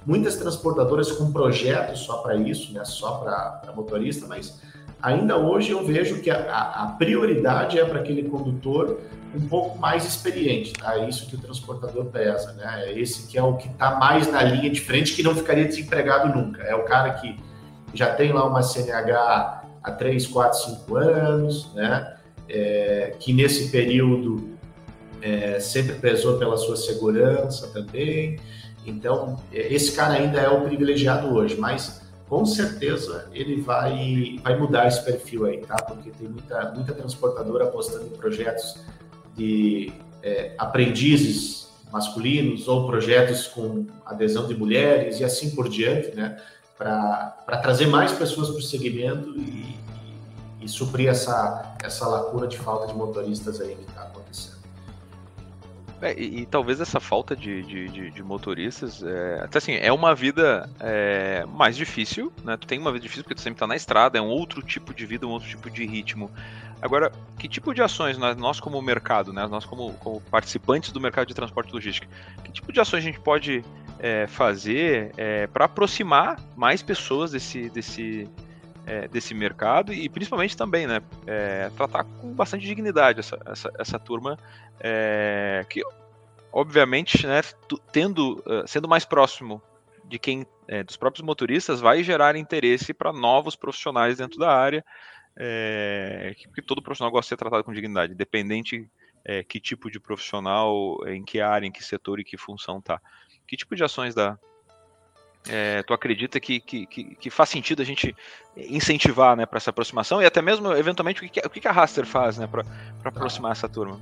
Muitas 0.07 0.37
transportadoras 0.37 1.13
com 1.13 1.31
projetos 1.33 2.01
só 2.01 2.19
para 2.19 2.37
isso, 2.37 2.73
né? 2.73 2.85
Só 2.85 3.19
para 3.19 3.73
motorista, 3.75 4.27
mas 4.27 4.61
ainda 5.03 5.37
hoje 5.37 5.71
eu 5.71 5.85
vejo 5.85 6.21
que 6.21 6.31
a, 6.31 6.39
a 6.39 6.87
prioridade 6.99 7.79
é 7.79 7.85
para 7.85 8.01
aquele 8.01 8.23
condutor 8.25 9.01
um 9.35 9.49
pouco 9.49 9.79
mais 9.79 10.07
experiente, 10.07 10.73
tá? 10.73 10.99
É 10.99 11.09
isso 11.09 11.27
que 11.27 11.37
o 11.37 11.39
transportador 11.39 12.07
pesa, 12.07 12.53
né? 12.53 12.85
É 12.87 12.99
esse 12.99 13.27
que 13.27 13.37
é 13.37 13.43
o 13.43 13.57
que 13.57 13.69
está 13.69 13.97
mais 13.97 14.31
na 14.31 14.43
linha 14.43 14.71
de 14.71 14.81
frente, 14.81 15.15
que 15.15 15.23
não 15.23 15.35
ficaria 15.35 15.67
desempregado 15.67 16.35
nunca. 16.35 16.63
É 16.63 16.75
o 16.75 16.85
cara 16.85 17.13
que 17.15 17.37
já 17.95 18.15
tem 18.15 18.33
lá 18.33 18.45
uma 18.45 18.63
CNH 18.63 19.65
há 19.83 19.91
3, 19.93 20.27
4, 20.27 20.59
5 20.59 20.97
anos, 20.97 21.73
né? 21.75 22.17
É, 22.49 23.15
que 23.19 23.33
nesse 23.33 23.71
período 23.71 24.55
é, 25.23 25.59
sempre 25.59 25.95
prezou 25.95 26.39
pela 26.39 26.57
sua 26.57 26.77
segurança 26.77 27.69
também. 27.69 28.39
Então, 28.85 29.41
é, 29.53 29.73
esse 29.73 29.93
cara 29.93 30.15
ainda 30.15 30.39
é 30.41 30.49
o 30.49 30.63
privilegiado 30.63 31.35
hoje, 31.35 31.57
mas 31.57 32.03
com 32.29 32.45
certeza 32.45 33.29
ele 33.33 33.61
vai, 33.61 34.39
vai 34.43 34.59
mudar 34.59 34.89
esse 34.89 35.03
perfil 35.03 35.47
aí, 35.47 35.59
tá? 35.59 35.77
Porque 35.77 36.11
tem 36.11 36.29
muita, 36.29 36.73
muita 36.73 36.93
transportadora 36.93 37.65
apostando 37.65 38.07
em 38.07 38.11
projetos 38.11 38.79
de 39.37 39.93
é, 40.23 40.53
aprendizes 40.59 41.69
masculinos 41.93 42.67
ou 42.67 42.87
projetos 42.87 43.47
com 43.47 43.87
adesão 44.05 44.49
de 44.49 44.57
mulheres 44.57 45.21
e 45.21 45.25
assim 45.25 45.55
por 45.55 45.69
diante, 45.69 46.15
né? 46.15 46.37
Para 46.77 47.59
trazer 47.63 47.87
mais 47.87 48.13
pessoas 48.13 48.51
para 48.51 48.59
o 48.59 48.63
segmento 48.63 49.31
e, 49.37 49.79
e, 50.61 50.65
e, 50.65 50.69
suprir 50.69 51.09
essa, 51.09 51.77
essa 51.83 52.07
lacuna 52.07 52.47
de 52.47 52.59
falta 52.59 52.87
de 52.87 52.95
motoristas 52.95 53.61
aí 53.61 53.75
que 53.75 53.83
está 53.83 54.03
acontecendo. 54.03 54.55
É, 56.03 56.13
e, 56.21 56.41
e, 56.41 56.47
talvez 56.47 56.81
essa 56.81 57.01
falta 57.01 57.35
de, 57.35 57.63
de, 57.63 57.89
de, 57.89 58.11
de 58.11 58.23
motoristas, 58.23 59.03
é, 59.03 59.41
até 59.43 59.59
assim, 59.59 59.75
é 59.75 59.93
uma 59.93 60.15
vida 60.15 60.69
é, 60.81 61.47
mais 61.47 61.77
difícil, 61.77 62.33
né? 62.45 62.57
Tu 62.57 62.67
tem 62.67 62.79
uma 62.79 62.93
vida 62.93 63.05
difícil 63.05 63.23
porque 63.23 63.37
tu 63.37 63.41
sempre 63.41 63.57
está 63.57 63.67
na 63.67 63.77
estrada, 63.77 64.19
é 64.19 64.21
um 64.21 64.29
outro 64.29 64.61
tipo 64.61 64.93
de 64.93 65.07
vida, 65.07 65.27
um 65.27 65.31
outro 65.31 65.49
tipo 65.49 65.71
de 65.71 65.87
ritmo. 65.87 66.31
Agora, 66.83 67.11
que 67.39 67.49
tipo 67.49 67.73
de 67.73 67.81
ações 67.81 68.19
nós, 68.19 68.37
nós 68.37 68.61
como 68.61 68.83
mercado, 68.83 69.33
né, 69.33 69.47
nós 69.47 69.65
como, 69.65 69.95
como 69.95 70.21
participantes 70.23 70.93
do 70.93 71.01
mercado 71.01 71.27
de 71.29 71.35
transporte 71.35 71.73
logístico, 71.73 72.13
que 72.43 72.53
tipo 72.53 72.71
de 72.71 72.81
ações 72.81 72.99
a 72.99 73.07
gente 73.07 73.21
pode 73.21 73.65
é, 74.05 74.27
fazer 74.27 75.15
é, 75.17 75.47
para 75.47 75.65
aproximar 75.65 76.39
mais 76.55 76.83
pessoas 76.83 77.31
desse, 77.31 77.71
desse, 77.71 78.29
é, 78.85 79.09
desse 79.09 79.33
mercado 79.33 79.95
e 79.95 80.11
principalmente 80.11 80.55
também 80.55 80.87
né, 80.87 81.01
é, 81.27 81.71
tratar 81.75 82.05
com 82.05 82.31
bastante 82.35 82.67
dignidade 82.67 83.21
essa, 83.21 83.41
essa, 83.47 83.73
essa 83.79 83.99
turma 83.99 84.39
é, 84.79 85.65
que 85.71 85.81
obviamente 86.53 87.27
né, 87.27 87.41
tendo 87.91 88.45
é, 88.47 88.67
sendo 88.67 88.87
mais 88.87 89.07
próximo 89.07 89.63
de 90.05 90.19
quem 90.19 90.47
dos 90.87 90.99
próprios 90.99 91.25
motoristas 91.25 91.81
vai 91.81 92.03
gerar 92.03 92.37
interesse 92.37 92.93
para 92.93 93.11
novos 93.11 93.57
profissionais 93.57 94.19
dentro 94.19 94.39
da 94.39 94.51
área 94.51 94.85
porque 96.47 96.63
todo 96.63 96.83
profissional 96.83 97.11
gosta 97.11 97.27
de 97.27 97.29
ser 97.31 97.37
tratado 97.37 97.65
com 97.65 97.73
dignidade 97.73 98.13
independente 98.13 98.89
que 99.49 99.61
tipo 99.61 99.91
de 99.91 100.01
profissional 100.01 100.99
em 101.07 101.23
que 101.23 101.41
área 101.41 101.67
em 101.67 101.73
que 101.73 101.85
setor 101.85 102.19
e 102.19 102.25
que 102.25 102.39
função 102.39 102.81
tá 102.81 102.99
que 103.47 103.57
tipo 103.57 103.75
de 103.77 103.85
ações 103.85 104.15
da, 104.15 104.39
é, 105.49 105.83
tu 105.83 105.93
acredita 105.93 106.41
que, 106.41 106.61
que, 106.61 106.87
que, 106.87 107.15
que, 107.17 107.31
faz 107.31 107.51
sentido 107.51 107.83
a 107.83 107.85
gente 107.85 108.15
incentivar 108.57 109.37
né, 109.37 109.45
para 109.45 109.59
essa 109.59 109.71
aproximação 109.71 110.23
e 110.23 110.27
até 110.27 110.41
mesmo, 110.41 110.73
eventualmente, 110.73 111.25
o 111.25 111.29
que, 111.29 111.41
o 111.41 111.51
que 111.51 111.69
a 111.69 111.73
Raster 111.73 112.07
faz 112.07 112.39
né, 112.39 112.47
para 112.47 112.65
aproximar 113.05 113.53
essa 113.53 113.69
turma? 113.69 114.01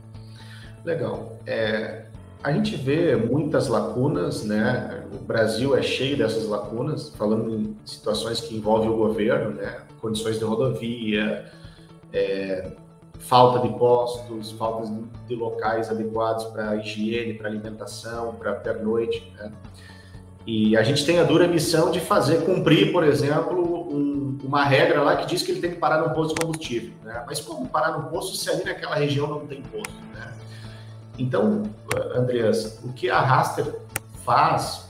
Legal. 0.85 1.39
É, 1.47 2.07
a 2.43 2.53
gente 2.53 2.77
vê 2.77 3.17
muitas 3.17 3.69
lacunas, 3.69 4.45
né? 4.45 5.05
O 5.13 5.19
Brasil 5.19 5.77
é 5.77 5.83
cheio 5.83 6.17
dessas 6.17 6.47
lacunas, 6.47 7.11
falando 7.17 7.55
em 7.55 7.77
situações 7.85 8.41
que 8.41 8.57
envolvem 8.57 8.91
o 8.91 8.97
governo, 8.97 9.51
né? 9.51 9.83
Condições 10.01 10.39
de 10.39 10.45
rodovia, 10.45 11.53
é, 12.13 12.73
falta 13.23 13.67
de 13.67 13.75
postos, 13.79 14.53
falta 14.53 14.93
de 15.27 15.35
locais 15.35 15.91
adequados 15.91 16.45
para 16.47 16.77
higiene, 16.77 17.35
para 17.35 17.49
alimentação, 17.49 18.35
para 18.35 18.53
pernoite, 18.55 19.33
né? 19.37 19.51
E 20.45 20.77
a 20.77 20.83
gente 20.83 21.07
tem 21.07 21.21
a 21.21 21.25
dura 21.25 21.47
missão 21.47 21.91
de 21.91 22.01
fazer 22.01 22.45
cumprir, 22.45 22.91
por 22.91 23.05
exemplo, 23.05 23.89
um, 23.89 24.39
uma 24.43 24.65
regra 24.65 25.01
lá 25.03 25.17
que 25.17 25.27
diz 25.27 25.43
que 25.43 25.53
ele 25.53 25.61
tem 25.61 25.71
que 25.71 25.77
parar 25.77 25.99
no 25.99 26.13
posto 26.13 26.35
de 26.35 26.41
combustível. 26.41 26.93
Né? 27.05 27.23
Mas 27.27 27.41
como 27.41 27.69
parar 27.69 27.97
no 27.97 28.11
posto 28.11 28.37
se 28.37 28.51
ali 28.51 28.65
naquela 28.65 28.97
região 28.97 29.29
não 29.29 29.47
tem 29.47 29.63
posto? 29.63 29.95
Né? 30.13 30.35
Então, 31.17 31.63
Andreas, 32.13 32.81
o 32.83 32.93
que 32.93 33.09
a 33.09 33.21
Raster 33.21 33.73
faz 34.25 34.89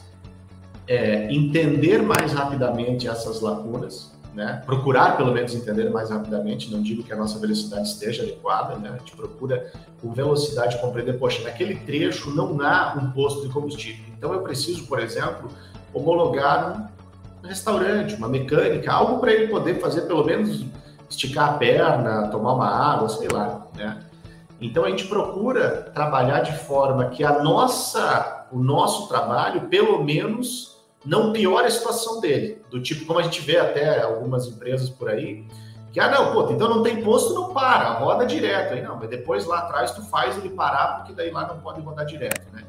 é 0.89 1.31
entender 1.31 2.03
mais 2.03 2.33
rapidamente 2.33 3.07
essas 3.07 3.43
lacunas, 3.43 4.12
né? 4.35 4.63
procurar 4.65 5.17
pelo 5.17 5.33
menos 5.33 5.55
entender 5.55 5.91
mais 5.91 6.11
rapidamente, 6.11 6.71
não 6.71 6.83
digo 6.83 7.03
que 7.03 7.13
a 7.13 7.17
nossa 7.17 7.39
velocidade 7.39 7.89
esteja 7.89 8.23
adequada, 8.23 8.77
né? 8.77 8.91
a 8.95 8.99
gente 8.99 9.15
procura 9.15 9.71
com 10.01 10.13
velocidade 10.13 10.79
compreender, 10.79 11.19
poxa, 11.19 11.43
naquele 11.43 11.77
trecho 11.77 12.31
não 12.31 12.61
há 12.61 12.99
um 13.01 13.11
posto 13.11 13.47
de 13.47 13.53
combustível, 13.53 14.05
então 14.17 14.33
eu 14.33 14.41
preciso, 14.41 14.87
por 14.87 14.99
exemplo, 14.99 15.51
homologar 15.93 16.91
um 17.43 17.47
restaurante, 17.47 18.15
uma 18.15 18.29
mecânica, 18.29 18.93
algo 18.93 19.19
para 19.19 19.33
ele 19.33 19.49
poder 19.49 19.81
fazer 19.81 20.03
pelo 20.03 20.25
menos 20.25 20.65
esticar 21.11 21.51
a 21.51 21.53
perna, 21.55 22.29
tomar 22.29 22.55
uma 22.55 22.69
água, 22.69 23.09
sei 23.09 23.29
lá, 23.29 23.67
né? 23.77 23.99
Então 24.61 24.85
a 24.85 24.91
gente 24.91 25.07
procura 25.07 25.91
trabalhar 25.93 26.41
de 26.41 26.57
forma 26.57 27.07
que 27.07 27.25
a 27.25 27.43
nossa, 27.43 28.47
o 28.53 28.61
nosso 28.61 29.09
trabalho, 29.09 29.63
pelo 29.63 30.03
menos 30.03 30.72
não 31.05 31.33
piora 31.33 31.67
a 31.67 31.71
situação 31.71 32.21
dele. 32.21 32.63
Do 32.71 32.81
tipo, 32.81 33.05
como 33.05 33.19
a 33.19 33.23
gente 33.23 33.41
vê 33.41 33.59
até 33.59 34.03
algumas 34.03 34.47
empresas 34.47 34.89
por 34.89 35.09
aí, 35.09 35.45
que, 35.93 36.01
ah, 36.01 36.11
não, 36.11 36.33
pô, 36.33 36.51
então 36.51 36.69
não 36.69 36.83
tem 36.83 37.03
posto, 37.03 37.35
não 37.35 37.53
para, 37.53 37.99
roda 37.99 38.25
direto. 38.25 38.73
Aí 38.73 38.83
não, 38.83 38.97
mas 38.97 39.11
depois 39.11 39.45
lá 39.45 39.59
atrás 39.59 39.91
tu 39.91 40.03
faz 40.05 40.39
ele 40.39 40.51
parar, 40.51 40.99
porque 40.99 41.13
daí 41.13 41.31
lá 41.31 41.47
não 41.47 41.61
pode 41.61 41.81
rodar 41.81 42.07
direto, 42.07 42.51
né? 42.53 42.65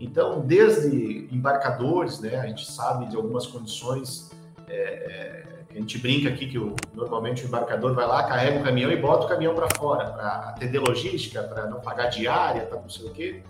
Então, 0.00 0.40
desde 0.40 1.28
embarcadores, 1.30 2.18
né, 2.18 2.36
a 2.36 2.46
gente 2.46 2.68
sabe 2.70 3.06
de 3.06 3.16
algumas 3.16 3.46
condições, 3.46 4.30
é, 4.68 4.74
é, 4.74 5.44
a 5.70 5.78
gente 5.78 5.98
brinca 5.98 6.28
aqui 6.28 6.46
que 6.46 6.58
o, 6.58 6.74
normalmente 6.94 7.44
o 7.44 7.46
embarcador 7.46 7.94
vai 7.94 8.06
lá, 8.06 8.24
carrega 8.24 8.58
o 8.58 8.64
caminhão 8.64 8.90
e 8.90 8.96
bota 8.96 9.26
o 9.26 9.28
caminhão 9.28 9.54
para 9.54 9.68
fora, 9.76 10.10
para 10.10 10.50
atender 10.50 10.80
logística, 10.80 11.44
para 11.44 11.66
não 11.66 11.80
pagar 11.80 12.08
diária, 12.08 12.62
para 12.62 12.80
não 12.80 12.88
sei 12.88 13.06
o 13.06 13.10
quê. 13.10 13.42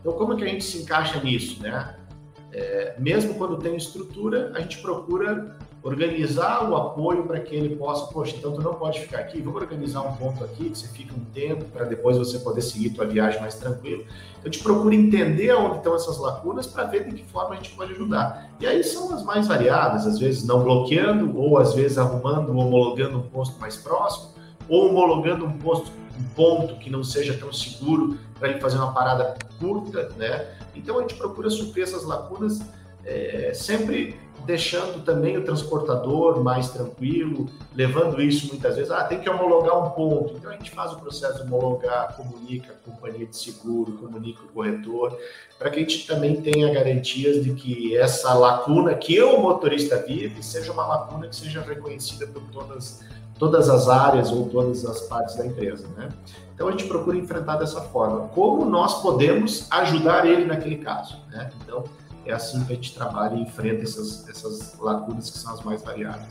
Então, 0.00 0.12
como 0.12 0.36
que 0.36 0.44
a 0.44 0.46
gente 0.46 0.62
se 0.62 0.82
encaixa 0.82 1.20
nisso, 1.20 1.60
né? 1.60 1.96
É, 2.52 2.94
mesmo 2.98 3.34
quando 3.34 3.58
tem 3.58 3.76
estrutura, 3.76 4.52
a 4.54 4.60
gente 4.60 4.78
procura 4.78 5.56
organizar 5.82 6.68
o 6.68 6.76
apoio 6.76 7.24
para 7.24 7.40
que 7.40 7.54
ele 7.54 7.76
possa, 7.76 8.12
poxa, 8.12 8.34
então 8.36 8.52
tu 8.52 8.60
não 8.60 8.74
pode 8.74 9.00
ficar 9.00 9.18
aqui, 9.18 9.40
vamos 9.40 9.62
organizar 9.62 10.02
um 10.02 10.16
ponto 10.16 10.42
aqui, 10.42 10.70
que 10.70 10.78
você 10.78 10.88
fica 10.88 11.14
um 11.14 11.24
tempo 11.32 11.64
para 11.66 11.84
depois 11.84 12.18
você 12.18 12.38
poder 12.38 12.62
seguir 12.62 12.90
tua 12.90 13.06
viagem 13.06 13.40
mais 13.40 13.54
tranquilo. 13.54 14.02
Então 14.02 14.42
a 14.42 14.46
gente 14.50 14.62
procura 14.62 14.94
entender 14.94 15.52
onde 15.54 15.76
estão 15.76 15.94
essas 15.94 16.18
lacunas 16.18 16.66
para 16.66 16.84
ver 16.84 17.06
de 17.06 17.14
que 17.14 17.24
forma 17.24 17.52
a 17.52 17.56
gente 17.56 17.70
pode 17.70 17.92
ajudar. 17.92 18.50
E 18.58 18.66
aí 18.66 18.82
são 18.82 19.14
as 19.14 19.22
mais 19.22 19.46
variadas, 19.46 20.06
às 20.06 20.18
vezes 20.18 20.44
não 20.44 20.62
bloqueando, 20.62 21.38
ou 21.38 21.58
às 21.58 21.74
vezes 21.74 21.96
arrumando, 21.96 22.50
homologando 22.50 23.18
um 23.18 23.22
posto 23.22 23.58
mais 23.60 23.76
próximo, 23.76 24.30
ou 24.68 24.88
homologando 24.88 25.46
um 25.46 25.52
posto, 25.58 25.90
um 26.18 26.24
ponto 26.34 26.74
que 26.76 26.90
não 26.90 27.04
seja 27.04 27.34
tão 27.34 27.52
seguro 27.52 28.18
para 28.38 28.50
ele 28.50 28.60
fazer 28.60 28.76
uma 28.76 28.92
parada 28.92 29.36
curta, 29.58 30.10
né? 30.16 30.46
Então 30.74 30.98
a 30.98 31.02
gente 31.02 31.14
procura 31.14 31.50
suprir 31.50 31.84
essas 31.84 32.04
lacunas, 32.04 32.60
é, 33.04 33.52
sempre 33.54 34.18
deixando 34.48 35.04
também 35.04 35.36
o 35.36 35.44
transportador 35.44 36.42
mais 36.42 36.70
tranquilo, 36.70 37.50
levando 37.74 38.20
isso 38.22 38.48
muitas 38.48 38.76
vezes, 38.76 38.90
ah, 38.90 39.04
tem 39.04 39.20
que 39.20 39.28
homologar 39.28 39.78
um 39.78 39.90
ponto. 39.90 40.34
Então 40.36 40.50
a 40.50 40.54
gente 40.54 40.70
faz 40.70 40.92
o 40.92 40.96
processo 40.96 41.36
de 41.36 41.42
homologar, 41.42 42.16
comunica 42.16 42.72
a 42.72 42.90
companhia 42.90 43.26
de 43.26 43.36
seguro, 43.36 43.92
comunica 43.92 44.42
o 44.42 44.48
corretor, 44.48 45.18
para 45.58 45.68
que 45.68 45.76
a 45.76 45.80
gente 45.80 46.06
também 46.06 46.40
tenha 46.40 46.72
garantias 46.72 47.44
de 47.44 47.52
que 47.52 47.94
essa 47.94 48.32
lacuna 48.32 48.94
que 48.94 49.20
o 49.20 49.38
motorista 49.38 50.02
vive 50.02 50.42
seja 50.42 50.72
uma 50.72 50.86
lacuna 50.86 51.28
que 51.28 51.36
seja 51.36 51.60
reconhecida 51.60 52.26
por 52.26 52.42
todas, 52.50 53.00
todas 53.38 53.68
as 53.68 53.88
áreas 53.88 54.30
ou 54.32 54.48
todas 54.48 54.84
as 54.84 55.02
partes 55.02 55.36
da 55.36 55.46
empresa, 55.46 55.86
né? 55.96 56.08
Então 56.54 56.66
a 56.66 56.70
gente 56.72 56.86
procura 56.86 57.16
enfrentar 57.16 57.56
dessa 57.56 57.80
forma. 57.80 58.28
Como 58.28 58.64
nós 58.64 59.00
podemos 59.00 59.66
ajudar 59.70 60.26
ele 60.26 60.44
naquele 60.44 60.78
caso? 60.78 61.16
Né? 61.30 61.50
Então 61.62 61.84
é 62.26 62.32
assim 62.32 62.64
que 62.64 62.72
a 62.72 62.76
gente 62.76 62.94
trabalha 62.94 63.36
e 63.36 63.42
enfrenta 63.42 63.84
essas, 63.84 64.28
essas 64.28 64.76
lacunas 64.78 65.30
que 65.30 65.38
são 65.38 65.54
as 65.54 65.62
mais 65.62 65.82
variadas. 65.82 66.26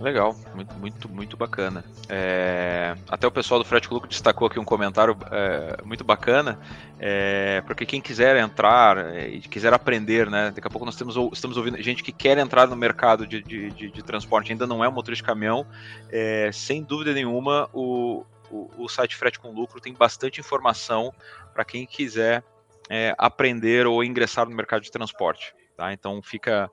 Legal, 0.00 0.36
muito, 0.54 0.74
muito, 0.74 1.08
muito 1.08 1.36
bacana. 1.36 1.84
É, 2.08 2.94
até 3.08 3.26
o 3.26 3.32
pessoal 3.32 3.58
do 3.58 3.66
Frete 3.66 3.92
Lucro 3.92 4.08
destacou 4.08 4.46
aqui 4.46 4.58
um 4.58 4.64
comentário 4.64 5.16
é, 5.30 5.82
muito 5.84 6.04
bacana, 6.04 6.58
é, 7.00 7.60
porque 7.66 7.84
quem 7.84 8.00
quiser 8.00 8.36
entrar 8.36 8.96
é, 8.98 9.28
e 9.28 9.40
quiser 9.40 9.72
aprender, 9.72 10.30
né? 10.30 10.52
Daqui 10.54 10.66
a 10.66 10.70
pouco 10.70 10.86
nós 10.86 10.94
temos, 10.94 11.16
estamos 11.32 11.56
ouvindo 11.56 11.82
gente 11.82 12.04
que 12.04 12.12
quer 12.12 12.38
entrar 12.38 12.68
no 12.68 12.76
mercado 12.76 13.26
de, 13.26 13.42
de, 13.42 13.70
de, 13.70 13.90
de 13.90 14.02
transporte, 14.04 14.52
ainda 14.52 14.68
não 14.68 14.84
é 14.84 14.88
um 14.88 14.92
motorista 14.92 15.24
de 15.24 15.26
caminhão, 15.26 15.66
é, 16.10 16.50
sem 16.52 16.82
dúvida 16.82 17.12
nenhuma, 17.12 17.68
o, 17.72 18.24
o, 18.50 18.70
o 18.78 18.88
site 18.88 19.16
Frete 19.16 19.40
com 19.40 19.50
Lucro 19.50 19.80
tem 19.80 19.92
bastante 19.92 20.38
informação 20.38 21.12
para 21.52 21.64
quem 21.64 21.84
quiser 21.84 22.44
é, 22.88 23.14
aprender 23.18 23.84
ou 23.84 24.04
ingressar 24.04 24.48
no 24.48 24.54
mercado 24.54 24.82
de 24.82 24.92
transporte. 24.92 25.54
Tá? 25.76 25.92
Então 25.92 26.22
fica 26.22 26.70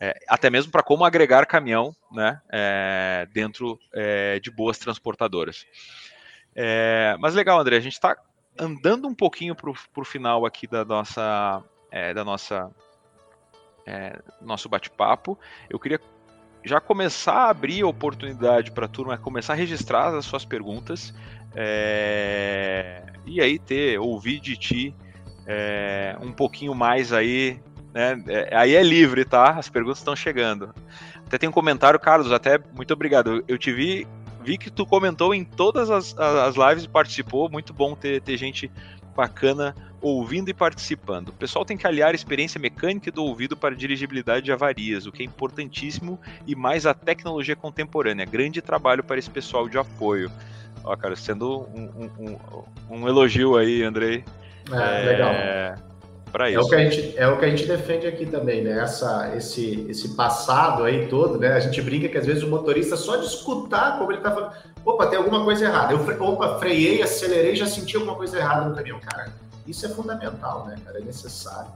é, 0.00 0.18
até 0.28 0.50
mesmo 0.50 0.70
para 0.70 0.82
como 0.82 1.04
agregar 1.04 1.46
caminhão 1.46 1.94
né, 2.12 2.40
é, 2.50 3.26
dentro 3.32 3.78
é, 3.94 4.38
de 4.40 4.50
boas 4.50 4.78
transportadoras. 4.78 5.66
É, 6.54 7.16
mas 7.18 7.34
legal, 7.34 7.58
André, 7.58 7.76
a 7.76 7.80
gente 7.80 7.94
está 7.94 8.16
andando 8.58 9.06
um 9.06 9.14
pouquinho 9.14 9.54
para 9.54 9.70
o 9.70 10.04
final 10.04 10.46
aqui 10.46 10.66
da 10.66 10.84
nossa, 10.84 11.62
é, 11.90 12.14
da 12.14 12.24
nossa 12.24 12.70
nosso 14.40 14.68
bate-papo. 14.68 15.38
Eu 15.70 15.78
queria 15.78 16.00
já 16.64 16.80
começar 16.80 17.34
a 17.34 17.50
abrir 17.50 17.82
a 17.82 17.86
oportunidade 17.86 18.72
para 18.72 18.86
a 18.86 18.88
turma 18.88 19.16
começar 19.16 19.52
a 19.52 19.56
registrar 19.56 20.12
as 20.12 20.24
suas 20.24 20.44
perguntas 20.44 21.14
é, 21.54 23.02
e 23.24 23.40
aí 23.40 23.58
ter, 23.58 23.98
ouvir 23.98 24.40
de 24.40 24.56
ti 24.56 24.94
é, 25.46 26.16
um 26.20 26.32
pouquinho 26.32 26.74
mais 26.74 27.12
aí, 27.12 27.60
né? 27.96 28.22
É, 28.28 28.54
aí 28.54 28.74
é 28.74 28.82
livre, 28.82 29.24
tá? 29.24 29.52
As 29.52 29.70
perguntas 29.70 30.00
estão 30.00 30.14
chegando. 30.14 30.74
Até 31.26 31.38
tem 31.38 31.48
um 31.48 31.52
comentário, 31.52 31.98
Carlos, 31.98 32.30
até 32.30 32.60
muito 32.74 32.92
obrigado. 32.92 33.42
Eu 33.48 33.56
te 33.56 33.72
vi, 33.72 34.06
vi 34.44 34.58
que 34.58 34.70
tu 34.70 34.84
comentou 34.84 35.34
em 35.34 35.42
todas 35.42 35.90
as, 35.90 36.14
as 36.18 36.54
lives 36.56 36.84
e 36.84 36.88
participou, 36.88 37.48
muito 37.48 37.72
bom 37.72 37.96
ter, 37.96 38.20
ter 38.20 38.36
gente 38.36 38.70
bacana 39.16 39.74
ouvindo 39.98 40.50
e 40.50 40.54
participando. 40.54 41.30
O 41.30 41.32
pessoal 41.32 41.64
tem 41.64 41.74
que 41.74 41.86
aliar 41.86 42.12
a 42.12 42.14
experiência 42.14 42.60
mecânica 42.60 43.10
do 43.10 43.24
ouvido 43.24 43.56
para 43.56 43.74
dirigibilidade 43.74 44.44
de 44.44 44.52
avarias, 44.52 45.06
o 45.06 45.10
que 45.10 45.22
é 45.22 45.24
importantíssimo, 45.24 46.20
e 46.46 46.54
mais 46.54 46.84
a 46.84 46.92
tecnologia 46.92 47.56
contemporânea. 47.56 48.26
Grande 48.26 48.60
trabalho 48.60 49.02
para 49.02 49.18
esse 49.18 49.30
pessoal 49.30 49.70
de 49.70 49.78
apoio. 49.78 50.30
Ó, 50.84 50.94
cara, 50.96 51.16
sendo 51.16 51.62
um, 51.74 52.10
um, 52.18 52.36
um, 52.90 52.98
um 52.98 53.08
elogio 53.08 53.56
aí, 53.56 53.82
Andrei. 53.82 54.22
É, 54.70 55.02
é 55.02 55.04
legal. 55.06 55.86
Para 56.36 56.50
isso. 56.50 56.60
É 56.60 56.62
o, 56.62 56.68
que 56.68 56.74
a 56.74 56.90
gente, 56.90 57.18
é 57.18 57.28
o 57.28 57.38
que 57.38 57.44
a 57.46 57.48
gente 57.48 57.66
defende 57.66 58.06
aqui 58.06 58.26
também, 58.26 58.62
né? 58.62 58.82
Essa, 58.82 59.32
esse, 59.34 59.86
esse 59.88 60.10
passado 60.10 60.84
aí 60.84 61.06
todo, 61.08 61.38
né? 61.38 61.54
A 61.54 61.60
gente 61.60 61.80
brinca 61.80 62.08
que 62.08 62.18
às 62.18 62.26
vezes 62.26 62.42
o 62.42 62.48
motorista, 62.48 62.94
só 62.96 63.16
de 63.16 63.26
escutar 63.26 63.98
como 63.98 64.12
ele 64.12 64.20
tá 64.20 64.30
falando, 64.30 64.52
opa, 64.84 65.06
tem 65.06 65.18
alguma 65.18 65.42
coisa 65.44 65.64
errada. 65.64 65.94
Eu, 65.94 66.22
opa, 66.22 66.58
freiei, 66.58 67.00
acelerei, 67.00 67.56
já 67.56 67.66
senti 67.66 67.96
alguma 67.96 68.16
coisa 68.16 68.36
errada 68.36 68.68
no 68.68 68.74
caminhão, 68.74 69.00
cara 69.00 69.32
isso 69.66 69.84
é 69.86 69.88
fundamental, 69.88 70.64
né, 70.66 70.76
cara? 70.84 70.98
É 70.98 71.02
necessário. 71.02 71.70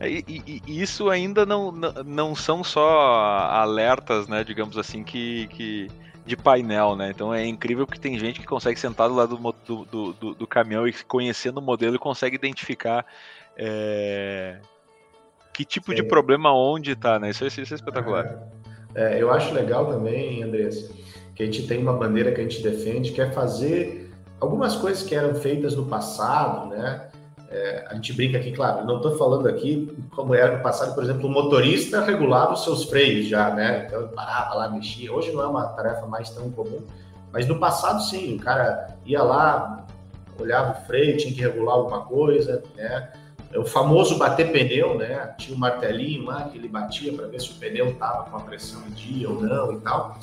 É, 0.00 0.08
e, 0.08 0.24
e, 0.28 0.62
e, 0.66 0.80
isso 0.80 1.10
ainda 1.10 1.44
não, 1.44 1.72
não 1.72 2.34
são 2.34 2.62
só 2.62 3.48
alertas, 3.50 4.28
né, 4.28 4.44
digamos 4.44 4.78
assim, 4.78 5.02
que, 5.02 5.48
que 5.48 5.90
de 6.28 6.36
painel, 6.36 6.94
né? 6.94 7.10
Então 7.10 7.34
é 7.34 7.44
incrível 7.44 7.86
que 7.86 7.98
tem 7.98 8.18
gente 8.18 8.38
que 8.38 8.46
consegue 8.46 8.78
sentar 8.78 9.08
do 9.08 9.14
lado 9.14 9.36
do, 9.36 9.84
do, 9.84 10.12
do, 10.12 10.34
do 10.34 10.46
caminhão 10.46 10.86
e 10.86 10.92
conhecendo 10.92 11.58
o 11.58 11.62
modelo 11.62 11.96
e 11.96 11.98
consegue 11.98 12.36
identificar 12.36 13.04
é, 13.56 14.58
que 15.52 15.64
tipo 15.64 15.90
Sim. 15.90 15.96
de 15.96 16.02
problema 16.04 16.54
onde 16.54 16.92
está, 16.92 17.18
né? 17.18 17.30
Isso, 17.30 17.44
isso, 17.44 17.60
isso 17.60 17.74
é 17.74 17.76
espetacular. 17.76 18.48
É, 18.94 19.16
é, 19.16 19.22
eu 19.22 19.32
acho 19.32 19.52
legal 19.52 19.86
também, 19.86 20.42
Andrés, 20.42 20.90
que 21.34 21.42
a 21.42 21.46
gente 21.46 21.66
tem 21.66 21.78
uma 21.78 21.94
bandeira 21.94 22.30
que 22.30 22.40
a 22.40 22.44
gente 22.44 22.62
defende, 22.62 23.10
que 23.10 23.20
é 23.20 23.30
fazer 23.30 24.12
algumas 24.38 24.76
coisas 24.76 25.02
que 25.02 25.14
eram 25.14 25.34
feitas 25.34 25.74
no 25.74 25.86
passado, 25.86 26.68
né? 26.68 27.08
É, 27.50 27.86
a 27.88 27.94
gente 27.94 28.12
brinca 28.12 28.36
aqui, 28.36 28.52
claro, 28.52 28.86
não 28.86 28.96
estou 28.96 29.16
falando 29.16 29.48
aqui 29.48 29.96
como 30.14 30.34
era 30.34 30.58
no 30.58 30.62
passado, 30.62 30.94
por 30.94 31.02
exemplo, 31.02 31.26
o 31.26 31.30
motorista 31.30 32.02
regulava 32.02 32.52
os 32.52 32.62
seus 32.62 32.84
freios 32.84 33.26
já, 33.26 33.54
né? 33.54 33.84
Então 33.86 34.00
ele 34.00 34.08
parava 34.08 34.54
lá, 34.54 34.68
mexia. 34.68 35.10
Hoje 35.10 35.32
não 35.32 35.42
é 35.42 35.46
uma 35.46 35.64
tarefa 35.68 36.06
mais 36.06 36.28
tão 36.28 36.50
comum, 36.50 36.84
mas 37.32 37.46
no 37.46 37.58
passado 37.58 38.02
sim, 38.02 38.36
o 38.36 38.38
cara 38.38 38.94
ia 39.06 39.22
lá, 39.22 39.86
olhava 40.38 40.72
o 40.72 40.86
freio, 40.86 41.16
tinha 41.16 41.32
que 41.32 41.40
regular 41.40 41.76
alguma 41.76 42.02
coisa, 42.02 42.62
né? 42.76 43.12
O 43.56 43.64
famoso 43.64 44.18
bater 44.18 44.52
pneu, 44.52 44.98
né? 44.98 45.34
Tinha 45.38 45.56
um 45.56 45.58
martelinho 45.58 46.26
lá 46.26 46.44
que 46.44 46.58
ele 46.58 46.68
batia 46.68 47.10
para 47.14 47.28
ver 47.28 47.40
se 47.40 47.50
o 47.50 47.54
pneu 47.54 47.88
estava 47.88 48.24
com 48.24 48.36
a 48.36 48.40
pressão 48.40 48.82
em 48.86 48.90
dia 48.90 49.30
ou 49.30 49.40
não 49.40 49.72
e 49.72 49.80
tal. 49.80 50.18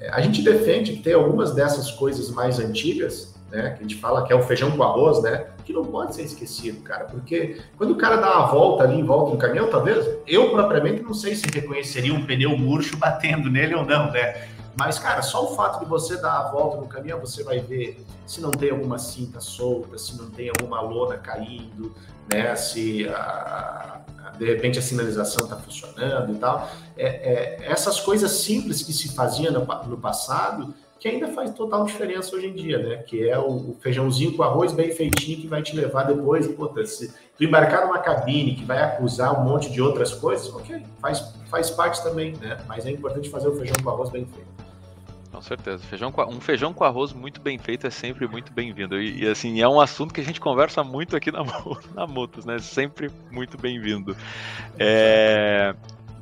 É, 0.00 0.10
a 0.10 0.20
gente 0.20 0.42
defende 0.42 0.92
que 0.92 1.02
tem 1.02 1.14
algumas 1.14 1.54
dessas 1.54 1.90
coisas 1.90 2.30
mais 2.30 2.58
antigas, 2.58 3.34
né, 3.50 3.70
que 3.70 3.78
a 3.78 3.82
gente 3.82 3.96
fala 3.96 4.26
que 4.26 4.32
é 4.32 4.36
o 4.36 4.42
feijão 4.42 4.70
com 4.70 4.82
arroz, 4.82 5.22
né, 5.22 5.46
que 5.68 5.72
não 5.74 5.84
pode 5.84 6.14
ser 6.14 6.22
esquecido, 6.22 6.80
cara, 6.80 7.04
porque 7.04 7.60
quando 7.76 7.90
o 7.90 7.96
cara 7.96 8.16
dá 8.16 8.38
uma 8.38 8.46
volta 8.46 8.84
ali 8.84 8.98
em 8.98 9.04
volta 9.04 9.32
do 9.32 9.36
caminhão, 9.36 9.68
talvez 9.68 10.02
eu 10.26 10.50
propriamente 10.50 11.02
não 11.02 11.12
sei 11.12 11.36
se 11.36 11.44
reconheceria 11.52 12.14
um 12.14 12.24
pneu 12.24 12.56
murcho 12.56 12.96
batendo 12.98 13.50
nele 13.50 13.74
ou 13.74 13.84
não, 13.84 14.10
né? 14.10 14.48
Mas, 14.74 14.98
cara, 14.98 15.20
só 15.20 15.44
o 15.44 15.54
fato 15.54 15.80
de 15.80 15.84
você 15.84 16.16
dar 16.16 16.38
a 16.38 16.50
volta 16.50 16.78
no 16.78 16.86
caminhão, 16.86 17.20
você 17.20 17.42
vai 17.42 17.58
ver 17.58 18.02
se 18.26 18.40
não 18.40 18.50
tem 18.50 18.70
alguma 18.70 18.98
cinta 18.98 19.40
solta, 19.40 19.98
se 19.98 20.16
não 20.16 20.30
tem 20.30 20.48
alguma 20.48 20.80
lona 20.80 21.18
caindo, 21.18 21.94
né? 22.32 22.56
Se 22.56 23.06
a, 23.10 24.00
de 24.38 24.46
repente 24.46 24.78
a 24.78 24.82
sinalização 24.82 25.44
está 25.44 25.56
funcionando 25.56 26.32
e 26.32 26.38
tal. 26.38 26.70
É, 26.96 27.06
é, 27.06 27.70
essas 27.70 28.00
coisas 28.00 28.30
simples 28.30 28.80
que 28.82 28.92
se 28.94 29.14
faziam 29.14 29.52
no, 29.52 29.66
no, 29.86 29.98
passado, 29.98 30.72
que 30.98 31.08
ainda 31.08 31.28
faz 31.28 31.52
total 31.52 31.84
diferença 31.84 32.34
hoje 32.34 32.46
em 32.48 32.54
dia, 32.54 32.78
né? 32.78 32.96
Que 32.98 33.28
é 33.28 33.38
o, 33.38 33.76
feijãozinho 33.80 34.36
com 34.36 34.42
arroz 34.42 34.72
bem 34.72 34.90
feitinho 34.90 35.40
que 35.40 35.46
vai 35.46 35.62
te 35.62 35.76
levar 35.76 36.04
depois, 36.04 36.46
puta, 36.48 36.84
se 36.84 37.12
tu 37.36 37.44
embarcar 37.44 37.86
numa 37.86 37.98
cabine 37.98 38.54
que 38.54 38.64
vai 38.64 38.82
acusar 38.82 39.40
um 39.40 39.44
monte 39.44 39.70
de 39.70 39.80
outras 39.80 40.12
coisas, 40.12 40.52
ok, 40.52 40.82
faz, 41.00 41.34
faz 41.48 41.70
parte 41.70 42.02
também, 42.02 42.32
né? 42.40 42.58
Mas 42.66 42.84
é 42.84 42.90
importante 42.90 43.30
fazer 43.30 43.48
o 43.48 43.56
feijão 43.56 43.76
com 43.82 43.90
arroz 43.90 44.10
bem 44.10 44.26
feito. 44.26 44.58
Com 45.30 45.42
certeza. 45.42 45.84
Feijão 45.84 46.10
com, 46.10 46.24
um 46.24 46.40
feijão 46.40 46.72
com 46.72 46.84
arroz 46.84 47.12
muito 47.12 47.40
bem 47.40 47.58
feito 47.58 47.86
é 47.86 47.90
sempre 47.90 48.26
muito 48.26 48.52
bem-vindo. 48.52 49.00
E, 49.00 49.22
e, 49.22 49.28
assim, 49.28 49.60
é 49.60 49.68
um 49.68 49.80
assunto 49.80 50.12
que 50.12 50.20
a 50.20 50.24
gente 50.24 50.40
conversa 50.40 50.82
muito 50.82 51.14
aqui 51.14 51.30
na, 51.30 51.44
na 51.94 52.06
Mutus, 52.06 52.44
né? 52.44 52.58
Sempre 52.58 53.10
muito 53.30 53.56
bem-vindo. 53.56 54.16
É... 54.78 55.74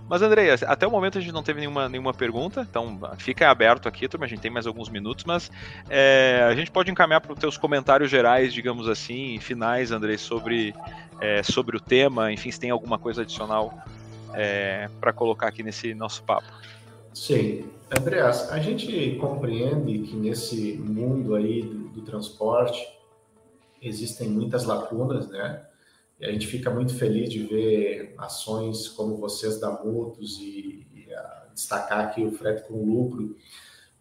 Mas, 0.08 0.22
Andrei, 0.22 0.50
até 0.50 0.86
o 0.86 0.90
momento 0.90 1.18
a 1.18 1.20
gente 1.20 1.32
não 1.32 1.42
teve 1.42 1.60
nenhuma, 1.60 1.88
nenhuma 1.88 2.14
pergunta, 2.14 2.66
então 2.68 3.00
fica 3.18 3.50
aberto 3.50 3.88
aqui, 3.88 4.08
turma. 4.08 4.26
A 4.26 4.28
gente 4.28 4.40
tem 4.40 4.50
mais 4.50 4.66
alguns 4.66 4.88
minutos, 4.88 5.24
mas 5.24 5.50
é, 5.90 6.46
a 6.48 6.54
gente 6.54 6.70
pode 6.70 6.90
encaminhar 6.90 7.20
para 7.20 7.32
os 7.32 7.38
teus 7.38 7.56
comentários 7.58 8.10
gerais, 8.10 8.54
digamos 8.54 8.88
assim, 8.88 9.38
finais, 9.40 9.90
Andrei, 9.90 10.16
sobre, 10.16 10.74
é, 11.20 11.42
sobre 11.42 11.76
o 11.76 11.80
tema. 11.80 12.32
Enfim, 12.32 12.50
se 12.50 12.60
tem 12.60 12.70
alguma 12.70 12.98
coisa 12.98 13.22
adicional 13.22 13.74
é, 14.32 14.88
para 15.00 15.12
colocar 15.12 15.48
aqui 15.48 15.62
nesse 15.62 15.92
nosso 15.94 16.22
papo. 16.22 16.46
Sim. 17.12 17.64
Andreas, 17.90 18.50
a 18.50 18.58
gente 18.58 19.16
compreende 19.20 20.00
que 20.00 20.16
nesse 20.16 20.74
mundo 20.74 21.34
aí 21.34 21.62
do, 21.62 21.88
do, 21.88 22.02
transporte 22.02 22.86
existem 23.80 24.28
muitas 24.28 24.64
lacunas, 24.64 25.28
né? 25.28 25.64
A 26.20 26.30
gente 26.30 26.46
fica 26.46 26.70
muito 26.70 26.94
feliz 26.94 27.28
de 27.30 27.40
ver 27.40 28.14
ações 28.16 28.88
como 28.88 29.16
vocês 29.16 29.60
da 29.60 29.70
Mutus 29.70 30.38
e, 30.38 30.86
e 30.94 31.06
destacar 31.52 32.00
aqui 32.00 32.24
o 32.24 32.32
frete 32.32 32.66
com 32.66 32.84
lucro, 32.84 33.36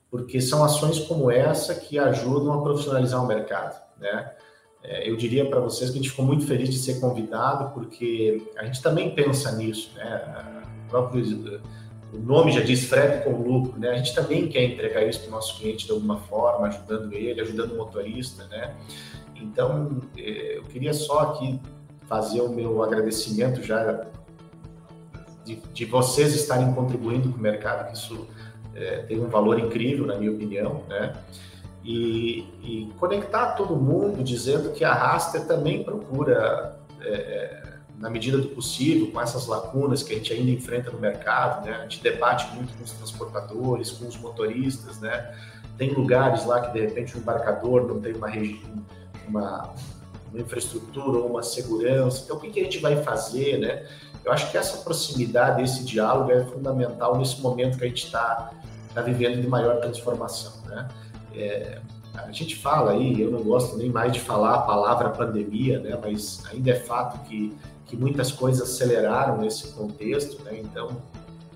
porque 0.10 0.40
são 0.40 0.64
ações 0.64 1.00
como 1.00 1.30
essa 1.30 1.76
que 1.76 2.00
ajudam 2.00 2.54
a 2.54 2.62
profissionalizar 2.62 3.24
o 3.24 3.28
mercado, 3.28 3.82
né? 4.00 4.34
É, 4.82 5.10
eu 5.10 5.16
diria 5.16 5.50
para 5.50 5.60
vocês 5.60 5.90
que 5.90 5.98
a 5.98 6.02
gente 6.02 6.12
ficou 6.12 6.26
muito 6.26 6.46
feliz 6.46 6.70
de 6.70 6.78
ser 6.78 7.00
convidado, 7.00 7.74
porque 7.74 8.42
a 8.56 8.66
gente 8.66 8.82
também 8.82 9.14
pensa 9.16 9.52
nisso, 9.54 9.92
né? 9.96 10.62
O 10.86 10.90
próprio 10.90 11.62
o 12.14 12.20
nome 12.20 12.52
já 12.52 12.62
diz 12.62 12.86
frete 12.86 13.26
com 13.26 13.42
lucro, 13.42 13.78
né? 13.80 13.90
A 13.90 13.98
gente 13.98 14.14
também 14.14 14.48
quer 14.48 14.64
entregar 14.64 15.04
isso 15.04 15.20
para 15.22 15.30
o 15.30 15.32
nosso 15.32 15.58
cliente 15.58 15.86
de 15.86 15.92
alguma 15.92 16.20
forma, 16.22 16.68
ajudando 16.68 17.12
ele, 17.12 17.42
ajudando 17.42 17.72
o 17.74 17.78
motorista, 17.78 18.46
né? 18.46 18.76
Então, 19.36 20.02
eh, 20.18 20.58
eu 20.58 20.64
queria 20.64 20.94
só 20.94 21.20
aqui 21.20 21.60
fazer 22.08 22.42
o 22.42 22.50
meu 22.50 22.84
agradecimento 22.84 23.64
já 23.64 24.06
de, 25.44 25.56
de 25.74 25.86
vocês 25.86 26.34
estarem 26.36 26.74
contribuindo 26.74 27.30
com 27.30 27.38
o 27.38 27.42
mercado, 27.42 27.88
que 27.88 27.98
isso 27.98 28.28
é, 28.74 29.04
tem 29.04 29.20
um 29.20 29.28
valor 29.28 29.60
incrível, 29.60 30.06
na 30.06 30.16
minha 30.16 30.32
opinião, 30.32 30.84
né? 30.88 31.14
E, 31.84 32.48
e 32.64 32.94
conectar 32.98 33.52
todo 33.52 33.76
mundo 33.76 34.24
dizendo 34.24 34.72
que 34.72 34.84
a 34.84 34.92
Raster 34.92 35.46
também 35.46 35.84
procura 35.84 36.80
é, 37.02 37.76
na 37.98 38.10
medida 38.10 38.38
do 38.38 38.50
possível, 38.50 39.12
com 39.12 39.22
essas 39.22 39.48
lacunas 39.48 40.04
que 40.04 40.14
a 40.14 40.18
gente 40.18 40.34
ainda 40.34 40.52
enfrenta 40.52 40.92
no 40.92 41.00
mercado, 41.00 41.66
né? 41.66 41.76
A 41.76 41.82
gente 41.84 42.02
debate 42.02 42.54
muito 42.56 42.76
com 42.76 42.84
os 42.84 42.92
transportadores, 42.92 43.92
com 43.92 44.08
os 44.08 44.18
motoristas, 44.18 45.00
né? 45.00 45.34
Tem 45.78 45.94
lugares 45.94 46.46
lá 46.46 46.62
que 46.62 46.74
de 46.74 46.82
repente 46.82 47.16
o 47.16 47.20
embarcador 47.20 47.88
não 47.88 48.02
tem 48.02 48.14
uma, 48.14 48.30
uma, 49.28 49.74
uma 50.36 50.42
infraestrutura 50.42 51.20
ou 51.20 51.30
uma 51.30 51.44
segurança. 51.44 52.24
Então, 52.24 52.38
o 52.38 52.40
que, 52.40 52.50
que 52.50 52.60
a 52.60 52.64
gente 52.64 52.80
vai 52.80 53.02
fazer, 53.04 53.58
né? 53.58 53.86
Eu 54.24 54.32
acho 54.32 54.52
que 54.52 54.58
essa 54.58 54.78
proximidade, 54.78 55.62
esse 55.62 55.84
diálogo 55.84 56.32
é 56.32 56.44
fundamental 56.46 57.18
nesse 57.18 57.42
momento 57.42 57.78
que 57.78 57.86
a 57.86 57.88
gente 57.88 58.06
está 58.06 58.52
tá 58.94 59.02
vivendo 59.02 59.42
de 59.42 59.48
maior 59.48 59.80
transformação, 59.80 60.54
né? 60.68 60.88
É, 61.34 61.80
a 62.16 62.32
gente 62.32 62.56
fala 62.56 62.92
aí, 62.92 63.20
eu 63.20 63.30
não 63.30 63.44
gosto 63.44 63.78
nem 63.78 63.90
mais 63.90 64.12
de 64.14 64.20
falar 64.20 64.56
a 64.56 64.62
palavra 64.62 65.10
pandemia, 65.10 65.80
né? 65.80 65.98
Mas 66.02 66.44
ainda 66.52 66.72
é 66.72 66.76
fato 66.76 67.20
que 67.28 67.56
que 67.86 67.96
muitas 67.96 68.32
coisas 68.32 68.70
aceleraram 68.70 69.38
nesse 69.38 69.70
contexto, 69.70 70.44
né? 70.44 70.60
Então, 70.60 70.98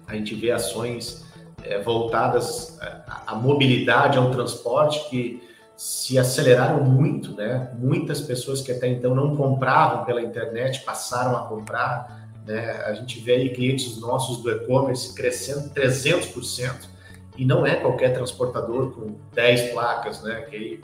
a 0.07 0.15
gente 0.15 0.35
vê 0.35 0.51
ações 0.51 1.25
é, 1.63 1.79
voltadas 1.79 2.79
à, 2.81 3.23
à 3.27 3.35
mobilidade, 3.35 4.17
ao 4.17 4.29
transporte, 4.31 5.09
que 5.09 5.48
se 5.79 6.19
aceleraram 6.19 6.83
muito, 6.83 7.33
né? 7.33 7.71
Muitas 7.79 8.19
pessoas 8.19 8.59
que 8.59 8.69
até 8.69 8.89
então 8.89 9.15
não 9.15 9.33
compravam 9.37 10.03
pela 10.03 10.21
internet 10.21 10.81
passaram 10.81 11.37
a 11.37 11.47
comprar, 11.47 12.29
né? 12.45 12.83
A 12.85 12.93
gente 12.93 13.17
vê 13.21 13.35
aí 13.35 13.49
clientes 13.53 13.97
nossos 13.97 14.43
do 14.43 14.51
e-commerce 14.51 15.13
crescendo 15.13 15.69
300%, 15.69 16.89
e 17.37 17.45
não 17.45 17.65
é 17.65 17.77
qualquer 17.77 18.13
transportador 18.13 18.91
com 18.91 19.15
10 19.33 19.71
placas, 19.71 20.21
né? 20.21 20.41
Que 20.41 20.81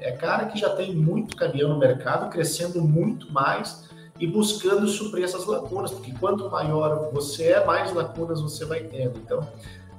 é 0.00 0.12
cara 0.12 0.44
que 0.44 0.58
já 0.58 0.68
tem 0.68 0.94
muito 0.94 1.34
caminhão 1.34 1.70
no 1.70 1.78
mercado, 1.78 2.28
crescendo 2.28 2.82
muito 2.82 3.32
mais, 3.32 3.88
e 4.20 4.26
buscando 4.26 4.86
suprir 4.86 5.24
essas 5.24 5.46
lacunas, 5.46 5.92
porque 5.92 6.12
quanto 6.12 6.50
maior 6.50 7.10
você 7.10 7.52
é, 7.52 7.64
mais 7.64 7.90
lacunas 7.90 8.42
você 8.42 8.66
vai 8.66 8.80
tendo. 8.80 9.18
Então, 9.18 9.40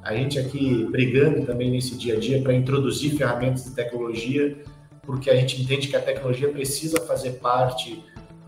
a 0.07 0.15
gente 0.15 0.39
aqui 0.39 0.85
brigando 0.89 1.45
também 1.45 1.69
nesse 1.69 1.97
dia 1.97 2.15
a 2.15 2.19
dia 2.19 2.41
para 2.41 2.53
introduzir 2.53 3.17
ferramentas 3.17 3.65
de 3.65 3.71
tecnologia, 3.71 4.57
porque 5.01 5.29
a 5.29 5.35
gente 5.35 5.61
entende 5.61 5.89
que 5.89 5.95
a 5.95 6.01
tecnologia 6.01 6.49
precisa 6.49 7.01
fazer 7.01 7.33
parte 7.33 8.03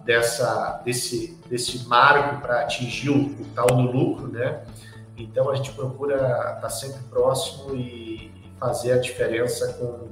dessa 0.06 0.82
desse 0.86 1.38
desse 1.50 1.86
marco 1.88 2.42
para 2.42 2.62
atingir 2.62 3.10
o, 3.10 3.26
o, 3.26 3.46
tal 3.54 3.68
do 3.68 3.92
lucro, 3.92 4.30
né? 4.30 4.64
Então 5.18 5.50
a 5.50 5.56
gente 5.56 5.72
procura 5.74 6.16
estar 6.16 6.60
tá 6.62 6.70
sempre 6.70 7.02
próximo 7.10 7.76
e 7.76 8.32
fazer 8.58 8.94
a 8.94 8.98
diferença 8.98 9.74
com 9.74 10.08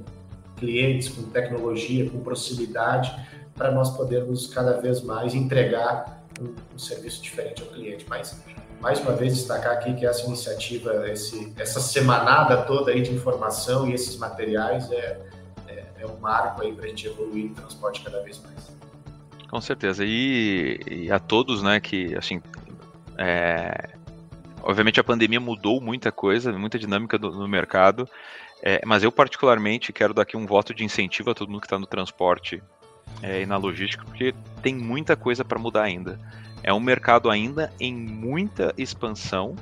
clientes, 0.58 1.08
com 1.08 1.22
tecnologia, 1.30 2.10
com 2.10 2.20
proximidade 2.20 3.14
para 3.54 3.72
nós 3.72 3.90
podermos 3.96 4.46
cada 4.48 4.80
vez 4.80 5.00
mais 5.00 5.34
entregar 5.34 6.22
um, 6.40 6.54
um, 6.74 6.78
serviço 6.78 7.22
diferente 7.22 7.62
ao 7.62 7.68
cliente. 7.68 8.04
Mas, 8.08 8.38
mais 8.80 9.00
uma 9.00 9.12
vez, 9.12 9.34
destacar 9.34 9.72
aqui 9.72 9.94
que 9.94 10.06
essa 10.06 10.26
iniciativa, 10.26 11.08
esse, 11.10 11.52
essa 11.56 11.80
semanada 11.80 12.62
toda 12.62 12.92
aí 12.92 13.02
de 13.02 13.12
informação 13.12 13.88
e 13.88 13.92
esses 13.92 14.16
materiais 14.16 14.90
é, 14.92 15.20
é, 15.66 15.84
é 15.98 16.06
um 16.06 16.18
marco 16.18 16.62
aí 16.62 16.72
para 16.72 16.84
a 16.84 16.88
gente 16.88 17.06
evoluir 17.06 17.50
o 17.50 17.54
transporte 17.54 18.02
cada 18.02 18.22
vez 18.22 18.40
mais. 18.40 18.78
Com 19.50 19.60
certeza. 19.60 20.04
E, 20.04 20.80
e 20.86 21.10
a 21.10 21.18
todos, 21.18 21.62
né, 21.62 21.80
que, 21.80 22.14
assim, 22.14 22.40
é, 23.16 23.90
obviamente 24.62 25.00
a 25.00 25.04
pandemia 25.04 25.40
mudou 25.40 25.80
muita 25.80 26.12
coisa, 26.12 26.52
muita 26.52 26.78
dinâmica 26.78 27.18
do, 27.18 27.32
no 27.32 27.48
mercado, 27.48 28.08
é, 28.62 28.80
mas 28.84 29.02
eu 29.02 29.10
particularmente 29.10 29.92
quero 29.92 30.12
dar 30.12 30.22
aqui 30.22 30.36
um 30.36 30.46
voto 30.46 30.74
de 30.74 30.84
incentivo 30.84 31.30
a 31.30 31.34
todo 31.34 31.48
mundo 31.48 31.60
que 31.60 31.66
está 31.66 31.78
no 31.78 31.86
transporte 31.86 32.62
é, 33.22 33.42
e 33.42 33.46
na 33.46 33.56
logística, 33.56 34.04
porque 34.04 34.34
tem 34.62 34.74
muita 34.74 35.16
coisa 35.16 35.44
para 35.44 35.58
mudar 35.58 35.82
ainda. 35.82 36.18
É 36.62 36.72
um 36.72 36.80
mercado 36.80 37.30
ainda 37.30 37.72
em 37.80 37.94
muita 37.94 38.74
expansão. 38.76 39.54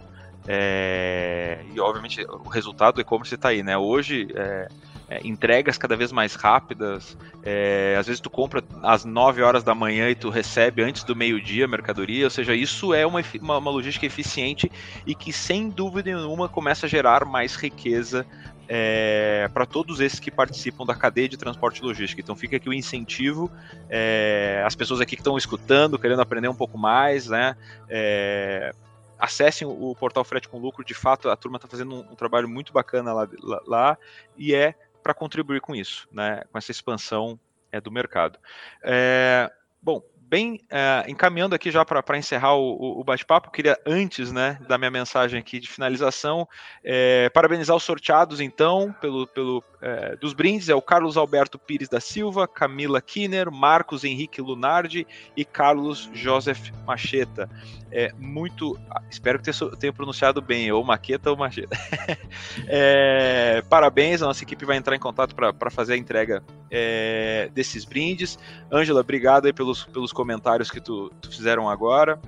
É, 0.49 1.61
e 1.75 1.81
obviamente 1.81 2.25
o 2.25 2.49
resultado 2.49 2.97
do 2.97 3.01
e-commerce 3.01 3.35
está 3.35 3.49
aí, 3.49 3.63
né? 3.63 3.77
Hoje 3.77 4.29
é, 4.35 4.69
é, 5.09 5.21
entregas 5.27 5.79
cada 5.79 5.97
vez 5.97 6.11
mais 6.13 6.35
rápidas. 6.35 7.17
É, 7.43 7.97
às 7.99 8.07
vezes 8.07 8.21
tu 8.21 8.29
compra 8.29 8.63
às 8.83 9.05
9 9.05 9.43
horas 9.43 9.63
da 9.63 9.75
manhã 9.75 10.09
e 10.11 10.15
tu 10.15 10.31
recebe 10.31 10.83
antes 10.83 11.05
do 11.05 11.15
meio-dia 11.15 11.65
a 11.65 11.69
mercadoria. 11.69 12.25
Ou 12.25 12.31
seja, 12.31 12.55
isso 12.55 12.93
é 12.93 13.07
uma, 13.07 13.23
uma, 13.41 13.59
uma, 13.59 13.71
logística 13.71 14.07
eficiente 14.07 14.71
e 15.07 15.15
que 15.15 15.33
sem 15.33 15.69
dúvida 15.69 16.15
nenhuma 16.15 16.49
começa 16.49 16.87
a 16.87 16.89
gerar 16.89 17.25
mais 17.25 17.55
riqueza 17.55 18.27
é, 18.69 19.49
para 19.53 19.67
todos 19.67 20.01
esses 20.01 20.19
que 20.19 20.31
participam 20.31 20.85
da 20.85 20.95
cadeia 20.95 21.29
de 21.29 21.37
transporte 21.37 21.83
logística. 21.83 22.21
Então 22.21 22.37
fica 22.37 22.57
aqui 22.57 22.69
o 22.69 22.73
incentivo, 22.73 23.51
é, 23.89 24.62
as 24.67 24.75
pessoas 24.75 25.01
aqui 25.01 25.17
que 25.17 25.21
estão 25.21 25.37
escutando, 25.37 25.99
querendo 25.99 26.21
aprender 26.21 26.49
um 26.49 26.55
pouco 26.55 26.77
mais, 26.79 27.29
né? 27.29 27.57
É, 27.89 28.75
acessem 29.19 29.67
o 29.67 29.95
portal 29.95 30.25
Frete 30.25 30.49
com 30.49 30.59
Lucro, 30.59 30.85
de 30.85 30.95
fato 30.95 31.31
a 31.31 31.37
turma 31.37 31.57
está 31.57 31.69
fazendo 31.69 31.95
um, 31.95 32.12
um, 32.12 32.14
trabalho 32.14 32.49
muito 32.49 32.73
bacana 32.73 33.12
lá, 33.12 33.29
lá, 33.43 33.62
lá 33.67 33.99
e 34.37 34.55
é 34.55 34.75
para 35.03 35.14
contribuir 35.14 35.61
com 35.61 35.75
isso, 35.75 36.09
né? 36.12 36.43
Com 36.51 36.59
essa 36.59 36.71
expansão 36.71 37.39
é, 37.71 37.81
do 37.81 37.91
mercado. 37.91 38.39
É, 38.83 39.51
bom, 39.81 40.03
bem 40.29 40.61
é, 40.70 41.05
encaminhando 41.09 41.55
aqui 41.55 41.70
já 41.70 41.85
para 41.85 42.18
encerrar 42.18 42.55
o, 42.55 43.01
o 43.01 43.05
bate-papo, 43.05 43.51
queria 43.51 43.79
antes 43.87 44.33
né, 44.33 44.59
da 44.68 44.77
minha 44.77 44.91
mensagem 44.91 45.39
aqui 45.39 45.61
de 45.61 45.68
finalização, 45.68 46.49
é, 46.85 47.29
parabenizar 47.31 47.77
os 47.77 47.83
sorteados 47.83 48.41
então 48.41 48.95
pelo, 49.01 49.27
pelo 49.29 49.62
é, 49.81 50.16
dos 50.16 50.33
brindes, 50.33 50.68
é 50.68 50.74
o 50.74 50.83
Carlos 50.83 51.16
Alberto 51.16 51.59
Pires 51.59 51.89
da 51.89 52.01
Silva, 52.01 52.49
Camila 52.49 53.01
Kinner, 53.01 53.51
Marcos 53.51 54.05
Henrique 54.05 54.41
Lunardi 54.41 55.07
e 55.37 55.45
Carlos 55.45 56.11
Joseph 56.12 56.70
Macheta. 56.85 57.49
É, 57.91 58.12
muito, 58.18 58.79
espero 59.09 59.39
que 59.39 59.51
tenha, 59.79 59.93
pronunciado 59.93 60.43
bem, 60.43 60.70
ou 60.72 60.83
Maqueta 60.83 61.31
ou 61.31 61.37
Macheta. 61.37 61.77
é, 62.66 63.62
parabéns, 63.70 64.22
a 64.22 64.27
nossa 64.27 64.43
equipe 64.43 64.64
vai 64.64 64.77
entrar 64.77 64.97
em 64.97 64.99
contato 64.99 65.35
para 65.35 65.70
fazer 65.70 65.95
a 65.95 65.97
entrega 65.97 66.43
é, 66.70 67.49
desses 67.55 67.85
brindes. 67.85 68.39
Ângela, 68.72 69.01
obrigado 69.01 69.47
aí 69.47 69.53
pelos, 69.53 69.85
pelos 69.85 70.12
comentários 70.17 70.71
que 70.71 70.81
tu, 70.81 71.12
tu 71.21 71.31
fizeram 71.31 71.69
agora. 71.69 72.19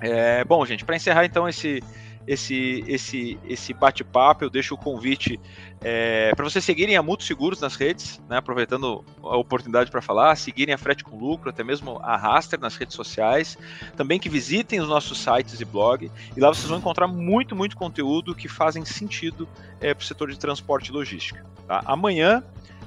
É, 0.00 0.44
bom, 0.44 0.64
gente, 0.66 0.84
para 0.84 0.94
encerrar 0.94 1.24
então 1.24 1.48
esse, 1.48 1.82
esse, 2.26 2.84
esse, 2.86 3.38
esse 3.44 3.72
bate-papo, 3.72 4.44
eu 4.44 4.50
deixo 4.50 4.74
o 4.74 4.78
convite 4.78 5.40
é, 5.80 6.34
para 6.34 6.44
vocês 6.44 6.62
seguirem 6.62 6.96
a 6.96 7.02
Mutu 7.02 7.24
Seguros 7.24 7.60
nas 7.60 7.76
redes, 7.76 8.20
né, 8.28 8.36
aproveitando 8.36 9.02
a 9.22 9.36
oportunidade 9.36 9.90
para 9.90 10.02
falar, 10.02 10.36
seguirem 10.36 10.74
a 10.74 10.78
Frete 10.78 11.02
com 11.02 11.16
Lucro, 11.16 11.48
até 11.48 11.64
mesmo 11.64 11.98
a 12.02 12.16
Raster 12.16 12.60
nas 12.60 12.76
redes 12.76 12.94
sociais, 12.94 13.56
também 13.96 14.18
que 14.18 14.28
visitem 14.28 14.80
os 14.80 14.88
nossos 14.88 15.18
sites 15.18 15.58
e 15.60 15.64
blog, 15.64 16.10
e 16.36 16.40
lá 16.40 16.48
vocês 16.48 16.68
vão 16.68 16.78
encontrar 16.78 17.08
muito, 17.08 17.56
muito 17.56 17.76
conteúdo 17.76 18.34
que 18.34 18.48
fazem 18.48 18.84
sentido 18.84 19.48
é, 19.80 19.94
para 19.94 20.02
o 20.02 20.06
setor 20.06 20.30
de 20.30 20.38
transporte 20.38 20.88
e 20.88 20.92
logística. 20.92 21.44
Tá? 21.66 21.82
Amanhã 21.86 22.42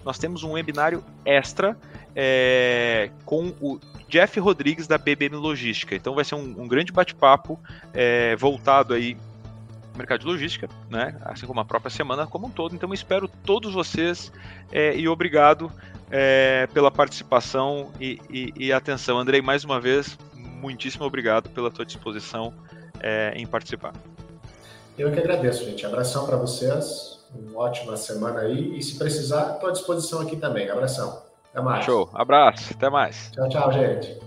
nós 0.06 0.20
temos 0.20 0.44
um 0.44 0.52
webinário 0.52 1.04
extra 1.26 1.78
é, 2.16 3.12
com 3.26 3.54
o 3.62 3.80
Jeff 4.08 4.40
Rodrigues 4.40 4.88
da 4.88 4.98
BBM 4.98 5.36
Logística. 5.36 5.96
Então 5.96 6.16
vai 6.16 6.24
ser 6.24 6.36
um, 6.36 6.62
um 6.62 6.68
grande 6.68 6.92
bate-papo 6.92 7.60
é, 7.94 8.36
voltado 8.36 8.94
aí 8.94 9.18
mercado 9.98 10.20
de 10.20 10.28
logística, 10.28 10.70
né? 10.90 11.18
Assim 11.26 11.48
como 11.48 11.60
a 11.60 11.66
própria 11.66 11.90
semana 11.90 12.28
como 12.28 12.48
um 12.48 12.50
todo. 12.52 12.76
Então 12.76 12.94
espero 12.94 13.28
todos 13.28 13.74
vocês 13.74 14.32
é, 14.72 14.96
e 14.96 15.10
obrigado 15.10 15.72
é, 16.10 16.68
pela 16.74 16.92
participação 16.92 17.92
e, 18.00 18.20
e, 18.30 18.54
e, 18.56 18.72
atenção. 18.72 19.18
Andrei, 19.18 19.42
mais 19.42 19.64
uma 19.64 19.82
vez, 19.82 20.18
muitíssimo 20.36 21.04
obrigado 21.04 21.50
pela 21.50 21.72
tua 21.72 21.86
disposição 21.86 22.54
é, 23.00 23.34
em 23.36 23.46
participar. 23.46 23.94
Eu 24.98 25.12
que 25.12 25.20
agradeço, 25.20 25.66
gente. 25.66 25.86
Abração 25.86 26.26
para 26.26 26.38
vocês. 26.38 27.20
Uma 27.34 27.60
ótima 27.60 27.98
semana 27.98 28.42
aí. 28.42 28.78
E 28.78 28.82
se 28.82 28.98
precisar, 28.98 29.56
estou 29.56 29.70
à 29.70 29.72
disposição 29.72 30.22
aqui 30.22 30.36
também. 30.38 30.70
Abração. 30.70 31.27
Até 31.58 31.62
mais. 31.66 31.86
Show. 31.86 32.10
Abraço. 32.14 32.74
Até 32.76 32.90
mais. 32.90 33.32
Tchau, 33.32 33.50
tchau, 33.50 33.72
gente. 33.72 34.27